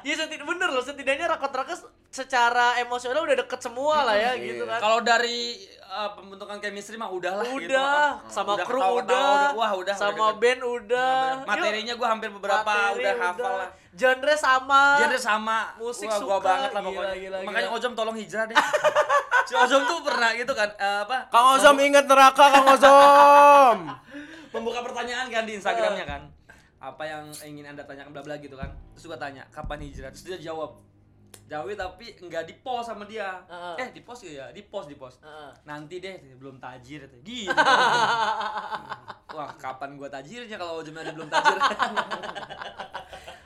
[0.00, 1.76] Iya setid bener loh setidaknya rakot rakot
[2.08, 4.80] secara emosional udah deket semua lah ya gitu kan.
[4.80, 5.60] Kalau dari
[5.90, 7.66] uh, pembentukan chemistry mah udahlah gitu.
[7.66, 11.18] udah Oh, sama udah kru ketawa-tawa, udah, Wah, udah sama udah band udah.
[11.44, 13.68] Materinya gua hampir beberapa materi udah hafal lah.
[13.90, 14.82] Genre sama.
[15.02, 15.58] Genre sama.
[15.76, 16.46] Musik Wah, gua suka.
[16.46, 17.14] banget lah Gila, pokoknya.
[17.18, 17.76] gila, Makanya gila.
[17.82, 18.56] Ojom tolong hijrah deh.
[19.50, 21.16] si Ojom tuh pernah gitu kan eh, apa?
[21.28, 23.78] Kang Ozom ingat neraka Kang Ozom.
[24.54, 26.22] membuka pertanyaan kan di Instagramnya kan
[26.80, 28.66] apa yang ingin anda tanyakan bla bla gitu kan
[28.96, 30.80] terus gua tanya kapan hijrah terus dia jawab
[31.50, 33.74] jawab tapi nggak di post sama dia Heeh.
[33.76, 35.50] eh di post ya di post di post Heeh.
[35.66, 37.50] nanti deh belum tajir gitu
[39.34, 41.58] wah kapan gua tajirnya kalau Ojem ada belum tajir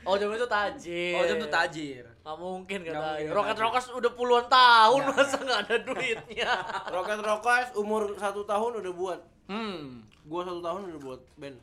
[0.05, 1.17] Oh, jam itu tajir.
[1.17, 3.17] Ojem tuh tajir Gak mungkin kata.
[3.17, 3.33] tajir.
[3.33, 6.51] Rockers udah puluhan tahun masa nggak ada duitnya.
[6.93, 9.21] Rocket Rockers umur satu tahun udah buat.
[9.49, 11.57] hmm Gua satu tahun udah buat band.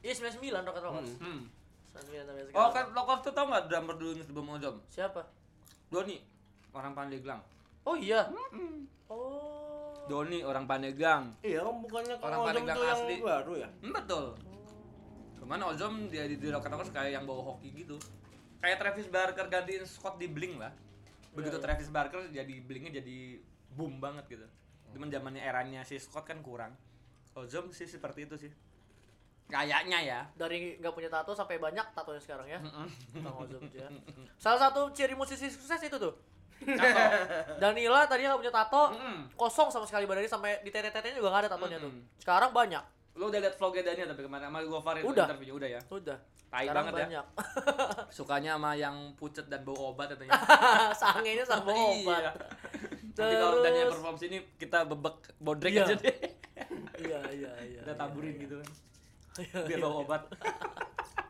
[0.00, 1.12] Iya 99 Rocket Rockers.
[1.20, 1.40] hmm
[1.92, 2.56] 99 sampai sekarang.
[2.56, 5.20] oh kan lokal tuh tau nggak drummer dulu sebelum Ojem Siapa?
[5.92, 6.16] Doni
[6.74, 7.40] orang Pandeglang
[7.84, 8.32] Oh iya.
[9.12, 9.92] Oh.
[10.08, 13.14] Doni orang Pandeglang Iya, kan bukannya Orang Ozom Pandeglang tuh yang asli.
[13.20, 13.68] baru ya?
[13.80, 14.24] Hmm, betul.
[15.40, 18.00] Cuman Ozom dia di, Rockers kayak yang bawa hoki gitu.
[18.64, 20.72] Kayak Travis Barker gantiin Scott di Blink lah.
[21.36, 23.36] Begitu Travis Barker jadi Blinknya jadi
[23.76, 24.46] boom banget gitu.
[24.96, 26.72] Cuman zamannya eranya si Scott kan kurang.
[27.36, 28.52] Ozom sih seperti itu sih.
[29.44, 30.20] Kayaknya ya.
[30.34, 32.58] Dari nggak punya tato sampai banyak tatonya sekarang ya.
[33.70, 33.88] Ya.
[34.34, 36.14] Salah satu ciri musisi sukses itu tuh.
[37.60, 38.82] Danila tadinya nggak punya tato,
[39.34, 41.92] kosong sama sekali badannya sampai di tete-tetenya juga nggak ada tatonya tuh.
[42.16, 42.80] Sekarang banyak.
[43.14, 45.26] Lo udah liat vlognya Daniel tapi kemarin sama Gofar itu Udah.
[45.28, 45.80] interviewnya udah ya.
[45.86, 46.18] Udah.
[46.50, 47.02] Tai Sekarang banget ya.
[47.06, 47.26] banyak.
[48.16, 50.34] Sukanya sama yang pucet dan bau obat katanya.
[51.00, 52.22] Sangenya sama obat.
[52.26, 52.32] Iya.
[53.14, 55.84] Nanti kalau Terus- perform sini kita bebek bodrek Iya.
[55.86, 56.16] aja deh.
[56.98, 57.80] Iya, iya, iya.
[57.86, 58.68] Kita taburin gitu kan.
[59.36, 59.82] Iya, Biar iya.
[59.82, 60.22] bawa obat.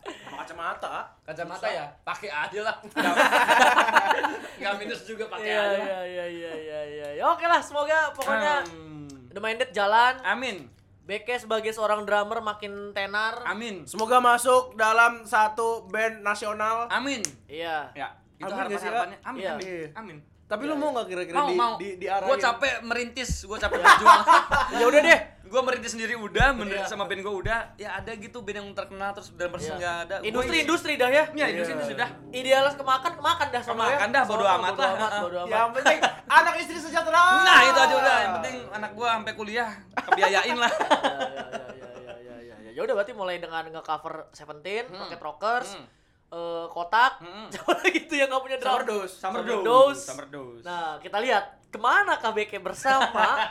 [0.04, 0.94] Sama kacamata.
[1.24, 2.76] Kacamata ya, pakai aja lah.
[4.58, 5.68] Enggak minus juga pakai Iya, aja.
[5.70, 5.78] lah.
[5.78, 7.08] iya, iya, iya, iya, iya.
[7.16, 9.08] Ya, Oke lah, semoga pokoknya Hmm.
[9.30, 10.20] The Minded jalan.
[10.22, 10.68] Amin.
[11.02, 13.44] Beke sebagai seorang drummer makin tenar.
[13.44, 13.84] Amin.
[13.84, 16.88] Semoga masuk dalam satu band nasional.
[16.88, 17.20] Amin.
[17.44, 17.92] Iya.
[17.92, 19.18] Ya, itu Amin nggak sih, harapan-harapannya.
[19.22, 19.50] Amin, Iya.
[19.50, 19.64] amin.
[19.66, 19.88] Iya.
[19.94, 20.18] Amin.
[20.54, 21.74] Tapi lu mau nggak kira-kira Mau, di, mau.
[21.74, 22.30] di, diarahin?
[22.30, 24.22] Gue capek merintis, gue capek berjuang.
[24.78, 25.20] Ya udah deh.
[25.44, 26.88] gue merintis sendiri udah, merintis Iya.
[26.88, 27.74] sama band gue udah.
[27.76, 29.76] Ya ada gitu band yang terkenal terus dan persis Iya.
[29.76, 30.16] nggak ada.
[30.20, 31.24] Industri industri dah ya.
[31.32, 32.08] Ya, industri itu sudah.
[32.30, 34.90] Idealnya kemakan kemakan dah sama Kemakan dah, bodo amat bodo lah.
[34.92, 35.22] amat, Heeh.
[35.22, 35.50] bodo amat.
[35.50, 35.98] Yang penting
[36.38, 37.22] anak istri sejahtera.
[37.40, 38.16] Nah, itu aja udah.
[38.16, 39.68] Yang penting anak gue sampai kuliah
[40.00, 40.72] kebiayain lah.
[40.78, 42.70] ya, ya, ya, ya, ya, ya, ya, ya.
[42.72, 45.00] Ya udah berarti mulai dengan nge-cover Seventeen, Hmm.
[45.00, 45.86] Rocket Rockers, Hmm.
[46.26, 47.46] Eh, kotak, Hmm.
[47.48, 48.70] siapa lagi tuh yang nggak punya drum?
[48.70, 49.12] Summer Dose.
[49.12, 49.64] Summer Summer dose.
[49.64, 50.02] Dose.
[50.02, 50.62] Summer dose.
[50.62, 53.26] Nah, kita lihat ke mana KBK bersama.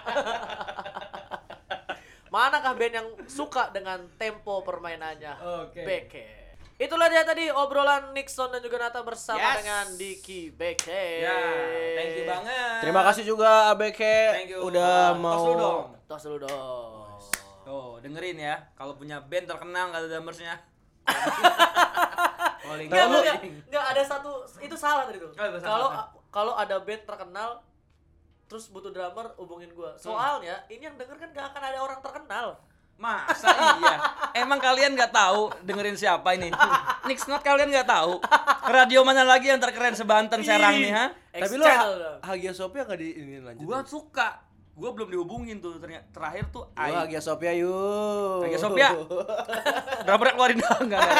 [2.29, 5.37] Manakah band yang suka dengan tempo permainannya?
[5.61, 5.85] Oke.
[5.85, 6.25] Beke.
[6.75, 9.61] Itulah dia tadi obrolan Nixon dan juga Nata bersama Yes.
[9.61, 11.21] dengan Diki Beke.
[11.21, 11.37] Ya,
[11.93, 12.81] thank you banget.
[12.81, 14.01] Terima kasih juga ABK
[14.33, 14.65] Thank you.
[14.65, 15.85] udah Tos mau dulu dong.
[16.03, 17.21] Tos dulu dong.
[17.63, 18.55] Tuh, dengerin ya.
[18.73, 20.55] Kalau punya band terkenal nggak ada drummersnya.
[22.63, 23.37] Calling, Enggak, enggak,
[23.67, 24.31] enggak, ada satu
[24.63, 25.35] itu salah tadi tuh.
[25.35, 25.59] Oh.
[25.59, 25.89] Kalau
[26.31, 27.59] kalau ada band terkenal
[28.47, 29.91] terus butuh drummer hubungin gua.
[29.91, 29.99] Hmm.
[29.99, 32.47] Soalnya ini yang denger kan gak akan ada orang terkenal.
[32.93, 33.49] Masa
[33.83, 33.97] iya?
[34.45, 36.53] Emang kalian nggak tahu dengerin siapa ini?
[37.09, 38.21] Nix Not kalian nggak tahu?
[38.69, 41.11] Radio mana lagi yang terkeren sebanten Serang nih, ha?
[41.33, 42.21] Tapi dong.
[42.21, 43.65] Hagia Sophia nggak di ini lanjut.
[43.65, 44.52] Gua suka.
[44.73, 46.05] Gua belum dihubungin tuh ternyata.
[46.09, 46.91] Terakhir tuh Gua Ai.
[46.99, 48.41] Hagia Sophia yuk.
[48.41, 48.89] Hagia Sophia.
[50.05, 51.19] Drummer keluarin dong enggak enggak.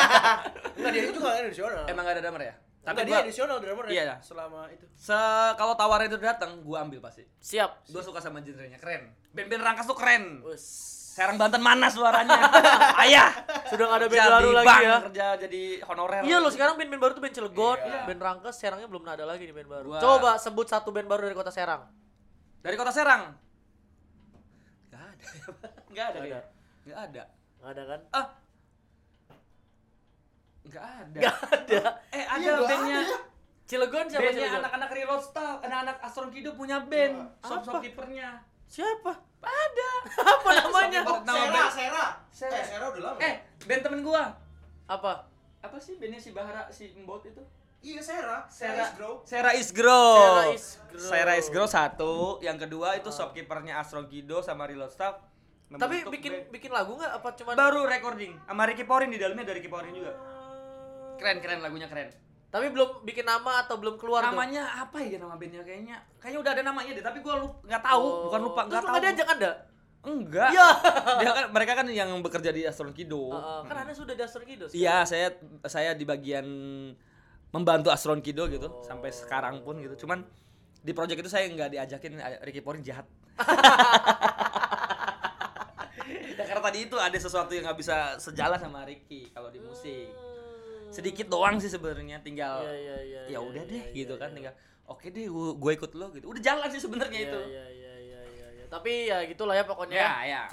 [0.74, 1.84] Enggak dia juga kan edisional.
[1.86, 2.56] Emang gak ada drummer ya?
[2.84, 4.04] tapi dia edisional drummer Iya.
[4.04, 4.16] ya.
[4.20, 4.84] Selama itu.
[4.92, 5.16] se
[5.56, 7.24] kalau tawaran itu datang, gua ambil pasti.
[7.40, 7.88] Siap.
[7.88, 9.08] Gua suka sama genrenya, keren.
[9.32, 10.44] Band-band Rangkas tuh keren.
[10.44, 10.66] Us.
[11.14, 12.42] Serang Banten mana suaranya?
[13.06, 13.30] Ayah,
[13.70, 14.96] Sudah nggak ada band baru lagi ya.
[15.06, 16.22] kerja jadi honorer.
[16.26, 18.02] Iya loh sekarang band-band baru tuh band Cilegon, Iya.
[18.04, 19.88] band Rangkes, Serangnya belum ada lagi nih band baru.
[19.88, 21.86] Gua- Coba sebut satu band baru dari kota Serang.
[22.64, 23.36] Dari kota Serang.
[24.90, 25.28] Gak ada.
[25.96, 26.20] Gak ada.
[26.20, 26.40] Nggak ada.
[26.84, 27.24] Gak ada.
[27.60, 28.02] Nggak ada kan?
[28.12, 28.28] Ah.
[30.66, 31.20] Gak ada.
[31.20, 31.82] Gak ada.
[32.10, 33.00] Eh ada Iya, bandnya.
[33.02, 33.18] ada.
[33.64, 34.60] Cilegon siapa Bandnya Cilegon?
[34.60, 37.16] anak-anak Reload Staff, anak-anak Astron Kido punya band.
[37.42, 37.68] Shop Apa?
[37.70, 38.30] shopkeepernya.
[38.66, 39.12] Siapa?
[39.42, 39.92] Ada.
[40.34, 41.00] Apa namanya?
[41.06, 42.06] Oh, Nama Sera, band- Sera.
[42.30, 42.54] Sera.
[42.54, 43.20] Eh, Sera udah lama.
[43.20, 44.24] Eh, band temen gua.
[44.86, 45.28] Apa?
[45.60, 47.44] Apa sih bandnya si Bahara si Mbot itu?
[47.84, 48.48] Iya Sera.
[48.48, 49.14] Sera is Grow.
[49.24, 50.16] Sera is Grow.
[50.16, 51.04] Sera is Grow.
[51.04, 55.20] Sera is Grow satu, yang kedua itu shopkeepernya Astro Kido sama Reload Staff.
[55.70, 56.46] Tapi bikin band.
[56.50, 57.12] bikin lagu nggak?
[57.18, 57.54] Apa cuman?
[57.54, 60.14] baru recording sama Ricky Porin di dalamnya dari Ricky Porin juga.
[61.18, 62.14] Keren keren lagunya keren.
[62.48, 64.30] Tapi belum bikin nama atau belum keluar tuh?
[64.30, 65.98] Namanya apa ya nama bandnya kayaknya?
[66.22, 68.22] Kayaknya udah ada namanya deh, tapi gua lupa nggak tahu, Oh.
[68.30, 68.92] bukan lupa Terus nggak tahu.
[68.94, 69.52] nggak diajak anda?
[70.04, 70.50] Enggak.
[70.54, 70.68] Iya.
[71.26, 73.34] Dia kan mereka kan yang bekerja di Astron Kido.
[73.34, 74.70] Heeh, kan anda sudah dasar gitu.
[74.70, 75.34] Iya, saya
[75.66, 76.46] saya di bagian
[77.54, 80.04] membantu Astron Kido gitu sampai sekarang pun gitu.
[80.04, 80.26] Cuman
[80.84, 83.06] di project itu saya nggak diajakin Ricky Porin jahat.
[86.38, 90.10] ya karena tadi itu ada sesuatu yang nggak bisa sejalan sama Ricky kalau di musik.
[90.90, 94.14] Sedikit doang sih sebenarnya, tinggal Iya, iya, iya, ya iya, udah iya, deh iya, gitu
[94.22, 94.54] kan, tinggal
[94.86, 96.26] oke deh gue ikut lo gitu.
[96.30, 97.40] Udah jalan sih sebenarnya itu.
[97.50, 98.66] iya, iya, iya, iya, iya.
[98.70, 99.98] Tapi ya gitulah ya pokoknya.
[99.98, 100.44] Ya, ya.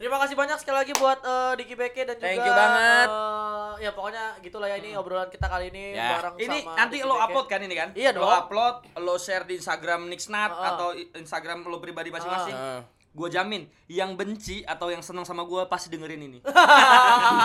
[0.00, 3.08] Terima kasih banyak sekali lagi buat eh, Diki Beke dan Thank juga you banget.
[3.10, 6.16] eh, ya pokoknya gitulah ya ini obrolan kita kali ini Ya.
[6.16, 7.24] bareng Ini sama nanti Diki lo Beke.
[7.26, 7.88] upload kan ini kan?
[7.92, 8.32] Iya Lo dong.
[8.40, 10.72] upload, lo share di Instagram Nixnat Ah.
[10.72, 12.56] atau Instagram lo pribadi masing-masing.
[12.56, 12.80] Ah.
[13.10, 16.38] Gue jamin yang benci atau yang senang sama gue pasti dengerin ini.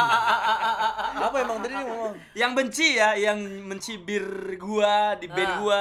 [1.18, 2.14] Apa emang tadi nih ngomong?
[2.34, 3.36] yang benci ya, yang
[3.66, 4.24] mencibir
[4.56, 5.60] gua di band Ah.
[5.60, 5.80] gua,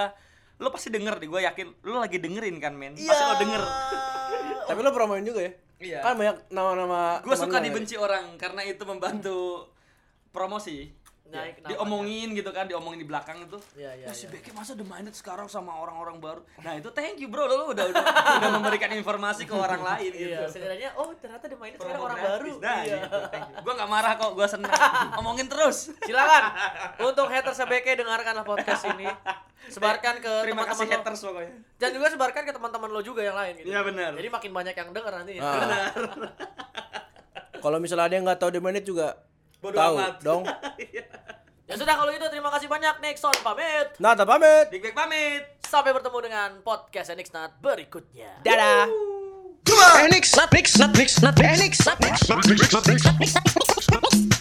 [0.56, 1.28] lo pasti denger deh.
[1.28, 2.96] Gue yakin lo lagi dengerin kan men.
[2.96, 3.62] Pasti lo denger.
[4.64, 5.52] Tapi lo promoin juga ya?
[5.84, 6.00] Iya.
[6.00, 9.68] Kan banyak nama-nama Gue suka dibenci orang karena itu membantu
[10.32, 11.03] promosi.
[11.24, 11.68] Naik namanya.
[11.72, 13.56] diomongin gitu kan, diomongin di belakang itu.
[13.80, 14.36] Iya, iya, Wah, si iya.
[14.36, 16.40] Becky masa The Minded sekarang sama orang-orang baru.
[16.60, 18.04] Nah, itu thank you bro, lo udah udah,
[18.44, 20.36] udah memberikan informasi ke orang lain gitu.
[20.36, 22.52] Iya, setidaknya oh ternyata dimainin sekarang Promo orang baru.
[22.60, 23.08] Nah, iya.
[23.08, 23.56] gitu, thank you.
[23.64, 24.70] Gua nggak marah kok, gua seneng.
[25.16, 25.96] Omongin terus.
[26.04, 26.42] Silakan
[27.08, 29.08] untuk haters Beke dengarkanlah podcast ini.
[29.72, 31.08] Sebarkan ke Terima kasih teman-teman lo.
[31.08, 31.52] haters pokoknya.
[31.80, 33.72] Dan juga sebarkan ke teman-teman lo juga yang lain gitu.
[33.72, 34.12] Iya, benar.
[34.12, 35.32] Jadi makin banyak yang denger nanti.
[35.40, 35.88] Ah.
[37.64, 39.16] Kalau misalnya ada yang nggak tahu The Minute juga
[39.64, 40.14] Bodo tahu amat.
[40.20, 40.42] dong.
[41.64, 43.96] Ya sudah kalau itu terima kasih banyak Nixon pamit.
[43.96, 44.68] Nata pamit.
[44.68, 45.40] Big Big pamit.
[45.64, 48.44] Sampai bertemu dengan podcast Nixnat berikutnya.
[48.44, 48.84] Dadah.
[50.04, 54.33] Enix, not mix, not mix, not Enix, not mix, not mix, not mix, not mix.